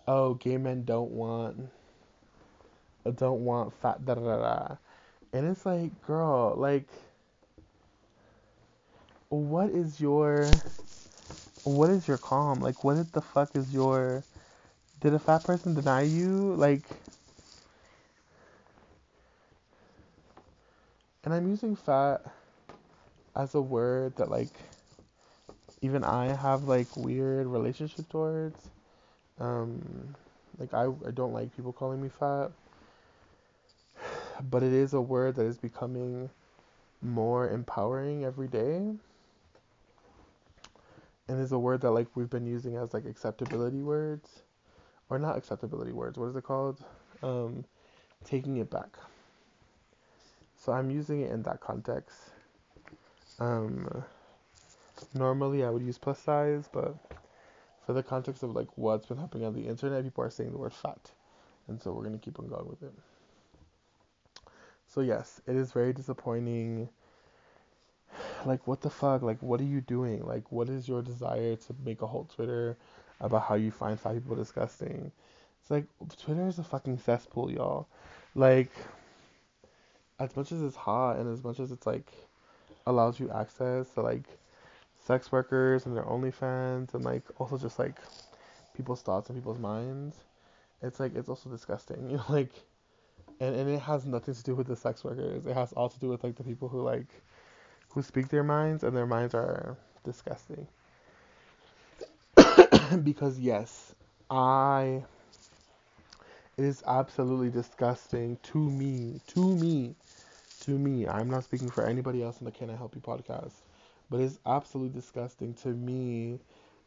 oh, 0.07 0.35
gay 0.35 0.59
men 0.59 0.85
don't 0.85 1.11
want, 1.11 1.71
don't 3.17 3.45
want 3.45 3.73
fat, 3.81 4.05
da 4.05 4.15
da 4.15 4.37
da. 4.37 4.77
And 5.33 5.47
it's 5.49 5.65
like, 5.67 6.01
girl, 6.07 6.55
like, 6.57 6.89
what 9.29 9.71
is 9.71 10.01
your, 10.01 10.63
what 11.65 11.91
is 11.91 12.07
your 12.09 12.19
calm? 12.19 12.61
Like, 12.61 12.85
what 12.85 13.13
the 13.13 13.21
fuck 13.21 13.57
is 13.57 13.73
your, 13.73 14.25
did 15.01 15.15
a 15.15 15.19
fat 15.19 15.45
person 15.45 15.75
deny 15.75 16.03
you? 16.03 16.55
Like, 16.57 16.85
and 21.25 21.33
I'm 21.35 21.49
using 21.49 21.77
fat 21.77 22.23
as 23.35 23.55
a 23.55 23.61
word 23.61 24.17
that, 24.17 24.31
like, 24.31 24.53
even 25.81 26.05
I 26.05 26.27
have, 26.35 26.65
like, 26.65 26.97
weird 26.97 27.47
relationship 27.47 28.09
towards. 28.09 28.71
Um, 29.41 30.17
like, 30.59 30.75
I, 30.75 30.87
I 31.07 31.11
don't 31.13 31.33
like 31.33 31.55
people 31.57 31.73
calling 31.73 32.03
me 32.03 32.09
fat 32.09 32.51
but 34.51 34.63
it 34.63 34.73
is 34.73 34.95
a 34.95 35.01
word 35.01 35.37
that 35.37 35.47
is 35.47 35.59
becoming 35.59 36.31
more 37.01 37.51
empowering 37.51 38.25
every 38.25 38.49
day. 38.49 38.93
And 41.29 41.41
is 41.41 41.53
a 41.53 41.59
word 41.59 41.81
that 41.83 41.91
like 41.93 42.09
we've 42.15 42.31
been 42.31 42.47
using 42.47 42.77
as 42.77 42.93
like 42.93 43.05
acceptability 43.07 43.83
words. 43.83 44.43
Or 45.09 45.19
not 45.19 45.37
acceptability 45.37 45.93
words, 45.93 46.19
what 46.19 46.27
is 46.27 46.37
it 46.37 46.45
called? 46.45 46.83
Um, 47.23 47.65
taking 48.25 48.57
it 48.57 48.71
back. 48.71 48.97
So 50.57 50.73
I'm 50.73 50.91
using 50.91 51.21
it 51.21 51.31
in 51.31 51.43
that 51.43 51.61
context. 51.61 52.17
Um, 53.39 54.05
normally 55.15 55.65
I 55.65 55.71
would 55.71 55.83
use 55.83 55.99
plus 55.99 56.19
size, 56.19 56.69
but 56.73 56.95
for 57.85 57.93
the 57.93 58.03
context 58.03 58.43
of 58.43 58.55
like 58.55 58.69
what's 58.77 59.07
been 59.07 59.19
happening 59.19 59.47
on 59.47 59.55
the 59.55 59.67
internet, 59.69 60.05
people 60.05 60.25
are 60.25 60.31
saying 60.31 60.53
the 60.53 60.59
word 60.59 60.73
fat. 60.73 61.11
And 61.69 61.83
so 61.83 61.93
we're 61.93 62.05
gonna 62.05 62.19
keep 62.19 62.39
on 62.39 62.49
going 62.49 62.69
with 62.69 62.83
it. 62.83 62.93
So 64.93 65.01
yes, 65.01 65.41
it 65.47 65.57
is 65.57 65.73
very 65.73 65.95
disappointing. 65.95 66.91
Like 68.45 68.67
what 68.67 68.83
the 68.83 68.91
fuck? 68.91 69.23
Like 69.23 69.39
what 69.43 69.59
are 69.59 69.65
you 69.65 69.81
doing? 69.81 70.27
Like 70.27 70.53
what 70.53 70.69
is 70.69 70.87
your 70.87 71.01
desire 71.01 71.57
to 71.57 71.75
make 71.83 72.03
a 72.03 72.07
whole 72.07 72.25
Twitter 72.25 72.77
about 73.19 73.45
how 73.45 73.55
you 73.55 73.71
find 73.71 73.99
fat 73.99 74.13
people 74.13 74.37
disgusting? 74.37 75.11
It's 75.63 75.71
like 75.71 75.87
Twitter 76.19 76.47
is 76.47 76.59
a 76.59 76.65
fucking 76.65 76.99
cesspool, 76.99 77.51
y'all. 77.51 77.87
Like 78.35 78.71
as 80.19 80.37
much 80.37 80.53
as 80.53 80.61
it's 80.61 80.77
hot 80.77 81.17
and 81.17 81.33
as 81.33 81.43
much 81.43 81.59
as 81.59 81.73
it's 81.73 81.87
like 81.87 82.13
allows 82.87 83.19
you 83.19 83.31
access 83.31 83.89
to 83.95 84.03
like 84.03 84.25
sex 85.07 85.33
workers 85.33 85.87
and 85.87 85.97
their 85.97 86.05
OnlyFans 86.05 86.93
and 86.93 87.03
like 87.03 87.23
also 87.39 87.57
just 87.57 87.79
like 87.79 87.97
people's 88.77 89.01
thoughts 89.01 89.31
and 89.31 89.39
people's 89.39 89.59
minds, 89.59 90.17
it's 90.83 91.01
like 91.01 91.17
it's 91.17 91.31
also 91.31 91.49
disgusting. 91.49 92.11
You 92.11 92.17
know, 92.19 92.25
like 92.29 92.53
and 93.41 93.55
and 93.55 93.69
it 93.69 93.81
has 93.81 94.07
nothing 94.07 94.35
to 94.35 94.43
do 94.43 94.55
with 94.55 94.67
the 94.67 94.77
sex 94.77 95.05
workers. 95.05 95.47
It 95.47 95.55
has 95.55 95.73
all 95.73 95.89
to 95.89 95.99
do 95.99 96.09
with 96.09 96.25
like 96.25 96.37
the 96.37 96.45
people 96.45 96.69
who 96.69 96.83
like 96.83 97.09
who 97.91 98.03
speak 98.03 98.29
their 98.29 98.45
minds 98.45 98.85
and 98.85 98.97
their 98.97 99.07
minds 99.07 99.35
are 99.35 99.77
disgusting. 100.05 100.67
because 103.03 103.39
yes, 103.39 103.95
I 104.31 105.03
it 106.57 106.65
is 106.65 106.83
absolutely 106.87 107.51
disgusting 107.51 108.37
to 108.43 108.59
me, 108.59 109.21
to 109.29 109.57
me, 109.57 109.95
to 110.61 110.79
me, 110.79 111.09
I'm 111.09 111.31
not 111.31 111.45
speaking 111.45 111.71
for 111.71 111.85
anybody 111.85 112.23
else 112.23 112.39
in 112.41 112.45
the 112.45 112.51
Can 112.53 112.69
I 112.71 112.77
Help 112.77 112.95
You 112.95 113.01
podcast, 113.01 113.53
but 114.11 114.21
it's 114.21 114.39
absolutely 114.45 114.99
disgusting 115.01 115.55
to 115.55 115.69
me 115.69 116.39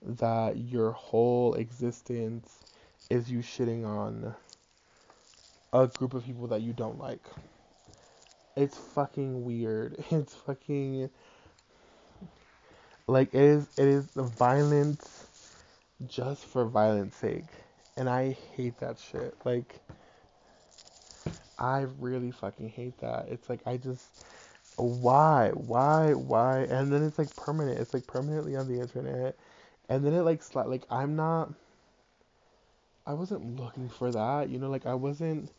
that 0.03 0.57
your 0.57 0.91
whole 0.91 1.55
existence 1.55 2.59
is 3.09 3.31
you 3.31 3.39
shitting 3.39 3.85
on 3.85 4.35
a 5.81 5.87
group 5.87 6.13
of 6.13 6.25
people 6.25 6.47
that 6.47 6.61
you 6.61 6.73
don't 6.73 6.97
like. 6.97 7.23
It's 8.55 8.77
fucking 8.77 9.43
weird. 9.43 10.03
It's 10.11 10.33
fucking 10.33 11.09
like 13.07 13.33
it 13.33 13.41
is 13.41 13.67
it 13.77 13.87
is 13.87 14.05
violence 14.15 15.27
just 16.07 16.45
for 16.45 16.65
violence 16.65 17.15
sake. 17.15 17.45
And 17.97 18.09
I 18.09 18.37
hate 18.55 18.79
that 18.79 18.97
shit. 18.99 19.35
Like 19.43 19.79
I 21.59 21.85
really 21.99 22.31
fucking 22.31 22.69
hate 22.69 22.97
that. 22.99 23.27
It's 23.29 23.49
like 23.49 23.61
I 23.65 23.77
just 23.77 24.05
why? 24.77 25.51
Why? 25.53 26.13
Why? 26.13 26.59
And 26.59 26.91
then 26.91 27.03
it's 27.03 27.17
like 27.19 27.35
permanent. 27.35 27.79
It's 27.79 27.93
like 27.93 28.07
permanently 28.07 28.55
on 28.55 28.67
the 28.67 28.79
internet. 28.79 29.37
And 29.89 30.05
then 30.05 30.13
it 30.13 30.21
like 30.21 30.41
sli- 30.41 30.67
like 30.67 30.85
I'm 30.89 31.17
not 31.17 31.53
I 33.05 33.13
wasn't 33.13 33.59
looking 33.59 33.89
for 33.89 34.11
that, 34.11 34.49
you 34.49 34.57
know, 34.57 34.69
like 34.69 34.85
I 34.85 34.95
wasn't 34.95 35.51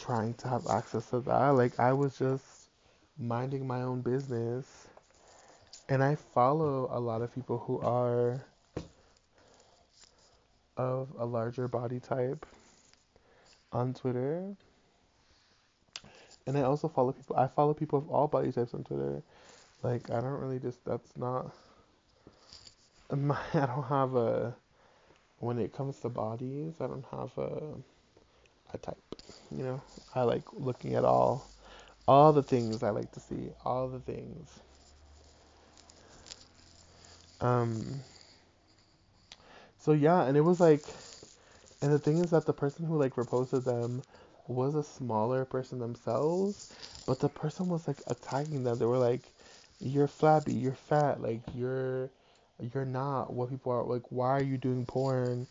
trying 0.00 0.34
to 0.34 0.48
have 0.48 0.66
access 0.68 1.10
to 1.10 1.20
that. 1.20 1.48
Like 1.50 1.78
I 1.78 1.92
was 1.92 2.18
just 2.18 2.44
minding 3.18 3.66
my 3.66 3.82
own 3.82 4.00
business. 4.00 4.88
And 5.88 6.02
I 6.02 6.14
follow 6.14 6.88
a 6.92 7.00
lot 7.00 7.20
of 7.20 7.34
people 7.34 7.58
who 7.58 7.80
are 7.80 8.44
of 10.76 11.08
a 11.18 11.26
larger 11.26 11.68
body 11.68 12.00
type 12.00 12.46
on 13.72 13.92
Twitter. 13.92 14.54
And 16.46 16.56
I 16.56 16.62
also 16.62 16.88
follow 16.88 17.12
people 17.12 17.36
I 17.36 17.48
follow 17.48 17.74
people 17.74 17.98
of 17.98 18.08
all 18.08 18.28
body 18.28 18.52
types 18.52 18.72
on 18.72 18.84
Twitter. 18.84 19.22
Like 19.82 20.10
I 20.10 20.20
don't 20.20 20.40
really 20.40 20.58
just 20.58 20.84
that's 20.84 21.16
not 21.16 21.52
my 23.14 23.38
I 23.54 23.66
don't 23.66 23.84
have 23.84 24.14
a 24.14 24.54
when 25.40 25.58
it 25.58 25.72
comes 25.72 25.98
to 26.00 26.08
bodies, 26.08 26.74
I 26.80 26.86
don't 26.86 27.04
have 27.10 27.36
a 27.36 27.74
a 28.72 28.78
type. 28.78 28.96
You 29.56 29.64
know, 29.64 29.82
I 30.14 30.22
like 30.22 30.44
looking 30.52 30.94
at 30.94 31.04
all 31.04 31.50
all 32.08 32.32
the 32.32 32.42
things 32.42 32.82
I 32.82 32.90
like 32.90 33.12
to 33.12 33.20
see, 33.20 33.50
all 33.64 33.88
the 33.88 34.00
things. 34.00 34.60
Um. 37.40 38.00
So 39.78 39.92
yeah, 39.92 40.22
and 40.24 40.36
it 40.36 40.42
was 40.42 40.60
like, 40.60 40.86
and 41.82 41.92
the 41.92 41.98
thing 41.98 42.18
is 42.20 42.30
that 42.30 42.46
the 42.46 42.52
person 42.52 42.86
who 42.86 42.96
like 42.98 43.14
reposted 43.16 43.64
them 43.64 44.02
was 44.48 44.74
a 44.74 44.82
smaller 44.82 45.44
person 45.44 45.78
themselves, 45.78 46.66
but 47.06 47.20
the 47.20 47.28
person 47.28 47.68
was 47.68 47.86
like 47.88 48.02
attacking 48.06 48.64
them. 48.64 48.78
They 48.78 48.86
were 48.86 48.98
like, 48.98 49.32
"You're 49.80 50.08
flabby, 50.08 50.54
you're 50.54 50.74
fat, 50.74 51.20
like 51.22 51.42
you're." 51.54 52.10
You're 52.74 52.84
not 52.84 53.32
what 53.32 53.48
people 53.48 53.72
are 53.72 53.82
like. 53.84 54.02
Why 54.12 54.28
are 54.32 54.42
you 54.42 54.58
doing 54.58 54.84
porn 54.84 55.46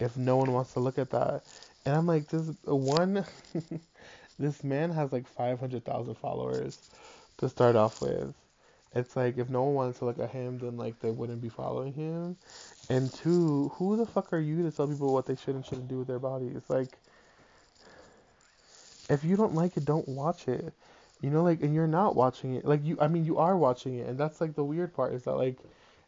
if 0.00 0.16
no 0.16 0.36
one 0.36 0.52
wants 0.52 0.72
to 0.74 0.80
look 0.80 0.98
at 0.98 1.10
that? 1.10 1.44
And 1.86 1.94
I'm 1.94 2.06
like, 2.06 2.28
this 2.28 2.50
one, 2.64 3.24
this 4.40 4.64
man 4.64 4.90
has 4.90 5.12
like 5.12 5.26
500,000 5.28 6.14
followers 6.16 6.82
to 7.38 7.48
start 7.48 7.76
off 7.76 8.00
with. 8.00 8.34
It's 8.94 9.14
like 9.14 9.38
if 9.38 9.48
no 9.48 9.62
one 9.62 9.74
wanted 9.74 9.96
to 9.96 10.04
look 10.06 10.18
at 10.18 10.30
him, 10.30 10.58
then 10.58 10.76
like 10.76 10.98
they 11.00 11.10
wouldn't 11.12 11.40
be 11.40 11.48
following 11.48 11.92
him. 11.92 12.36
And 12.88 13.12
two, 13.12 13.70
who 13.76 13.96
the 13.96 14.06
fuck 14.06 14.32
are 14.32 14.38
you 14.38 14.62
to 14.64 14.76
tell 14.76 14.88
people 14.88 15.12
what 15.12 15.26
they 15.26 15.36
should 15.36 15.54
and 15.54 15.64
shouldn't 15.64 15.88
do 15.88 15.98
with 15.98 16.08
their 16.08 16.18
bodies? 16.18 16.62
Like, 16.68 16.98
if 19.08 19.22
you 19.24 19.36
don't 19.36 19.54
like 19.54 19.76
it, 19.76 19.84
don't 19.84 20.08
watch 20.08 20.48
it. 20.48 20.72
You 21.20 21.30
know, 21.30 21.42
like, 21.44 21.62
and 21.62 21.74
you're 21.74 21.86
not 21.86 22.16
watching 22.16 22.54
it. 22.54 22.64
Like 22.64 22.84
you, 22.84 22.98
I 23.00 23.06
mean, 23.08 23.24
you 23.24 23.38
are 23.38 23.56
watching 23.56 23.96
it, 23.98 24.08
and 24.08 24.18
that's 24.18 24.40
like 24.40 24.56
the 24.56 24.64
weird 24.64 24.92
part 24.92 25.14
is 25.14 25.24
that 25.24 25.36
like 25.36 25.58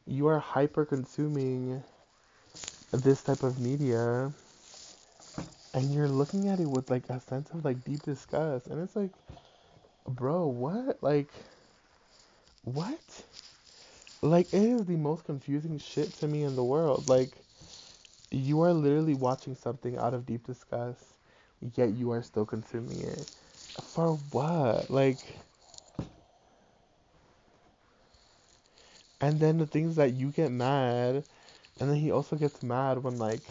you 0.07 0.27
are 0.27 0.41
hyper 0.41 0.85
consuming 0.85 1.83
this 2.93 3.23
type 3.23 3.43
of 3.43 3.61
media 3.61 4.33
and 5.79 5.95
you're 5.95 6.09
looking 6.09 6.49
at 6.49 6.59
it 6.59 6.67
with 6.67 6.91
like 6.91 7.09
a 7.09 7.21
sense 7.21 7.51
of 7.51 7.65
like 7.65 7.85
deep 7.85 8.03
disgust 8.03 8.67
and 8.67 8.83
it's 8.83 8.97
like 8.97 9.13
bro 10.09 10.47
what? 10.47 11.01
Like 11.03 11.31
what? 12.65 13.25
Like 14.21 14.49
it 14.53 14.63
is 14.63 14.87
the 14.87 14.97
most 14.97 15.25
confusing 15.25 15.79
shit 15.79 16.13
to 16.15 16.27
me 16.27 16.43
in 16.43 16.57
the 16.57 16.65
world. 16.65 17.09
Like 17.09 17.45
you 18.33 18.61
are 18.63 18.73
literally 18.73 19.15
watching 19.15 19.55
something 19.55 19.97
out 19.97 20.15
of 20.15 20.27
deep 20.27 20.45
disgust 20.45 21.05
yet 21.75 21.91
you 21.95 22.11
are 22.11 22.23
still 22.23 22.45
consuming 22.45 23.03
it. 23.03 23.29
For 23.81 24.15
what? 24.33 24.91
Like 24.91 25.21
And 29.21 29.41
then 29.41 29.59
the 29.59 29.67
things 29.67 29.97
that 29.97 30.15
you 30.15 30.31
get 30.31 30.51
mad, 30.51 31.25
and 31.81 31.91
then 31.91 31.97
he 31.97 32.11
also 32.11 32.37
gets 32.37 32.63
mad 32.63 33.03
when 33.03 33.19
like 33.19 33.45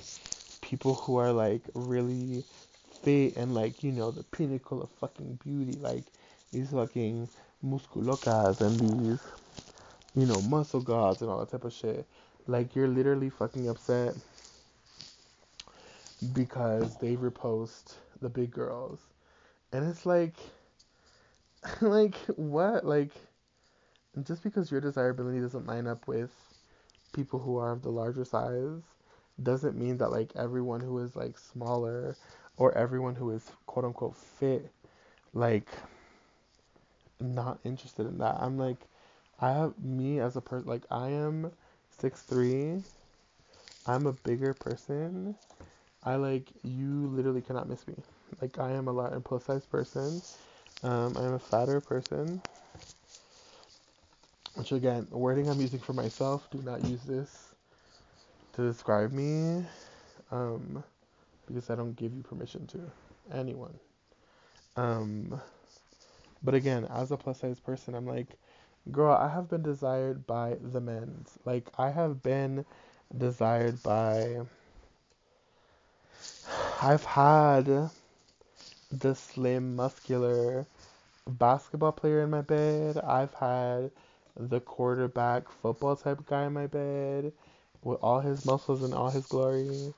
people 0.68 0.96
who 0.96 1.16
are 1.16 1.32
like 1.32 1.62
really 1.74 2.44
fit 3.02 3.38
and 3.38 3.56
like 3.56 3.84
you 3.84 3.92
know 3.92 4.12
the 4.12 4.24
pinnacle 4.24 4.82
of 4.82 4.90
fucking 5.00 5.40
beauty, 5.42 5.80
like 5.80 6.04
these 6.52 6.72
fucking 6.72 7.30
musculocas 7.66 8.60
and 8.60 8.78
these 8.78 9.20
you 10.14 10.26
know 10.26 10.42
muscle 10.42 10.82
gods 10.82 11.22
and 11.22 11.32
all 11.32 11.40
that 11.40 11.50
type 11.50 11.64
of 11.64 11.72
shit. 11.72 12.06
Like 12.48 12.76
you're 12.76 12.88
literally 12.90 13.30
fucking 13.30 13.70
upset 13.70 14.16
because 16.34 16.98
they 16.98 17.16
repost 17.16 17.96
the 18.22 18.30
big 18.30 18.52
girls, 18.52 19.00
and 19.72 19.88
it's 19.88 20.06
like, 20.06 20.36
like 21.82 22.16
what, 22.36 22.86
like 22.86 23.12
just 24.24 24.44
because 24.44 24.70
your 24.70 24.82
desirability 24.82 25.40
doesn't 25.40 25.66
line 25.66 25.88
up 25.88 26.08
with 26.10 26.32
people 27.14 27.40
who 27.40 27.58
are 27.58 27.72
of 27.72 27.84
the 27.84 27.90
larger 27.90 28.26
size 28.26 28.82
doesn't 29.42 29.78
mean 29.78 29.98
that 29.98 30.12
like 30.12 30.32
everyone 30.36 30.82
who 30.82 31.00
is 31.00 31.16
like 31.16 31.38
smaller 31.38 32.16
or 32.58 32.76
everyone 32.78 33.16
who 33.16 33.32
is 33.32 33.52
quote 33.66 33.86
unquote 33.86 34.16
fit 34.16 34.72
like 35.34 35.70
not 37.20 37.60
interested 37.64 38.08
in 38.08 38.18
that. 38.20 38.38
I'm 38.40 38.58
like 38.58 38.78
I 39.40 39.50
have 39.50 39.74
me 39.80 40.20
as 40.20 40.36
a 40.36 40.42
person 40.42 40.68
like 40.68 40.84
I 40.90 41.10
am 41.10 41.52
six 42.00 42.22
three. 42.22 42.84
I'm 43.86 44.06
a 44.08 44.14
bigger 44.14 44.54
person. 44.54 45.36
I 46.04 46.16
like 46.16 46.48
you 46.64 47.08
literally 47.08 47.42
cannot 47.42 47.70
miss 47.70 47.88
me. 47.88 47.96
Like 48.42 48.60
I 48.60 48.72
am 48.72 48.88
a 48.88 48.92
large 48.92 49.24
plus 49.24 49.46
size 49.46 49.66
person. 49.66 50.22
Um, 50.84 51.16
I 51.18 51.26
am 51.26 51.34
a 51.34 51.40
fatter 51.40 51.82
person. 51.82 52.42
Which 54.56 54.72
again, 54.72 55.08
wording 55.12 55.50
I'm 55.50 55.62
using 55.62 55.80
for 55.80 55.94
myself, 55.94 56.50
do 56.50 56.60
not 56.64 56.84
use 56.86 57.04
this 57.04 57.47
to 58.58 58.68
describe 58.68 59.12
me, 59.12 59.64
um, 60.32 60.84
because 61.46 61.70
I 61.70 61.76
don't 61.76 61.96
give 61.96 62.14
you 62.16 62.24
permission 62.24 62.66
to 62.68 62.80
anyone. 63.32 63.76
Um, 64.76 65.40
but 66.44 66.56
again, 66.56 66.86
as 66.86 67.12
a 67.12 67.18
plus 67.18 67.40
size 67.40 67.60
person, 67.60 67.94
I'm 67.94 68.08
like, 68.08 68.30
girl, 68.92 69.14
I 69.16 69.30
have 69.30 69.48
been 69.48 69.62
desired 69.62 70.26
by 70.26 70.58
the 70.62 70.82
men's. 70.82 71.38
Like, 71.46 71.70
I 71.78 71.92
have 71.92 72.24
been 72.24 72.66
desired 73.16 73.84
by. 73.84 74.42
I've 76.82 77.06
had 77.06 77.92
the 78.92 79.16
slim, 79.16 79.76
muscular 79.76 80.66
basketball 81.28 81.92
player 81.92 82.24
in 82.24 82.32
my 82.32 82.42
bed. 82.42 82.98
I've 82.98 83.36
had 83.36 83.92
the 84.36 84.60
quarterback 84.62 85.50
football 85.52 85.96
type 85.96 86.26
guy 86.26 86.46
in 86.46 86.54
my 86.54 86.68
bed 86.68 87.34
with 87.84 88.00
all 88.02 88.22
his 88.22 88.46
muscles 88.46 88.84
and 88.84 88.94
all 88.94 89.12
his 89.12 89.28
glory. 89.28 89.94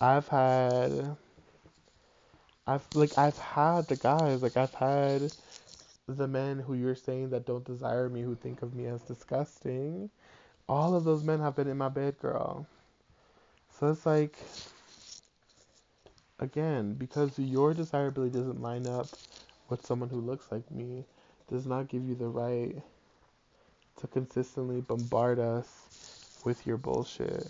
I've 0.00 0.28
had 0.28 1.16
I've 2.66 2.86
like 2.94 3.16
I've 3.18 3.38
had 3.38 3.88
the 3.88 3.96
guys, 3.96 4.42
like 4.42 4.56
I've 4.56 4.74
had 4.74 5.32
the 6.08 6.28
men 6.28 6.60
who 6.60 6.74
you're 6.74 6.94
saying 6.94 7.30
that 7.30 7.46
don't 7.46 7.64
desire 7.64 8.08
me, 8.08 8.22
who 8.22 8.34
think 8.36 8.62
of 8.62 8.74
me 8.74 8.86
as 8.86 9.02
disgusting. 9.02 10.10
All 10.68 10.94
of 10.94 11.04
those 11.04 11.22
men 11.24 11.40
have 11.40 11.56
been 11.56 11.68
in 11.68 11.78
my 11.78 11.88
bed, 11.90 12.18
girl. 12.20 12.66
So 13.70 13.90
it's 13.90 14.06
like 14.06 14.38
again, 16.38 16.94
because 16.94 17.38
your 17.38 17.74
desirability 17.74 18.36
doesn't 18.38 18.62
line 18.62 18.86
up 18.86 19.16
with 19.68 19.84
someone 19.84 20.10
who 20.10 20.20
looks 20.20 20.52
like 20.52 20.70
me, 20.70 21.04
does 21.50 21.66
not 21.66 21.88
give 21.88 22.04
you 22.08 22.14
the 22.14 22.28
right 22.28 22.76
to 24.00 24.06
consistently 24.06 24.80
bombard 24.80 25.38
us 25.38 25.88
with 26.44 26.66
your 26.66 26.76
bullshit. 26.76 27.46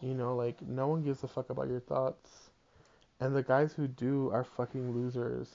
You 0.00 0.14
know, 0.14 0.36
like 0.36 0.60
no 0.62 0.88
one 0.88 1.02
gives 1.02 1.22
a 1.22 1.28
fuck 1.28 1.50
about 1.50 1.68
your 1.68 1.80
thoughts. 1.80 2.50
And 3.20 3.34
the 3.34 3.42
guys 3.42 3.72
who 3.72 3.88
do 3.88 4.30
are 4.32 4.44
fucking 4.44 4.92
losers. 4.92 5.48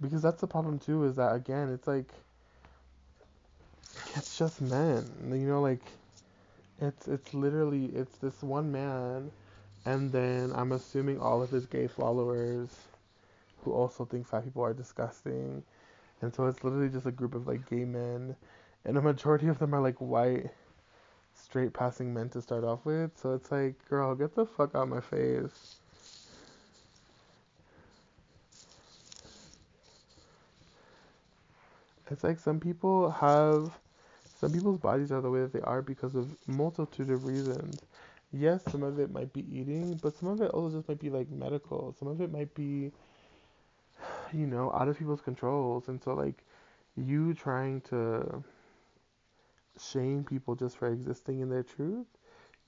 Because 0.00 0.22
that's 0.22 0.40
the 0.40 0.46
problem 0.46 0.78
too, 0.78 1.04
is 1.04 1.16
that 1.16 1.34
again, 1.34 1.68
it's 1.68 1.86
like 1.86 2.08
it's 4.16 4.38
just 4.38 4.60
men. 4.60 5.04
You 5.28 5.46
know, 5.46 5.60
like 5.60 5.82
it's 6.80 7.08
it's 7.08 7.34
literally 7.34 7.86
it's 7.86 8.16
this 8.18 8.42
one 8.42 8.72
man 8.72 9.30
and 9.86 10.10
then 10.12 10.52
I'm 10.54 10.72
assuming 10.72 11.20
all 11.20 11.42
of 11.42 11.50
his 11.50 11.66
gay 11.66 11.86
followers 11.86 12.68
who 13.62 13.72
also 13.72 14.04
think 14.04 14.26
fat 14.26 14.44
people 14.44 14.62
are 14.62 14.72
disgusting. 14.72 15.62
And 16.22 16.34
so 16.34 16.46
it's 16.46 16.64
literally 16.64 16.88
just 16.88 17.06
a 17.06 17.10
group 17.10 17.34
of 17.34 17.46
like 17.46 17.68
gay 17.68 17.84
men, 17.84 18.34
and 18.84 18.98
a 18.98 19.02
majority 19.02 19.48
of 19.48 19.58
them 19.58 19.74
are 19.74 19.80
like 19.80 19.98
white, 20.00 20.50
straight 21.34 21.72
passing 21.72 22.12
men 22.14 22.28
to 22.30 22.42
start 22.42 22.64
off 22.64 22.84
with. 22.84 23.12
So 23.16 23.34
it's 23.34 23.50
like, 23.50 23.74
girl, 23.88 24.14
get 24.14 24.34
the 24.34 24.46
fuck 24.46 24.74
out 24.74 24.88
my 24.88 25.00
face. 25.00 25.50
It's 32.10 32.22
like 32.22 32.38
some 32.38 32.60
people 32.60 33.10
have, 33.10 33.78
some 34.38 34.52
people's 34.52 34.78
bodies 34.78 35.10
are 35.10 35.20
the 35.22 35.30
way 35.30 35.40
that 35.40 35.52
they 35.52 35.60
are 35.62 35.80
because 35.82 36.14
of 36.14 36.28
multitude 36.46 37.10
of 37.10 37.24
reasons. 37.24 37.80
Yes, 38.32 38.62
some 38.70 38.82
of 38.82 38.98
it 38.98 39.10
might 39.10 39.32
be 39.32 39.44
eating, 39.50 39.94
but 40.02 40.16
some 40.16 40.28
of 40.28 40.42
it 40.42 40.50
also 40.50 40.76
just 40.76 40.88
might 40.88 40.98
be 40.98 41.08
like 41.10 41.30
medical. 41.30 41.94
Some 41.98 42.08
of 42.08 42.20
it 42.20 42.30
might 42.30 42.54
be, 42.54 42.92
you 44.32 44.46
know, 44.46 44.70
out 44.72 44.88
of 44.88 44.98
people's 44.98 45.22
controls. 45.22 45.88
And 45.88 46.02
so 46.02 46.14
like 46.14 46.44
you 46.96 47.32
trying 47.34 47.80
to 47.82 48.44
shame 49.80 50.24
people 50.24 50.54
just 50.54 50.76
for 50.76 50.88
existing 50.88 51.40
in 51.40 51.48
their 51.48 51.62
truth 51.62 52.06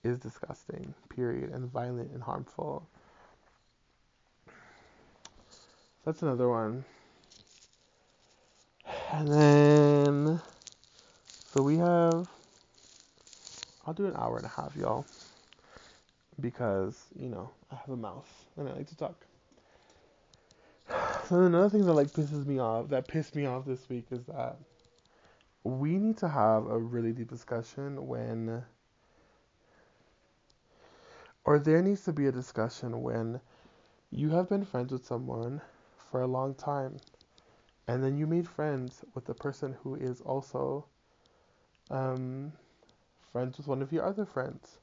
is 0.05 0.19
disgusting, 0.19 0.95
period, 1.09 1.51
and 1.51 1.71
violent 1.71 2.13
and 2.13 2.23
harmful. 2.23 2.89
That's 6.05 6.23
another 6.23 6.49
one. 6.49 6.85
And 9.13 9.29
then, 9.29 10.41
so 11.53 11.63
we 11.63 11.77
have, 11.77 12.29
I'll 13.87 13.95
do 13.95 14.07
an 14.07 14.15
hour 14.17 14.37
and 14.37 14.47
a 14.47 14.49
half, 14.49 14.77
y'all. 14.77 15.05
Because, 16.39 17.07
you 17.19 17.29
know, 17.29 17.51
I 17.73 17.77
have 17.77 17.89
a 17.89 17.97
mouth 17.97 18.29
and 18.57 18.69
I 18.69 18.73
like 18.73 18.89
to 18.89 18.97
talk. 18.97 19.27
So 21.29 21.41
another 21.43 21.69
thing 21.69 21.85
that 21.87 21.93
like 21.93 22.13
pisses 22.13 22.47
me 22.47 22.61
off, 22.61 22.89
that 22.91 23.09
pissed 23.09 23.35
me 23.35 23.47
off 23.47 23.65
this 23.65 23.89
week 23.89 24.07
is 24.13 24.25
that 24.27 24.59
we 25.67 25.99
need 25.99 26.17
to 26.19 26.29
have 26.29 26.67
a 26.67 26.79
really 26.79 27.13
deep 27.13 27.29
discussion 27.29 28.07
when, 28.07 28.63
or 31.45 31.59
there 31.59 31.83
needs 31.83 32.05
to 32.05 32.13
be 32.13 32.27
a 32.27 32.33
discussion 32.33 33.03
when 33.03 33.41
you 34.11 34.31
have 34.31 34.49
been 34.49 34.65
friends 34.65 34.93
with 34.93 35.05
someone 35.05 35.61
for 36.11 36.23
a 36.23 36.27
long 36.27 36.55
time 36.55 36.97
and 37.89 38.03
then 38.03 38.17
you 38.17 38.27
made 38.27 38.49
friends 38.49 39.05
with 39.15 39.25
the 39.27 39.35
person 39.35 39.77
who 39.83 39.95
is 39.95 40.21
also 40.21 40.85
um, 41.91 42.53
friends 43.33 43.59
with 43.59 43.67
one 43.67 43.83
of 43.83 43.93
your 43.93 44.05
other 44.05 44.25
friends. 44.25 44.79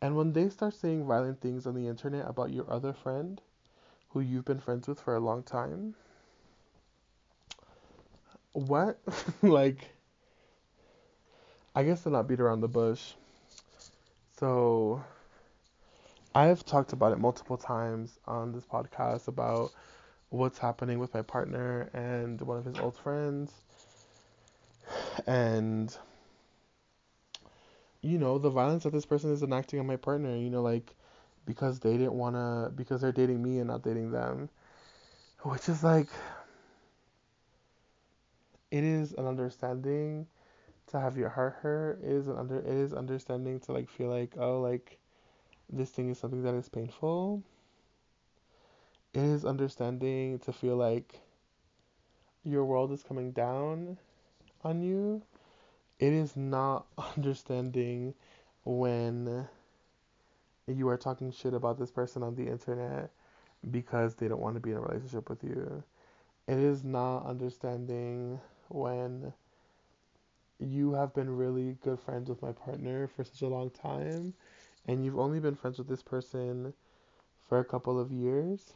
And 0.00 0.16
when 0.16 0.32
they 0.32 0.48
start 0.48 0.74
saying 0.74 1.06
violent 1.06 1.40
things 1.40 1.66
on 1.66 1.74
the 1.74 1.86
internet 1.86 2.28
about 2.28 2.52
your 2.52 2.70
other 2.70 2.92
friend, 2.92 3.40
who 4.10 4.20
you've 4.20 4.44
been 4.44 4.60
friends 4.60 4.88
with 4.88 5.00
for 5.00 5.14
a 5.14 5.20
long 5.20 5.42
time, 5.42 5.94
what? 8.52 8.98
like, 9.42 9.90
I 11.74 11.84
guess 11.84 12.02
to 12.02 12.10
not 12.10 12.28
beat 12.28 12.40
around 12.40 12.60
the 12.60 12.68
bush. 12.68 13.14
So, 14.38 15.02
I've 16.34 16.64
talked 16.64 16.92
about 16.92 17.12
it 17.12 17.18
multiple 17.18 17.56
times 17.56 18.18
on 18.26 18.52
this 18.52 18.64
podcast 18.64 19.28
about 19.28 19.72
what's 20.30 20.58
happening 20.58 20.98
with 20.98 21.14
my 21.14 21.22
partner 21.22 21.90
and 21.94 22.40
one 22.40 22.58
of 22.58 22.64
his 22.64 22.78
old 22.78 22.96
friends. 22.96 23.52
And 25.26 25.96
you 28.02 28.18
know, 28.18 28.38
the 28.38 28.50
violence 28.50 28.82
that 28.82 28.92
this 28.92 29.06
person 29.06 29.32
is 29.32 29.42
enacting 29.42 29.78
on 29.78 29.86
my 29.86 29.96
partner, 29.96 30.36
you 30.36 30.50
know, 30.50 30.62
like 30.62 30.94
because 31.46 31.80
they 31.80 31.96
didn't 31.96 32.14
want 32.14 32.36
to 32.36 32.72
because 32.74 33.00
they're 33.00 33.12
dating 33.12 33.42
me 33.42 33.58
and 33.58 33.68
not 33.68 33.82
dating 33.82 34.10
them. 34.10 34.48
Which 35.42 35.68
is 35.68 35.82
like 35.82 36.08
it 38.70 38.84
is 38.84 39.12
an 39.12 39.26
understanding 39.26 40.26
to 40.92 41.00
have 41.00 41.16
your 41.16 41.30
heart 41.30 41.56
hurt. 41.62 42.00
It 42.02 42.10
is 42.10 42.28
an 42.28 42.36
under 42.36 42.58
it 42.58 42.66
is 42.66 42.92
understanding 42.92 43.60
to 43.60 43.72
like 43.72 43.90
feel 43.90 44.08
like, 44.08 44.34
oh, 44.38 44.60
like 44.60 44.98
this 45.70 45.90
thing 45.90 46.10
is 46.10 46.18
something 46.18 46.42
that 46.42 46.54
is 46.54 46.68
painful 46.68 47.42
it 49.14 49.20
is 49.20 49.44
understanding 49.44 50.38
to 50.38 50.52
feel 50.52 50.76
like 50.76 51.20
your 52.44 52.64
world 52.64 52.92
is 52.92 53.02
coming 53.02 53.32
down 53.32 53.98
on 54.64 54.82
you. 54.82 55.22
It 55.98 56.12
is 56.12 56.36
not 56.36 56.86
understanding 57.16 58.14
when 58.64 59.46
you 60.66 60.88
are 60.88 60.96
talking 60.96 61.30
shit 61.30 61.52
about 61.52 61.78
this 61.78 61.90
person 61.90 62.22
on 62.22 62.34
the 62.36 62.46
internet 62.46 63.10
because 63.70 64.14
they 64.14 64.28
don't 64.28 64.40
want 64.40 64.54
to 64.54 64.60
be 64.60 64.70
in 64.70 64.78
a 64.78 64.80
relationship 64.80 65.28
with 65.28 65.44
you. 65.44 65.82
It 66.48 66.58
is 66.58 66.82
not 66.82 67.26
understanding 67.26 68.40
when 68.68 69.32
you 70.58 70.92
have 70.94 71.14
been 71.14 71.36
really 71.36 71.76
good 71.82 71.98
friends 71.98 72.28
with 72.28 72.40
my 72.42 72.52
partner 72.52 73.08
for 73.08 73.24
such 73.24 73.42
a 73.42 73.48
long 73.48 73.70
time 73.70 74.34
and 74.86 75.04
you've 75.04 75.18
only 75.18 75.40
been 75.40 75.54
friends 75.54 75.78
with 75.78 75.88
this 75.88 76.02
person 76.02 76.72
for 77.48 77.58
a 77.58 77.64
couple 77.64 77.98
of 77.98 78.10
years 78.10 78.72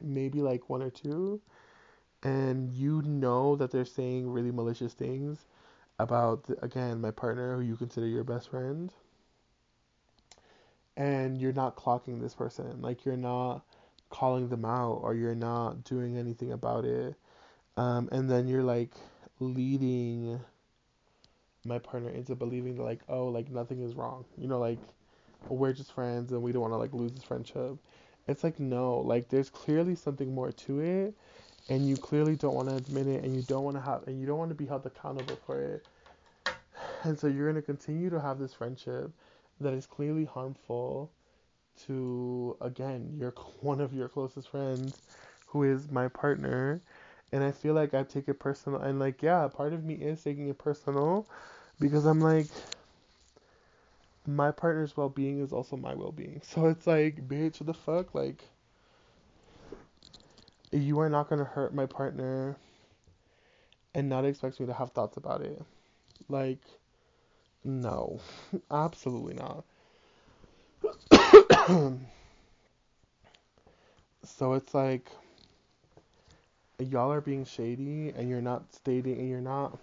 maybe 0.00 0.42
like 0.42 0.68
one 0.68 0.82
or 0.82 0.90
two, 0.90 1.40
and 2.22 2.72
you 2.72 3.02
know 3.02 3.56
that 3.56 3.70
they're 3.70 3.84
saying 3.84 4.30
really 4.30 4.50
malicious 4.50 4.92
things 4.92 5.46
about, 5.98 6.44
again, 6.62 7.00
my 7.00 7.10
partner 7.10 7.56
who 7.56 7.62
you 7.62 7.76
consider 7.76 8.06
your 8.06 8.24
best 8.24 8.50
friend, 8.50 8.92
and 10.96 11.40
you're 11.40 11.52
not 11.52 11.76
clocking 11.76 12.20
this 12.20 12.34
person. 12.34 12.80
Like, 12.80 13.04
you're 13.04 13.16
not 13.16 13.64
calling 14.08 14.48
them 14.48 14.64
out 14.64 15.00
or 15.02 15.14
you're 15.14 15.34
not 15.34 15.84
doing 15.84 16.16
anything 16.16 16.52
about 16.52 16.84
it. 16.84 17.14
Um, 17.76 18.08
and 18.12 18.30
then 18.30 18.48
you're 18.48 18.62
like 18.62 18.92
leading 19.40 20.40
my 21.64 21.78
partner 21.78 22.10
into 22.10 22.34
believing 22.34 22.76
like, 22.76 23.00
oh, 23.08 23.26
like 23.26 23.50
nothing 23.50 23.82
is 23.82 23.94
wrong. 23.94 24.24
You 24.38 24.48
know, 24.48 24.58
like, 24.58 24.78
we're 25.48 25.72
just 25.72 25.92
friends 25.92 26.32
and 26.32 26.42
we 26.42 26.52
don't 26.52 26.62
want 26.62 26.72
to 26.72 26.78
like 26.78 26.92
lose 26.92 27.14
this 27.14 27.24
friendship. 27.24 27.76
It's 28.28 28.42
like 28.42 28.58
no, 28.58 28.98
like 28.98 29.28
there's 29.28 29.50
clearly 29.50 29.94
something 29.94 30.34
more 30.34 30.50
to 30.52 30.80
it, 30.80 31.14
and 31.68 31.88
you 31.88 31.96
clearly 31.96 32.36
don't 32.36 32.54
want 32.54 32.68
to 32.68 32.74
admit 32.76 33.06
it, 33.06 33.24
and 33.24 33.34
you 33.34 33.42
don't 33.42 33.64
want 33.64 33.76
to 33.76 33.80
have, 33.82 34.06
and 34.08 34.20
you 34.20 34.26
don't 34.26 34.38
want 34.38 34.50
to 34.50 34.54
be 34.56 34.66
held 34.66 34.84
accountable 34.86 35.38
for 35.46 35.60
it. 35.62 35.86
And 37.04 37.18
so 37.18 37.26
you're 37.26 37.48
gonna 37.48 37.62
continue 37.62 38.10
to 38.10 38.20
have 38.20 38.38
this 38.38 38.54
friendship 38.54 39.12
that 39.60 39.72
is 39.72 39.86
clearly 39.86 40.24
harmful 40.24 41.12
to 41.86 42.56
again 42.60 43.14
your 43.18 43.30
one 43.60 43.80
of 43.80 43.94
your 43.94 44.08
closest 44.08 44.48
friends, 44.50 45.02
who 45.46 45.62
is 45.62 45.90
my 45.90 46.08
partner, 46.08 46.82
and 47.32 47.44
I 47.44 47.52
feel 47.52 47.74
like 47.74 47.94
I 47.94 48.02
take 48.04 48.28
it 48.28 48.38
personal, 48.40 48.80
and 48.80 48.98
like 48.98 49.22
yeah, 49.22 49.46
part 49.48 49.72
of 49.72 49.84
me 49.84 49.94
is 49.94 50.22
taking 50.22 50.48
it 50.48 50.58
personal, 50.58 51.26
because 51.80 52.04
I'm 52.06 52.20
like 52.20 52.48
my 54.26 54.50
partner's 54.50 54.96
well 54.96 55.08
being 55.08 55.40
is 55.40 55.52
also 55.52 55.76
my 55.76 55.94
well 55.94 56.12
being. 56.12 56.40
So 56.44 56.66
it's 56.66 56.86
like, 56.86 57.26
bitch, 57.28 57.60
what 57.60 57.66
the 57.66 57.74
fuck? 57.74 58.14
Like, 58.14 58.44
you 60.72 60.98
are 61.00 61.08
not 61.08 61.28
gonna 61.28 61.44
hurt 61.44 61.74
my 61.74 61.86
partner 61.86 62.56
and 63.94 64.08
not 64.08 64.24
expect 64.24 64.60
me 64.60 64.66
to 64.66 64.74
have 64.74 64.90
thoughts 64.90 65.16
about 65.16 65.42
it. 65.42 65.62
Like, 66.28 66.60
no, 67.64 68.20
absolutely 68.70 69.34
not. 69.34 69.64
so 74.24 74.54
it's 74.54 74.74
like, 74.74 75.10
y'all 76.78 77.12
are 77.12 77.20
being 77.20 77.44
shady 77.44 78.12
and 78.16 78.28
you're 78.28 78.42
not 78.42 78.74
stating 78.74 79.18
and 79.18 79.28
you're 79.28 79.40
not 79.40 79.78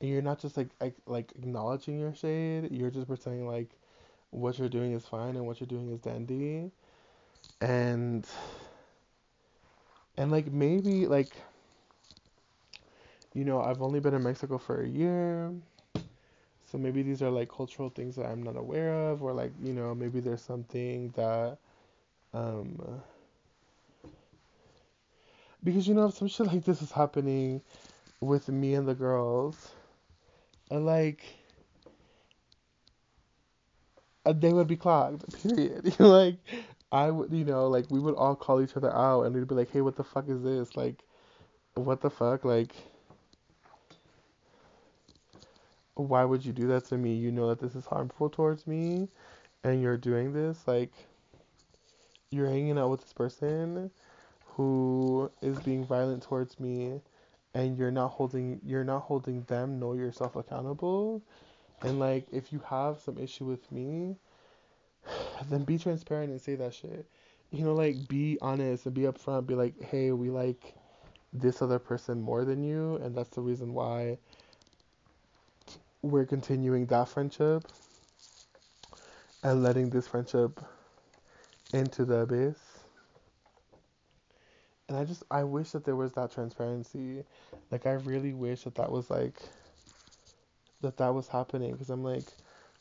and 0.00 0.10
you're 0.10 0.22
not 0.22 0.38
just 0.40 0.56
like 0.56 0.68
like 1.06 1.32
acknowledging 1.38 1.98
your 1.98 2.14
shade. 2.14 2.68
You're 2.70 2.90
just 2.90 3.06
pretending 3.06 3.46
like 3.46 3.68
what 4.30 4.58
you're 4.58 4.68
doing 4.68 4.92
is 4.92 5.04
fine 5.04 5.36
and 5.36 5.46
what 5.46 5.60
you're 5.60 5.66
doing 5.66 5.90
is 5.90 6.00
dandy, 6.00 6.70
and 7.60 8.26
and 10.16 10.30
like 10.30 10.50
maybe 10.52 11.06
like 11.06 11.34
you 13.34 13.44
know 13.44 13.60
I've 13.60 13.82
only 13.82 14.00
been 14.00 14.14
in 14.14 14.22
Mexico 14.22 14.58
for 14.58 14.82
a 14.82 14.88
year. 14.88 15.52
So 16.70 16.78
maybe 16.78 17.02
these 17.02 17.20
are 17.20 17.30
like 17.30 17.50
cultural 17.50 17.90
things 17.90 18.14
that 18.14 18.26
I'm 18.26 18.42
not 18.42 18.56
aware 18.56 19.10
of, 19.10 19.22
or 19.22 19.32
like 19.32 19.52
you 19.62 19.72
know 19.72 19.94
maybe 19.94 20.20
there's 20.20 20.40
something 20.42 21.10
that, 21.16 21.58
um, 22.32 23.02
because 25.62 25.86
you 25.86 25.94
know 25.94 26.06
if 26.06 26.14
some 26.14 26.28
shit 26.28 26.46
like 26.46 26.64
this 26.64 26.82
is 26.82 26.92
happening 26.92 27.62
with 28.20 28.48
me 28.48 28.74
and 28.74 28.86
the 28.86 28.94
girls, 28.94 29.72
and 30.70 30.86
like 30.86 31.22
uh, 34.26 34.32
they 34.32 34.52
would 34.52 34.66
be 34.66 34.76
clogged. 34.76 35.24
Period. 35.42 35.94
like 35.98 36.36
I 36.92 37.10
would, 37.10 37.32
you 37.32 37.44
know, 37.44 37.68
like 37.68 37.86
we 37.90 38.00
would 38.00 38.14
all 38.14 38.34
call 38.34 38.62
each 38.62 38.76
other 38.76 38.94
out, 38.94 39.22
and 39.22 39.34
we'd 39.34 39.48
be 39.48 39.54
like, 39.54 39.70
"Hey, 39.70 39.80
what 39.80 39.96
the 39.96 40.04
fuck 40.04 40.28
is 40.28 40.42
this? 40.42 40.76
Like, 40.76 41.02
what 41.74 42.00
the 42.00 42.10
fuck? 42.10 42.44
Like, 42.44 42.74
why 45.94 46.24
would 46.24 46.44
you 46.44 46.52
do 46.52 46.68
that 46.68 46.86
to 46.86 46.98
me? 46.98 47.14
You 47.14 47.30
know 47.32 47.48
that 47.48 47.60
this 47.60 47.74
is 47.74 47.86
harmful 47.86 48.30
towards 48.30 48.66
me, 48.66 49.08
and 49.64 49.82
you're 49.82 49.96
doing 49.96 50.32
this. 50.32 50.66
Like, 50.66 50.92
you're 52.30 52.48
hanging 52.48 52.78
out 52.78 52.90
with 52.90 53.02
this 53.02 53.12
person 53.12 53.90
who 54.60 55.30
is 55.40 55.58
being 55.60 55.86
violent 55.86 56.22
towards 56.22 56.60
me 56.60 57.00
and 57.54 57.78
you're 57.78 57.90
not 57.90 58.08
holding 58.08 58.60
you're 58.62 58.84
not 58.84 59.00
holding 59.00 59.42
them 59.44 59.80
nor 59.80 59.96
yourself 59.96 60.36
accountable. 60.36 61.22
And 61.80 61.98
like 61.98 62.26
if 62.30 62.52
you 62.52 62.60
have 62.66 63.00
some 63.00 63.16
issue 63.16 63.46
with 63.46 63.72
me 63.72 64.16
then 65.48 65.64
be 65.64 65.78
transparent 65.78 66.30
and 66.30 66.38
say 66.38 66.56
that 66.56 66.74
shit. 66.74 67.06
You 67.50 67.64
know 67.64 67.72
like 67.72 68.06
be 68.06 68.36
honest 68.42 68.84
and 68.84 68.94
be 68.94 69.02
upfront. 69.02 69.46
Be 69.46 69.54
like 69.54 69.80
hey 69.80 70.12
we 70.12 70.28
like 70.28 70.74
this 71.32 71.62
other 71.62 71.78
person 71.78 72.20
more 72.20 72.44
than 72.44 72.62
you 72.62 72.96
and 72.96 73.14
that's 73.14 73.30
the 73.30 73.40
reason 73.40 73.72
why 73.72 74.18
we're 76.02 76.26
continuing 76.26 76.84
that 76.86 77.08
friendship 77.08 77.66
and 79.42 79.62
letting 79.62 79.88
this 79.88 80.06
friendship 80.06 80.60
into 81.72 82.04
the 82.04 82.16
abyss. 82.16 82.69
And 84.90 84.98
I 84.98 85.04
just, 85.04 85.22
I 85.30 85.44
wish 85.44 85.70
that 85.70 85.84
there 85.84 85.94
was 85.94 86.14
that 86.14 86.32
transparency. 86.32 87.22
Like, 87.70 87.86
I 87.86 87.92
really 87.92 88.34
wish 88.34 88.64
that 88.64 88.74
that 88.74 88.90
was 88.90 89.08
like, 89.08 89.40
that 90.80 90.96
that 90.96 91.14
was 91.14 91.28
happening. 91.28 91.70
Because 91.70 91.90
I'm 91.90 92.02
like, 92.02 92.24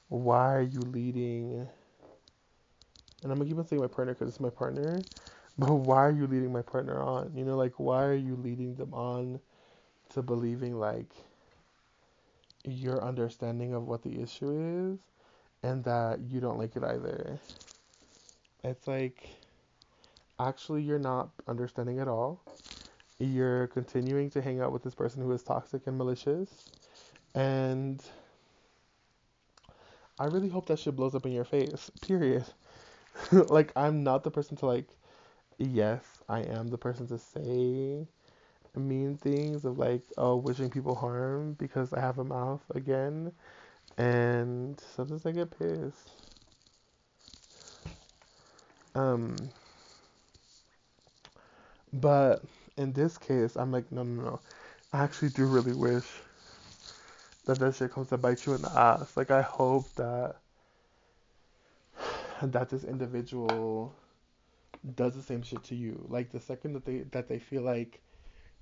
why 0.07 0.55
are 0.55 0.63
you 0.63 0.79
leading? 0.79 1.67
And 3.21 3.31
I'm 3.31 3.37
gonna 3.37 3.45
keep 3.47 3.59
on 3.59 3.67
saying 3.67 3.79
my 3.79 3.87
partner 3.87 4.15
because 4.15 4.27
it's 4.27 4.39
my 4.39 4.49
partner. 4.49 5.03
But 5.59 5.75
why 5.75 5.97
are 5.97 6.11
you 6.11 6.25
leading 6.25 6.51
my 6.51 6.63
partner 6.63 6.99
on? 6.99 7.31
You 7.35 7.45
know, 7.45 7.55
like, 7.55 7.73
why 7.79 8.03
are 8.05 8.15
you 8.15 8.35
leading 8.35 8.73
them 8.73 8.91
on 8.91 9.39
to 10.13 10.23
believing 10.23 10.79
like 10.79 11.13
your 12.63 13.03
understanding 13.03 13.75
of 13.75 13.87
what 13.87 14.01
the 14.01 14.19
issue 14.19 14.93
is 14.93 14.99
and 15.61 15.83
that 15.83 16.21
you 16.21 16.39
don't 16.39 16.57
like 16.57 16.75
it 16.75 16.83
either? 16.83 17.39
It's 18.63 18.87
like, 18.87 19.29
actually, 20.39 20.81
you're 20.81 20.99
not 20.99 21.29
understanding 21.47 21.99
at 21.99 22.07
all. 22.07 22.41
You're 23.19 23.67
continuing 23.67 24.29
to 24.31 24.41
hang 24.41 24.61
out 24.61 24.71
with 24.71 24.83
this 24.83 24.95
person 24.95 25.21
who 25.21 25.31
is 25.33 25.43
toxic 25.43 25.85
and 25.87 25.97
malicious. 25.97 26.69
And 27.35 28.01
I 30.17 30.25
really 30.25 30.49
hope 30.49 30.67
that 30.67 30.79
shit 30.79 30.95
blows 30.95 31.15
up 31.15 31.25
in 31.25 31.31
your 31.31 31.43
face, 31.43 31.91
period. 32.01 32.45
like, 33.31 33.71
I'm 33.75 34.03
not 34.03 34.23
the 34.23 34.31
person 34.31 34.55
to, 34.57 34.65
like, 34.65 34.87
yes, 35.57 36.03
I 36.27 36.41
am 36.41 36.67
the 36.67 36.77
person 36.77 37.07
to 37.07 37.17
say 37.17 38.07
mean 38.75 39.17
things 39.17 39.65
of, 39.65 39.77
like, 39.77 40.03
oh, 40.17 40.37
wishing 40.37 40.69
people 40.69 40.95
harm 40.95 41.53
because 41.53 41.91
I 41.91 41.99
have 41.99 42.17
a 42.17 42.23
mouth 42.23 42.61
again. 42.73 43.33
And 43.97 44.79
sometimes 44.95 45.25
I 45.25 45.31
get 45.31 45.57
pissed. 45.57 46.11
Um, 48.95 49.49
but 51.93 52.43
in 52.77 52.93
this 52.93 53.17
case, 53.17 53.55
I'm 53.55 53.71
like, 53.71 53.91
no, 53.91 54.03
no, 54.03 54.23
no. 54.23 54.39
I 54.93 55.03
actually 55.03 55.29
do 55.29 55.45
really 55.45 55.73
wish 55.73 56.05
that 57.45 57.59
that 57.59 57.75
shit 57.75 57.91
comes 57.91 58.09
to 58.09 58.17
bite 58.17 58.45
you 58.45 58.53
in 58.53 58.61
the 58.61 58.71
ass. 58.71 59.15
Like, 59.15 59.31
I 59.31 59.41
hope 59.41 59.93
that 59.95 60.37
that 62.41 62.69
this 62.69 62.83
individual 62.83 63.93
does 64.95 65.13
the 65.15 65.21
same 65.21 65.41
shit 65.41 65.63
to 65.65 65.75
you. 65.75 66.05
Like, 66.09 66.31
the 66.31 66.39
second 66.39 66.73
that 66.73 66.85
they 66.85 66.99
that 67.11 67.27
they 67.27 67.39
feel 67.39 67.63
like 67.63 68.01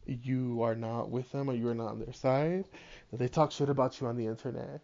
you 0.05 0.61
are 0.61 0.75
not 0.75 1.09
with 1.09 1.31
them 1.31 1.49
or 1.49 1.53
you 1.53 1.67
are 1.67 1.75
not 1.75 1.89
on 1.89 1.99
their 1.99 2.13
side, 2.13 2.65
that 3.11 3.17
they 3.17 3.27
talk 3.27 3.51
shit 3.51 3.69
about 3.69 3.99
you 3.99 4.07
on 4.07 4.15
the 4.15 4.25
internet, 4.25 4.81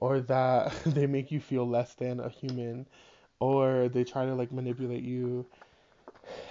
or 0.00 0.20
that 0.20 0.72
they 0.86 1.06
make 1.06 1.30
you 1.30 1.40
feel 1.40 1.66
less 1.68 1.94
than 1.94 2.20
a 2.20 2.28
human, 2.28 2.86
or 3.40 3.88
they 3.88 4.04
try 4.04 4.26
to 4.26 4.34
like 4.34 4.52
manipulate 4.52 5.02
you 5.02 5.46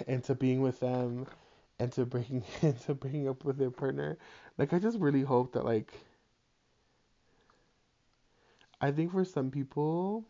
into 0.06 0.34
being 0.34 0.60
with 0.60 0.80
them 0.80 1.26
and 1.78 1.92
to 1.92 2.06
breaking 2.06 2.44
into 2.62 2.94
breaking 3.02 3.28
up 3.28 3.44
with 3.44 3.58
their 3.58 3.70
partner. 3.70 4.18
Like 4.58 4.72
I 4.72 4.78
just 4.78 4.98
really 4.98 5.22
hope 5.22 5.52
that 5.52 5.64
like 5.64 5.92
I 8.80 8.90
think 8.90 9.12
for 9.12 9.24
some 9.24 9.50
people 9.50 10.24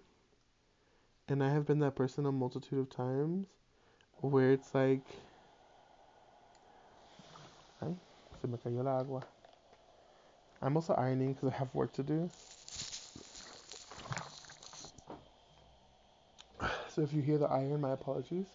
and 1.29 1.43
I 1.43 1.51
have 1.51 1.67
been 1.67 1.81
that 1.81 1.97
person 1.97 2.27
a 2.27 2.33
multitude 2.33 2.79
of 2.79 2.89
times 2.89 3.47
where 4.21 4.53
it's 4.53 4.75
like 4.75 5.03
se 8.47 8.49
me 8.49 8.59
cayó 8.59 8.85
la 8.85 8.99
agua. 9.01 9.23
I'm 10.63 10.77
also 10.77 10.95
ironing 10.95 11.35
because 11.35 11.53
I 11.53 11.57
have 11.57 11.75
work 11.75 11.93
to 11.95 12.03
do. 12.03 12.31
So 16.89 17.03
if 17.03 17.13
you 17.13 17.23
hear 17.23 17.39
the 17.39 17.47
iron, 17.47 17.81
my 17.81 17.93
apologies. 17.93 18.47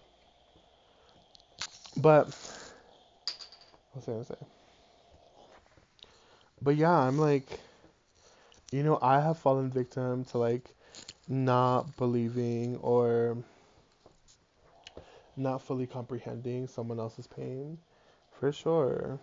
But 2.02 2.28
what's 3.94 4.08
I 4.08 4.12
gonna 4.14 4.26
say? 4.26 4.36
But 6.62 6.76
yeah, 6.76 6.92
I'm 6.92 7.20
like, 7.20 7.60
you 8.72 8.84
know, 8.84 8.98
I 9.02 9.20
have 9.20 9.38
fallen 9.38 9.70
victim 9.70 10.24
to 10.26 10.38
like 10.40 10.74
not 11.28 11.98
believing 11.98 12.78
or 12.78 13.38
not 15.36 15.62
fully 15.62 15.88
comprehending 15.88 16.68
someone 16.68 17.00
else's 17.00 17.28
pain, 17.28 17.78
for 18.32 18.52
sure. 18.52 19.20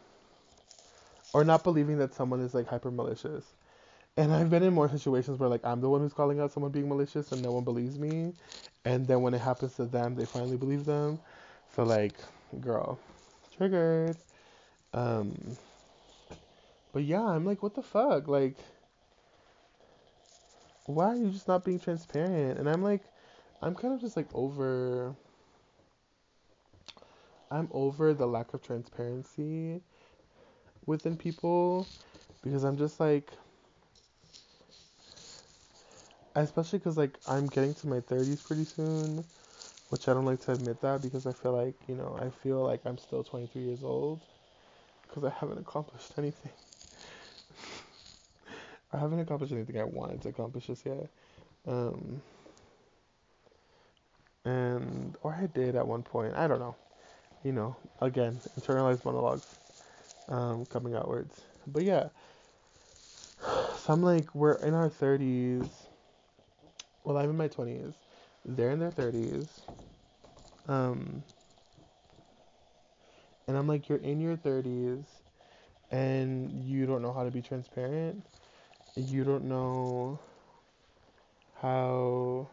Or 1.32 1.44
not 1.44 1.64
believing 1.64 1.98
that 1.98 2.14
someone 2.14 2.40
is 2.40 2.54
like 2.54 2.66
hyper 2.66 2.90
malicious. 2.90 3.44
And 4.16 4.32
I've 4.32 4.50
been 4.50 4.62
in 4.62 4.74
more 4.74 4.88
situations 4.88 5.38
where 5.38 5.48
like 5.48 5.64
I'm 5.64 5.80
the 5.80 5.88
one 5.88 6.00
who's 6.00 6.12
calling 6.12 6.40
out 6.40 6.52
someone 6.52 6.72
being 6.72 6.88
malicious 6.88 7.32
and 7.32 7.42
no 7.42 7.52
one 7.52 7.64
believes 7.64 7.98
me. 7.98 8.32
And 8.84 9.06
then 9.06 9.22
when 9.22 9.34
it 9.34 9.40
happens 9.40 9.74
to 9.76 9.84
them, 9.86 10.16
they 10.16 10.26
finally 10.26 10.56
believe 10.56 10.84
them. 10.84 11.20
So 11.74 11.84
like, 11.84 12.14
girl, 12.60 12.98
triggered. 13.56 14.16
Um 14.92 15.56
but 16.92 17.04
yeah, 17.04 17.22
I'm 17.22 17.44
like, 17.44 17.62
what 17.62 17.74
the 17.74 17.82
fuck? 17.82 18.28
Like 18.28 18.56
why 20.86 21.08
are 21.08 21.16
you 21.16 21.30
just 21.30 21.46
not 21.48 21.64
being 21.64 21.78
transparent? 21.78 22.58
And 22.58 22.68
I'm 22.68 22.82
like 22.82 23.02
I'm 23.62 23.74
kind 23.74 23.94
of 23.94 24.00
just 24.00 24.16
like 24.16 24.28
over 24.34 25.14
I'm 27.50 27.68
over 27.72 28.14
the 28.14 28.26
lack 28.26 28.54
of 28.54 28.62
transparency 28.62 29.80
within 30.86 31.16
people 31.16 31.86
because 32.42 32.64
I'm 32.64 32.76
just 32.76 33.00
like 33.00 33.30
especially 36.34 36.78
because 36.78 36.96
like 36.96 37.18
I'm 37.26 37.46
getting 37.46 37.74
to 37.74 37.86
my 37.88 38.00
30s 38.00 38.42
pretty 38.42 38.64
soon, 38.64 39.24
which 39.90 40.08
I 40.08 40.14
don't 40.14 40.24
like 40.24 40.40
to 40.40 40.52
admit 40.52 40.80
that 40.82 41.02
because 41.02 41.26
I 41.26 41.32
feel 41.32 41.52
like 41.52 41.74
you 41.88 41.94
know 41.94 42.18
I 42.20 42.30
feel 42.30 42.62
like 42.64 42.80
I'm 42.84 42.98
still 42.98 43.24
23 43.24 43.62
years 43.62 43.82
old 43.82 44.20
because 45.06 45.24
I 45.24 45.30
haven't 45.30 45.58
accomplished 45.58 46.12
anything. 46.18 46.52
I 48.92 48.98
haven't 48.98 49.20
accomplished 49.20 49.52
anything 49.52 49.78
I 49.80 49.84
wanted 49.84 50.22
to 50.22 50.28
accomplish 50.30 50.66
just 50.66 50.84
yet. 50.86 51.08
Um, 51.66 52.22
and 54.44 55.16
or 55.22 55.34
I 55.34 55.46
did 55.46 55.76
at 55.76 55.86
one 55.86 56.02
point. 56.02 56.34
I 56.36 56.46
don't 56.48 56.60
know. 56.60 56.76
You 57.44 57.52
know, 57.52 57.76
again, 58.00 58.40
internalized 58.60 59.04
monologues 59.04 59.46
um, 60.28 60.66
coming 60.66 60.94
outwards. 60.94 61.42
But 61.66 61.84
yeah, 61.84 62.08
so 63.76 63.92
I'm 63.92 64.02
like, 64.02 64.34
we're 64.34 64.54
in 64.54 64.74
our 64.74 64.90
30s 64.90 65.88
well, 67.04 67.16
I'm 67.16 67.30
in 67.30 67.36
my 67.36 67.48
20s. 67.48 67.94
They're 68.48 68.70
in 68.70 68.80
their 68.80 68.90
30s. 68.90 69.60
Um, 70.66 71.22
and 73.46 73.56
I'm 73.56 73.66
like, 73.66 73.88
you're 73.88 73.98
in 73.98 74.20
your 74.20 74.36
30s 74.36 75.04
and 75.90 76.64
you 76.64 76.86
don't 76.86 77.02
know 77.02 77.12
how 77.12 77.24
to 77.24 77.30
be 77.30 77.42
transparent. 77.42 78.24
You 78.96 79.22
don't 79.24 79.44
know 79.44 80.18
how 81.60 82.48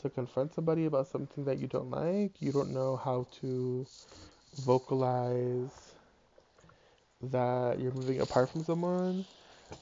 to 0.00 0.10
confront 0.10 0.54
somebody 0.54 0.86
about 0.86 1.08
something 1.08 1.44
that 1.44 1.58
you 1.58 1.66
don't 1.66 1.90
like. 1.90 2.40
You 2.40 2.52
don't 2.52 2.72
know 2.72 2.96
how 2.96 3.26
to 3.40 3.86
vocalize 4.58 5.92
that 7.22 7.80
you're 7.80 7.92
moving 7.92 8.20
apart 8.20 8.48
from 8.48 8.64
someone. 8.64 9.24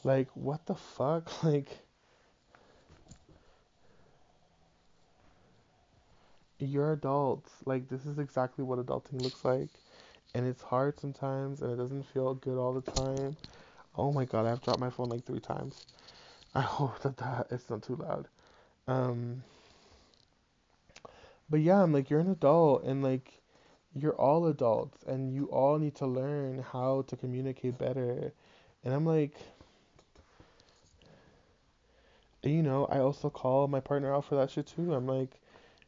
Like, 0.05 0.28
what 0.35 0.66
the 0.66 0.74
fuck? 0.74 1.30
Like, 1.45 1.68
you're 6.64 6.92
adults. 6.92 7.52
Like 7.64 7.88
this 7.88 8.06
is 8.06 8.18
exactly 8.18 8.64
what 8.64 8.78
adulting 8.78 9.20
looks 9.20 9.44
like. 9.44 9.68
And 10.34 10.46
it's 10.46 10.62
hard 10.62 10.98
sometimes 10.98 11.60
and 11.60 11.72
it 11.72 11.76
doesn't 11.76 12.06
feel 12.06 12.34
good 12.34 12.58
all 12.58 12.72
the 12.72 12.80
time. 12.80 13.36
Oh 13.96 14.12
my 14.12 14.24
god, 14.24 14.46
I've 14.46 14.62
dropped 14.62 14.80
my 14.80 14.90
phone 14.90 15.08
like 15.08 15.26
three 15.26 15.40
times. 15.40 15.82
I 16.54 16.62
hope 16.62 17.00
that 17.00 17.16
that 17.18 17.48
it's 17.50 17.68
not 17.68 17.82
too 17.82 17.96
loud. 17.96 18.28
Um 18.86 19.42
but 21.50 21.60
yeah, 21.60 21.82
I'm 21.82 21.92
like 21.92 22.08
you're 22.10 22.20
an 22.20 22.30
adult 22.30 22.84
and 22.84 23.02
like 23.02 23.40
you're 23.94 24.14
all 24.14 24.46
adults 24.46 25.02
and 25.06 25.34
you 25.34 25.46
all 25.46 25.78
need 25.78 25.94
to 25.96 26.06
learn 26.06 26.64
how 26.72 27.02
to 27.08 27.16
communicate 27.16 27.78
better. 27.78 28.32
And 28.84 28.94
I'm 28.94 29.04
like 29.04 29.36
you 32.44 32.62
know, 32.62 32.86
I 32.86 32.98
also 32.98 33.30
call 33.30 33.68
my 33.68 33.78
partner 33.80 34.12
out 34.14 34.24
for 34.24 34.34
that 34.36 34.50
shit 34.50 34.66
too. 34.66 34.94
I'm 34.94 35.06
like 35.06 35.41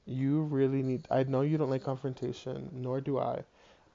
You 0.07 0.43
really 0.45 0.83
need. 0.83 1.07
I 1.11 1.25
know 1.25 1.43
you 1.43 1.59
don't 1.59 1.69
like 1.71 1.85
confrontation, 1.85 2.71
nor 2.73 3.01
do 3.03 3.19
I. 3.19 3.45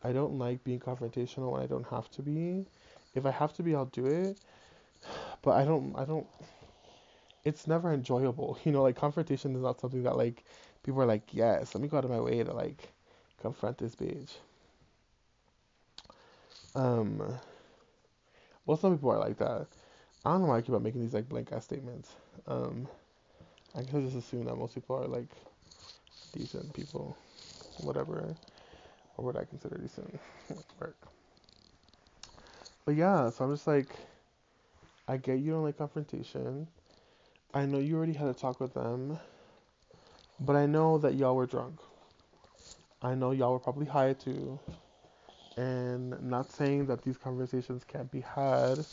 I 0.04 0.12
don't 0.14 0.38
like 0.38 0.64
being 0.64 0.80
confrontational 0.80 1.52
when 1.52 1.62
I 1.62 1.66
don't 1.68 1.88
have 1.88 2.10
to 2.12 2.22
be. 2.22 2.66
If 3.16 3.26
I 3.26 3.32
have 3.32 3.54
to 3.56 3.64
be, 3.64 3.76
I'll 3.76 3.86
do 3.86 4.06
it. 4.06 4.38
But 5.42 5.52
I 5.58 5.66
don't. 5.66 5.94
I 5.98 6.06
don't. 6.06 6.28
It's 7.44 7.68
never 7.68 7.92
enjoyable. 7.92 8.58
You 8.64 8.72
know, 8.72 8.82
like 8.84 8.96
confrontation 8.96 9.54
is 9.54 9.62
not 9.62 9.82
something 9.82 10.04
that 10.04 10.16
like 10.16 10.46
people 10.84 11.02
are 11.02 11.06
like, 11.06 11.34
yes, 11.34 11.76
let 11.76 11.82
me 11.82 11.90
go 11.90 11.98
out 11.98 12.06
of 12.06 12.12
my 12.12 12.22
way 12.22 12.42
to 12.44 12.54
like 12.54 12.94
confront 13.42 13.78
this 13.78 13.96
bitch. 13.96 14.38
Um. 16.76 17.40
Well, 18.66 18.78
some 18.78 18.96
people 18.96 19.12
are 19.12 19.20
like 19.20 19.38
that. 19.40 19.68
I 20.26 20.32
don't 20.32 20.42
know 20.42 20.48
why 20.48 20.58
I 20.58 20.62
keep 20.62 20.76
on 20.76 20.84
making 20.84 21.02
these 21.02 21.14
like 21.14 21.30
blank 21.30 21.52
ass 21.52 21.66
statements. 21.66 22.16
Um. 22.48 22.88
I 23.76 23.84
guess 23.84 23.96
I 23.96 24.02
just 24.02 24.18
assume 24.18 24.46
that 24.46 24.56
most 24.58 24.76
people 24.76 24.98
are 24.98 25.08
like 25.08 25.30
decent 26.32 26.74
people, 26.74 27.16
whatever, 27.78 28.36
or 29.18 29.26
what 29.26 29.36
I 29.36 29.46
consider 29.46 29.78
decent 29.78 30.20
work. 30.80 30.98
But 32.86 32.96
yeah, 32.96 33.30
so 33.30 33.46
I'm 33.46 33.54
just 33.54 33.68
like, 33.68 33.96
I 35.08 35.18
get 35.18 35.40
you 35.40 35.52
don't 35.52 35.64
like 35.64 35.78
confrontation. 35.78 36.68
I 37.54 37.66
know 37.66 37.80
you 37.80 37.98
already 37.98 38.14
had 38.14 38.28
a 38.28 38.34
talk 38.34 38.60
with 38.60 38.74
them, 38.74 39.20
but 40.40 40.56
I 40.56 40.66
know 40.66 40.98
that 41.00 41.16
y'all 41.16 41.36
were 41.36 41.46
drunk. 41.46 41.80
I 43.02 43.16
know 43.16 43.32
y'all 43.32 43.54
were 43.54 43.60
probably 43.60 43.86
high 43.86 44.14
too. 44.14 44.60
And 45.58 46.22
not 46.22 46.52
saying 46.52 46.86
that 46.88 47.04
these 47.04 47.18
conversations 47.18 47.84
can't 47.84 48.12
be 48.12 48.22
had 48.22 48.86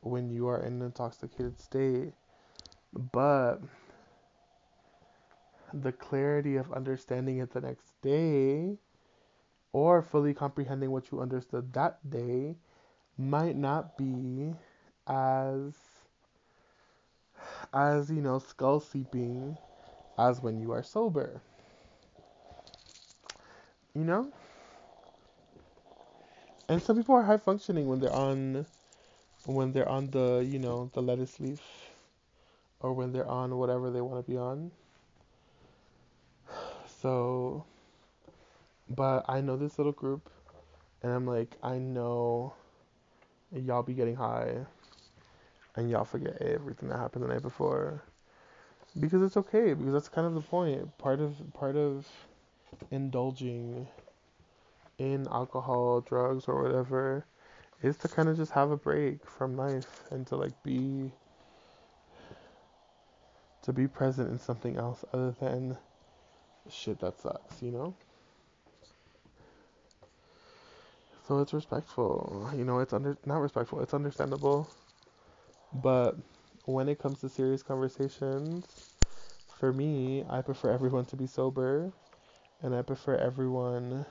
when 0.00 0.30
you 0.30 0.46
are 0.48 0.60
in 0.60 0.74
an 0.74 0.82
intoxicated 0.82 1.58
state, 1.58 2.12
but 3.12 3.56
the 5.72 5.92
clarity 5.92 6.56
of 6.56 6.72
understanding 6.72 7.38
it 7.38 7.52
the 7.52 7.60
next 7.60 8.00
day 8.02 8.78
or 9.72 10.02
fully 10.02 10.32
comprehending 10.32 10.90
what 10.90 11.10
you 11.10 11.20
understood 11.20 11.72
that 11.72 11.98
day 12.08 12.56
might 13.18 13.56
not 13.56 13.96
be 13.96 14.54
as 15.06 15.74
as 17.72 18.10
you 18.10 18.20
know 18.20 18.38
skull 18.38 18.80
seeping 18.80 19.56
as 20.18 20.42
when 20.42 20.60
you 20.60 20.72
are 20.72 20.82
sober. 20.82 21.40
You 23.94 24.04
know? 24.04 24.32
And 26.68 26.82
some 26.82 26.96
people 26.96 27.14
are 27.14 27.22
high 27.22 27.36
functioning 27.36 27.86
when 27.86 28.00
they're 28.00 28.12
on 28.12 28.66
when 29.44 29.72
they're 29.72 29.88
on 29.88 30.10
the 30.10 30.44
you 30.46 30.58
know 30.58 30.90
the 30.94 31.00
lettuce 31.00 31.38
leaf 31.38 31.60
or 32.80 32.92
when 32.92 33.12
they're 33.12 33.28
on 33.28 33.56
whatever 33.56 33.90
they 33.90 34.00
want 34.00 34.24
to 34.24 34.30
be 34.30 34.36
on 34.36 34.70
so 37.00 37.64
but 38.88 39.24
i 39.28 39.40
know 39.40 39.56
this 39.56 39.78
little 39.78 39.92
group 39.92 40.30
and 41.02 41.12
i'm 41.12 41.26
like 41.26 41.56
i 41.62 41.78
know 41.78 42.52
y'all 43.52 43.82
be 43.82 43.94
getting 43.94 44.16
high 44.16 44.66
and 45.76 45.90
y'all 45.90 46.04
forget 46.04 46.40
everything 46.40 46.88
that 46.88 46.98
happened 46.98 47.24
the 47.24 47.28
night 47.28 47.42
before. 47.42 48.02
Because 48.98 49.22
it's 49.22 49.36
okay 49.36 49.74
because 49.74 49.92
that's 49.92 50.08
kind 50.08 50.26
of 50.26 50.34
the 50.34 50.40
point. 50.40 50.96
Part 50.96 51.20
of 51.20 51.36
part 51.52 51.76
of 51.76 52.08
indulging 52.90 53.86
in 54.98 55.28
alcohol 55.30 56.00
drugs 56.00 56.44
or 56.48 56.62
whatever 56.62 57.26
is 57.82 57.98
to 57.98 58.08
kind 58.08 58.28
of 58.28 58.36
just 58.38 58.52
have 58.52 58.70
a 58.70 58.76
break 58.76 59.28
from 59.28 59.56
life 59.56 60.04
and 60.10 60.26
to 60.26 60.36
like 60.36 60.62
be 60.62 61.12
to 63.62 63.72
be 63.72 63.86
present 63.86 64.30
in 64.30 64.38
something 64.38 64.78
else 64.78 65.04
other 65.12 65.34
than 65.40 65.76
shit 66.70 66.98
that 67.00 67.18
sucks 67.18 67.62
you 67.62 67.70
know 67.70 67.94
so 71.26 71.38
it's 71.38 71.52
respectful 71.52 72.50
you 72.56 72.64
know 72.64 72.78
it's 72.78 72.92
under 72.92 73.16
not 73.24 73.38
respectful 73.38 73.80
it's 73.80 73.94
understandable 73.94 74.68
but 75.72 76.16
when 76.64 76.88
it 76.88 76.98
comes 76.98 77.20
to 77.20 77.28
serious 77.28 77.62
conversations, 77.62 78.66
for 79.58 79.72
me, 79.72 80.24
I 80.28 80.42
prefer 80.42 80.70
everyone 80.70 81.04
to 81.06 81.16
be 81.16 81.26
sober, 81.26 81.92
and 82.62 82.74
I 82.74 82.82
prefer 82.82 83.14
everyone. 83.14 84.04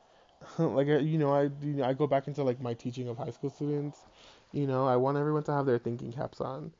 like 0.58 0.86
you 0.86 1.18
know, 1.18 1.32
I 1.32 1.42
you 1.62 1.74
know, 1.74 1.84
I 1.84 1.92
go 1.92 2.06
back 2.06 2.28
into 2.28 2.42
like 2.42 2.60
my 2.60 2.74
teaching 2.74 3.08
of 3.08 3.18
high 3.18 3.30
school 3.30 3.50
students. 3.50 4.00
You 4.52 4.66
know, 4.66 4.86
I 4.86 4.96
want 4.96 5.18
everyone 5.18 5.42
to 5.44 5.52
have 5.52 5.66
their 5.66 5.78
thinking 5.78 6.12
caps 6.12 6.40
on. 6.40 6.72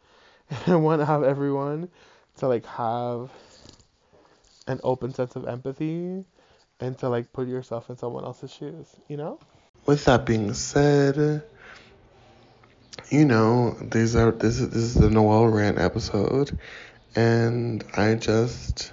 And 0.48 0.60
I 0.74 0.76
want 0.76 1.00
to 1.00 1.06
have 1.06 1.22
everyone 1.22 1.88
to 2.38 2.48
like 2.48 2.66
have 2.66 3.30
an 4.66 4.80
open 4.82 5.14
sense 5.14 5.36
of 5.36 5.46
empathy 5.46 6.24
and 6.80 6.98
to 6.98 7.08
like 7.08 7.32
put 7.32 7.48
yourself 7.48 7.90
in 7.90 7.96
someone 7.96 8.24
else's 8.24 8.52
shoes, 8.52 8.86
you 9.08 9.16
know? 9.16 9.38
With 9.86 10.04
that 10.06 10.26
being 10.26 10.54
said, 10.54 11.42
you 13.10 13.24
know, 13.24 13.76
these 13.80 14.14
are 14.16 14.30
this 14.30 14.60
is 14.60 14.70
this 14.70 14.82
is 14.82 14.94
the 14.94 15.10
Noel 15.10 15.46
rant 15.46 15.78
episode, 15.78 16.58
and 17.16 17.84
I 17.96 18.14
just 18.14 18.92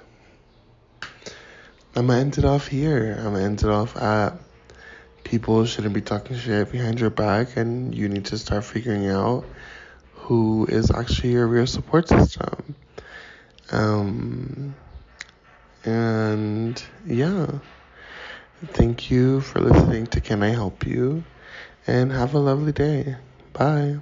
I'm 1.95 2.07
gonna 2.07 2.19
end 2.19 2.37
it 2.37 2.45
off 2.45 2.67
here. 2.67 3.15
I'm 3.17 3.33
gonna 3.33 3.43
end 3.43 3.63
it 3.63 3.69
off 3.69 3.95
at 3.97 4.39
people 5.23 5.65
shouldn't 5.65 5.93
be 5.93 6.01
talking 6.01 6.37
shit 6.37 6.71
behind 6.71 6.99
your 6.99 7.09
back, 7.09 7.57
and 7.57 7.93
you 7.93 8.07
need 8.07 8.25
to 8.25 8.37
start 8.37 8.63
figuring 8.63 9.07
out 9.07 9.45
who 10.13 10.65
is 10.65 10.89
actually 10.89 11.33
your 11.33 11.47
real 11.47 11.67
support 11.67 12.07
system. 12.07 12.75
Um, 13.71 14.75
and 15.87 16.83
yeah, 17.05 17.47
thank 18.73 19.09
you 19.09 19.39
for 19.39 19.61
listening 19.61 20.05
to 20.07 20.19
Can 20.19 20.43
I 20.43 20.49
Help 20.49 20.85
You, 20.85 21.23
and 21.87 22.11
have 22.11 22.33
a 22.33 22.39
lovely 22.39 22.73
day. 22.73 23.15
Bye. 23.53 23.99